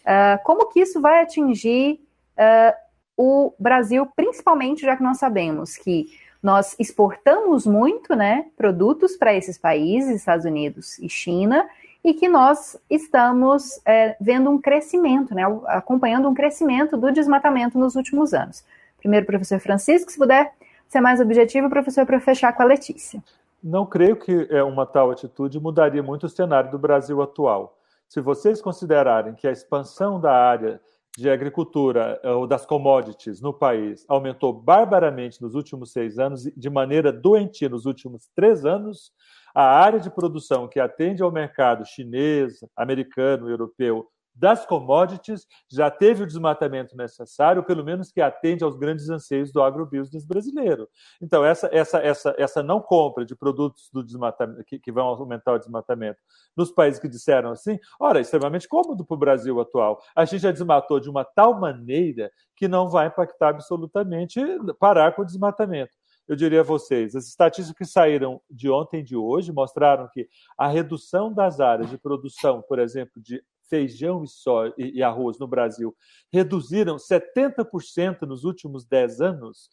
Uh, 0.00 0.42
como 0.44 0.66
que 0.66 0.80
isso 0.80 1.00
vai 1.00 1.22
atingir 1.22 2.00
uh, 2.36 2.74
o 3.16 3.52
Brasil, 3.58 4.06
principalmente 4.14 4.82
já 4.82 4.96
que 4.96 5.02
nós 5.02 5.18
sabemos 5.18 5.76
que 5.76 6.06
nós 6.42 6.76
exportamos 6.78 7.66
muito 7.66 8.14
né, 8.14 8.46
produtos 8.56 9.16
para 9.16 9.34
esses 9.34 9.58
países, 9.58 10.16
Estados 10.16 10.44
Unidos 10.44 10.98
e 10.98 11.08
China, 11.08 11.68
e 12.04 12.14
que 12.14 12.28
nós 12.28 12.76
estamos 12.88 13.80
é, 13.84 14.16
vendo 14.20 14.48
um 14.48 14.60
crescimento, 14.60 15.34
né, 15.34 15.42
acompanhando 15.66 16.28
um 16.28 16.34
crescimento 16.34 16.96
do 16.96 17.10
desmatamento 17.10 17.76
nos 17.76 17.96
últimos 17.96 18.32
anos. 18.32 18.64
Primeiro, 18.98 19.26
professor 19.26 19.58
Francisco, 19.58 20.12
se 20.12 20.18
puder 20.18 20.52
ser 20.88 21.00
mais 21.00 21.20
objetivo, 21.20 21.68
professor, 21.68 22.06
para 22.06 22.18
fechar 22.18 22.52
com 22.52 22.62
a 22.62 22.66
Letícia. 22.66 23.22
Não 23.62 23.84
creio 23.84 24.16
que 24.16 24.46
é, 24.50 24.62
uma 24.62 24.86
tal 24.86 25.10
atitude 25.10 25.60
mudaria 25.60 26.02
muito 26.02 26.26
o 26.26 26.28
cenário 26.28 26.70
do 26.70 26.78
Brasil 26.78 27.20
atual. 27.20 27.76
Se 28.08 28.20
vocês 28.20 28.62
considerarem 28.62 29.34
que 29.34 29.46
a 29.46 29.52
expansão 29.52 30.20
da 30.20 30.32
área 30.32 30.80
de 31.16 31.28
agricultura 31.28 32.20
ou 32.22 32.46
das 32.46 32.64
commodities 32.64 33.40
no 33.40 33.52
país 33.52 34.04
aumentou 34.08 34.52
barbaramente 34.52 35.42
nos 35.42 35.54
últimos 35.54 35.92
seis 35.92 36.18
anos, 36.18 36.44
de 36.44 36.70
maneira 36.70 37.12
doentia 37.12 37.68
nos 37.68 37.86
últimos 37.86 38.30
três 38.34 38.64
anos, 38.64 39.12
a 39.52 39.64
área 39.64 39.98
de 39.98 40.08
produção 40.08 40.68
que 40.68 40.78
atende 40.78 41.22
ao 41.22 41.32
mercado 41.32 41.84
chinês, 41.84 42.60
americano, 42.76 43.50
europeu 43.50 44.06
das 44.38 44.64
commodities 44.64 45.46
já 45.68 45.90
teve 45.90 46.22
o 46.22 46.26
desmatamento 46.26 46.96
necessário, 46.96 47.64
pelo 47.64 47.84
menos 47.84 48.12
que 48.12 48.20
atende 48.20 48.62
aos 48.62 48.76
grandes 48.76 49.10
anseios 49.10 49.50
do 49.50 49.62
agrobusiness 49.62 50.24
brasileiro. 50.24 50.88
Então, 51.20 51.44
essa, 51.44 51.68
essa, 51.72 51.98
essa, 51.98 52.34
essa 52.38 52.62
não 52.62 52.80
compra 52.80 53.24
de 53.24 53.34
produtos 53.34 53.90
do 53.92 54.02
desmatamento, 54.02 54.64
que, 54.64 54.78
que 54.78 54.92
vão 54.92 55.08
aumentar 55.08 55.54
o 55.54 55.58
desmatamento 55.58 56.20
nos 56.56 56.70
países 56.70 57.00
que 57.00 57.08
disseram 57.08 57.50
assim, 57.50 57.78
ora, 57.98 58.18
é 58.18 58.22
extremamente 58.22 58.68
cômodo 58.68 59.04
para 59.04 59.14
o 59.14 59.18
Brasil 59.18 59.60
atual. 59.60 60.00
A 60.14 60.24
gente 60.24 60.42
já 60.42 60.52
desmatou 60.52 61.00
de 61.00 61.10
uma 61.10 61.24
tal 61.24 61.58
maneira 61.58 62.30
que 62.56 62.68
não 62.68 62.88
vai 62.88 63.08
impactar 63.08 63.48
absolutamente 63.48 64.40
parar 64.78 65.12
com 65.14 65.22
o 65.22 65.26
desmatamento 65.26 65.92
eu 66.28 66.36
diria 66.36 66.60
a 66.60 66.64
vocês, 66.64 67.16
as 67.16 67.26
estatísticas 67.26 67.78
que 67.78 67.90
saíram 67.90 68.38
de 68.50 68.70
ontem 68.70 69.00
e 69.00 69.02
de 69.02 69.16
hoje 69.16 69.50
mostraram 69.50 70.06
que 70.12 70.28
a 70.58 70.68
redução 70.68 71.32
das 71.32 71.58
áreas 71.58 71.88
de 71.88 71.96
produção, 71.96 72.60
por 72.60 72.78
exemplo, 72.78 73.20
de 73.22 73.42
feijão 73.68 74.24
e, 74.24 74.28
soja, 74.28 74.74
e 74.76 75.02
arroz 75.02 75.38
no 75.38 75.46
Brasil 75.46 75.94
reduziram 76.32 76.96
70% 76.96 78.22
nos 78.22 78.44
últimos 78.44 78.84
10 78.84 79.20
anos, 79.20 79.70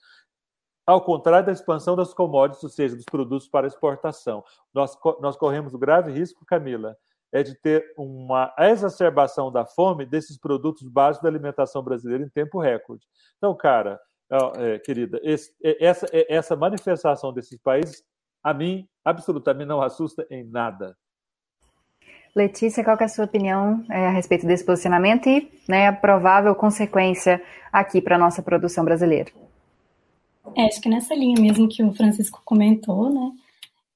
ao 0.85 1.03
contrário 1.03 1.47
da 1.47 1.51
expansão 1.51 1.95
das 1.95 2.13
commodities, 2.13 2.63
ou 2.63 2.69
seja, 2.69 2.95
dos 2.95 3.05
produtos 3.05 3.47
para 3.47 3.67
exportação. 3.67 4.43
Nós, 4.73 4.97
nós 5.19 5.35
corremos 5.35 5.73
o 5.73 5.79
grave 5.79 6.11
risco, 6.11 6.45
Camila, 6.45 6.95
é 7.31 7.43
de 7.43 7.55
ter 7.55 7.93
uma 7.97 8.53
exacerbação 8.57 9.51
da 9.51 9.65
fome 9.65 10.05
desses 10.05 10.37
produtos 10.37 10.87
básicos 10.87 11.23
da 11.23 11.29
alimentação 11.29 11.83
brasileira 11.83 12.23
em 12.23 12.29
tempo 12.29 12.59
recorde. 12.59 13.05
Então, 13.37 13.55
cara, 13.55 13.99
é, 14.57 14.79
querida, 14.79 15.19
esse, 15.23 15.53
essa, 15.61 16.07
essa 16.11 16.55
manifestação 16.55 17.33
desses 17.33 17.59
países, 17.59 18.03
a 18.43 18.53
mim, 18.53 18.87
absolutamente 19.03 19.67
não 19.67 19.81
assusta 19.81 20.25
em 20.29 20.43
nada. 20.43 20.95
Letícia, 22.35 22.83
qual 22.83 22.97
é 22.99 23.05
a 23.05 23.07
sua 23.07 23.23
opinião 23.23 23.85
é, 23.89 24.07
a 24.07 24.11
respeito 24.11 24.45
desse 24.45 24.65
posicionamento 24.65 25.29
e 25.29 25.49
né, 25.69 25.87
a 25.87 25.93
provável 25.93 26.53
consequência 26.53 27.41
aqui 27.71 28.01
para 28.01 28.17
a 28.17 28.19
nossa 28.19 28.43
produção 28.43 28.83
brasileira? 28.83 29.31
É, 30.55 30.65
acho 30.65 30.81
que 30.81 30.89
nessa 30.89 31.15
linha 31.15 31.41
mesmo 31.41 31.69
que 31.69 31.81
o 31.81 31.93
Francisco 31.93 32.41
comentou, 32.43 33.09
né? 33.09 33.31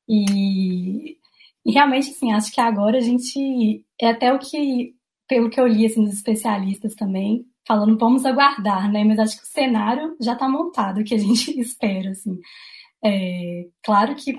E, 0.07 1.17
e, 1.65 1.71
realmente, 1.71 2.11
assim, 2.11 2.31
acho 2.31 2.51
que 2.51 2.61
agora 2.61 2.97
a 2.97 3.01
gente. 3.01 3.83
É 4.01 4.09
até 4.09 4.33
o 4.33 4.39
que, 4.39 4.95
pelo 5.27 5.49
que 5.49 5.59
eu 5.59 5.67
li 5.67 5.85
assim, 5.85 6.03
dos 6.03 6.13
especialistas 6.13 6.95
também, 6.95 7.45
falando, 7.67 7.97
vamos 7.97 8.25
aguardar, 8.25 8.89
né? 8.91 9.03
Mas 9.03 9.19
acho 9.19 9.37
que 9.37 9.43
o 9.43 9.47
cenário 9.47 10.15
já 10.19 10.33
está 10.33 10.47
montado, 10.49 11.01
o 11.01 11.03
que 11.03 11.13
a 11.13 11.19
gente 11.19 11.51
espera, 11.59 12.11
assim. 12.11 12.39
É, 13.03 13.67
claro 13.83 14.15
que 14.15 14.33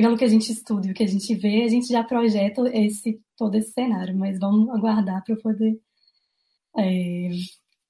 pelo 0.00 0.16
que 0.16 0.24
a 0.24 0.28
gente 0.28 0.52
estuda 0.52 0.86
e 0.86 0.90
o 0.92 0.94
que 0.94 1.02
a 1.02 1.08
gente 1.08 1.34
vê, 1.34 1.64
a 1.64 1.68
gente 1.68 1.88
já 1.88 2.04
projeta 2.04 2.62
esse, 2.72 3.20
todo 3.36 3.56
esse 3.56 3.72
cenário, 3.72 4.16
mas 4.16 4.38
vamos 4.38 4.68
aguardar 4.70 5.24
para 5.24 5.34
poder 5.36 5.76
é, 6.78 7.30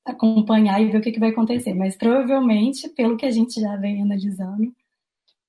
acompanhar 0.06 0.80
e 0.80 0.90
ver 0.90 0.98
o 0.98 1.00
que, 1.02 1.12
que, 1.12 1.20
vai 1.20 1.30
acontecer. 1.30 1.74
Mas 1.74 1.96
provavelmente, 1.96 2.88
pelo 2.90 3.16
que 3.16 3.26
a 3.26 3.30
gente 3.30 3.60
já 3.60 3.76
vem 3.76 4.02
analisando, 4.02 4.72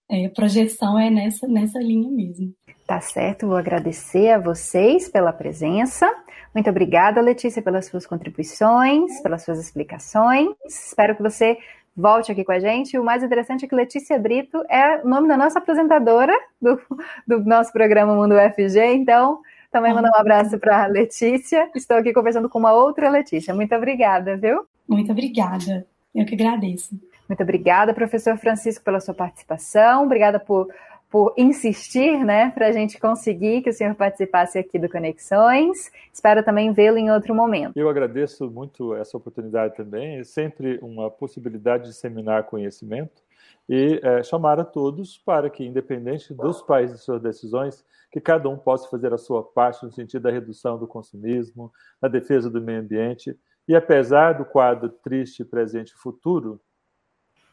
é, 0.09 0.25
a 0.25 0.29
projeção 0.29 0.99
é 0.99 1.09
nessa, 1.09 1.47
nessa 1.47 1.79
linha 1.79 2.09
mesmo. 2.11 2.53
Tá 2.85 2.99
certo, 2.99 3.47
vou 3.47 3.55
agradecer 3.55 4.29
a 4.29 4.39
vocês 4.39 5.07
pela 5.07 5.31
presença. 5.31 6.11
Muito 6.53 6.69
obrigada, 6.69 7.21
Letícia, 7.21 7.61
pelas 7.61 7.85
suas 7.85 8.05
contribuições, 8.05 9.21
pelas 9.21 9.43
suas 9.43 9.59
explicações. 9.59 10.49
Espero 10.65 11.15
que 11.15 11.21
você 11.21 11.57
volte 11.99 12.31
aqui 12.31 12.43
com 12.43 12.51
a 12.51 12.59
gente. 12.59 12.97
O 12.97 13.03
mais 13.03 13.21
interessante 13.21 13.65
é 13.65 13.67
que 13.67 13.75
Letícia 13.75 14.17
Brito 14.17 14.63
é 14.69 15.01
o 15.03 15.07
nome 15.07 15.27
da 15.27 15.37
nossa 15.37 15.59
apresentadora 15.59 16.33
do, 16.61 16.79
do 17.27 17.43
nosso 17.43 17.71
programa 17.71 18.15
Mundo 18.15 18.35
UFG, 18.35 18.79
então 18.93 19.39
também 19.71 19.93
mandar 19.93 20.11
um 20.11 20.19
abraço 20.19 20.57
para 20.57 20.83
a 20.83 20.87
Letícia. 20.87 21.69
Estou 21.75 21.97
aqui 21.97 22.13
conversando 22.13 22.49
com 22.49 22.57
uma 22.57 22.73
outra 22.73 23.09
Letícia. 23.09 23.53
Muito 23.53 23.75
obrigada, 23.75 24.37
viu? 24.37 24.65
Muito 24.87 25.11
obrigada. 25.11 25.85
Eu 26.15 26.25
que 26.25 26.33
agradeço. 26.33 26.97
Muito 27.27 27.43
obrigada, 27.43 27.93
professor 27.93 28.35
Francisco, 28.37 28.83
pela 28.83 28.99
sua 28.99 29.13
participação. 29.13 30.05
Obrigada 30.05 30.39
por 30.39 30.67
por 31.09 31.33
insistir, 31.35 32.23
né, 32.23 32.51
para 32.51 32.67
a 32.67 32.71
gente 32.71 32.99
conseguir 32.99 33.63
que 33.63 33.71
o 33.71 33.73
senhor 33.73 33.95
participasse 33.95 34.59
aqui 34.59 34.77
do 34.77 34.87
Conexões. 34.87 35.91
Espero 36.13 36.43
também 36.43 36.71
vê-lo 36.71 36.97
em 36.97 37.09
outro 37.09 37.33
momento. 37.33 37.75
Eu 37.75 37.89
agradeço 37.89 38.49
muito 38.49 38.93
essa 38.93 39.17
oportunidade 39.17 39.75
também. 39.75 40.19
É 40.19 40.23
sempre 40.23 40.77
uma 40.83 41.09
possibilidade 41.09 41.83
de 41.83 41.89
disseminar 41.89 42.43
conhecimento 42.43 43.23
e 43.67 43.99
é, 44.03 44.21
chamar 44.21 44.59
a 44.59 44.63
todos 44.63 45.17
para 45.17 45.49
que, 45.49 45.65
independente 45.65 46.31
dos 46.33 46.61
países 46.61 46.99
e 46.99 47.03
suas 47.03 47.21
decisões, 47.21 47.83
que 48.11 48.21
cada 48.21 48.47
um 48.47 48.57
possa 48.57 48.87
fazer 48.87 49.11
a 49.11 49.17
sua 49.17 49.43
parte 49.43 49.83
no 49.83 49.91
sentido 49.91 50.23
da 50.23 50.31
redução 50.31 50.77
do 50.77 50.87
consumismo, 50.87 51.71
da 51.99 52.07
defesa 52.07 52.51
do 52.51 52.61
meio 52.61 52.81
ambiente 52.81 53.35
e, 53.67 53.75
apesar 53.75 54.33
do 54.33 54.45
quadro 54.45 54.89
triste, 54.89 55.43
presente 55.43 55.89
e 55.89 55.97
futuro, 55.97 56.61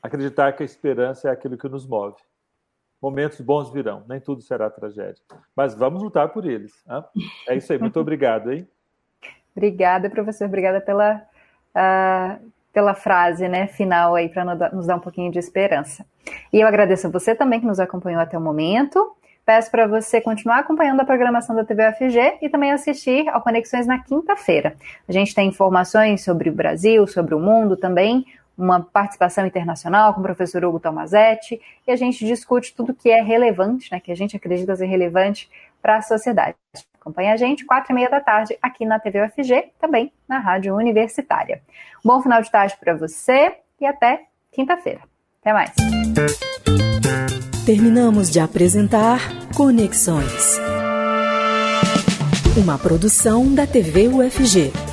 acreditar 0.02 0.52
que 0.52 0.62
a 0.62 0.66
esperança 0.66 1.28
é 1.28 1.32
aquilo 1.32 1.56
que 1.56 1.68
nos 1.68 1.86
move 1.86 2.16
momentos 3.00 3.40
bons 3.40 3.72
virão, 3.72 4.02
nem 4.08 4.20
tudo 4.20 4.42
será 4.42 4.70
tragédia. 4.70 5.22
Mas 5.54 5.74
vamos 5.74 6.02
lutar 6.02 6.28
por 6.30 6.46
eles. 6.46 6.72
É 7.48 7.56
isso 7.56 7.72
aí, 7.72 7.78
muito 7.78 7.98
obrigado, 8.00 8.52
hein? 8.52 8.66
Obrigada, 9.56 10.10
professor, 10.10 10.46
obrigada 10.46 10.80
pela, 10.80 11.22
uh, 11.74 12.52
pela 12.72 12.94
frase 12.94 13.48
né, 13.48 13.66
final 13.66 14.14
aí, 14.14 14.28
para 14.28 14.44
nos 14.70 14.86
dar 14.86 14.96
um 14.96 15.00
pouquinho 15.00 15.32
de 15.32 15.38
esperança. 15.38 16.04
E 16.52 16.60
eu 16.60 16.68
agradeço 16.68 17.06
a 17.06 17.10
você 17.10 17.34
também 17.34 17.60
que 17.60 17.66
nos 17.66 17.80
acompanhou 17.80 18.20
até 18.20 18.36
o 18.36 18.40
momento. 18.40 19.16
Peço 19.46 19.70
para 19.70 19.86
você 19.86 20.20
continuar 20.20 20.58
acompanhando 20.58 21.00
a 21.00 21.04
programação 21.04 21.54
da 21.54 21.64
TV 21.64 21.88
UFG 21.88 22.38
e 22.42 22.48
também 22.48 22.72
assistir 22.72 23.28
ao 23.28 23.40
Conexões 23.40 23.86
na 23.86 24.02
quinta-feira. 24.02 24.74
A 25.08 25.12
gente 25.12 25.34
tem 25.34 25.48
informações 25.48 26.24
sobre 26.24 26.50
o 26.50 26.52
Brasil, 26.52 27.06
sobre 27.06 27.32
o 27.32 27.38
mundo 27.38 27.76
também, 27.76 28.26
uma 28.56 28.80
participação 28.80 29.46
internacional 29.46 30.14
com 30.14 30.20
o 30.20 30.22
professor 30.22 30.64
Hugo 30.64 30.80
Tomazetti, 30.80 31.60
e 31.86 31.90
a 31.90 31.96
gente 31.96 32.24
discute 32.24 32.74
tudo 32.74 32.94
que 32.94 33.10
é 33.10 33.20
relevante, 33.22 33.92
né, 33.92 34.00
que 34.00 34.10
a 34.10 34.16
gente 34.16 34.36
acredita 34.36 34.74
ser 34.74 34.86
relevante 34.86 35.50
para 35.82 35.96
a 35.96 36.02
sociedade. 36.02 36.56
Acompanhe 37.00 37.30
a 37.30 37.36
gente, 37.36 37.64
quatro 37.64 37.92
e 37.92 37.94
meia 37.94 38.10
da 38.10 38.20
tarde, 38.20 38.58
aqui 38.60 38.84
na 38.84 38.98
TV 38.98 39.24
UFG, 39.24 39.70
também 39.78 40.12
na 40.28 40.38
Rádio 40.38 40.74
Universitária. 40.74 41.62
Bom 42.04 42.20
final 42.20 42.42
de 42.42 42.50
tarde 42.50 42.76
para 42.80 42.94
você 42.94 43.54
e 43.80 43.86
até 43.86 44.24
quinta-feira. 44.50 45.00
Até 45.40 45.52
mais. 45.52 45.72
Terminamos 47.64 48.30
de 48.30 48.40
apresentar 48.40 49.20
Conexões. 49.56 50.58
Uma 52.56 52.78
produção 52.78 53.54
da 53.54 53.66
TV 53.66 54.08
UFG. 54.08 54.85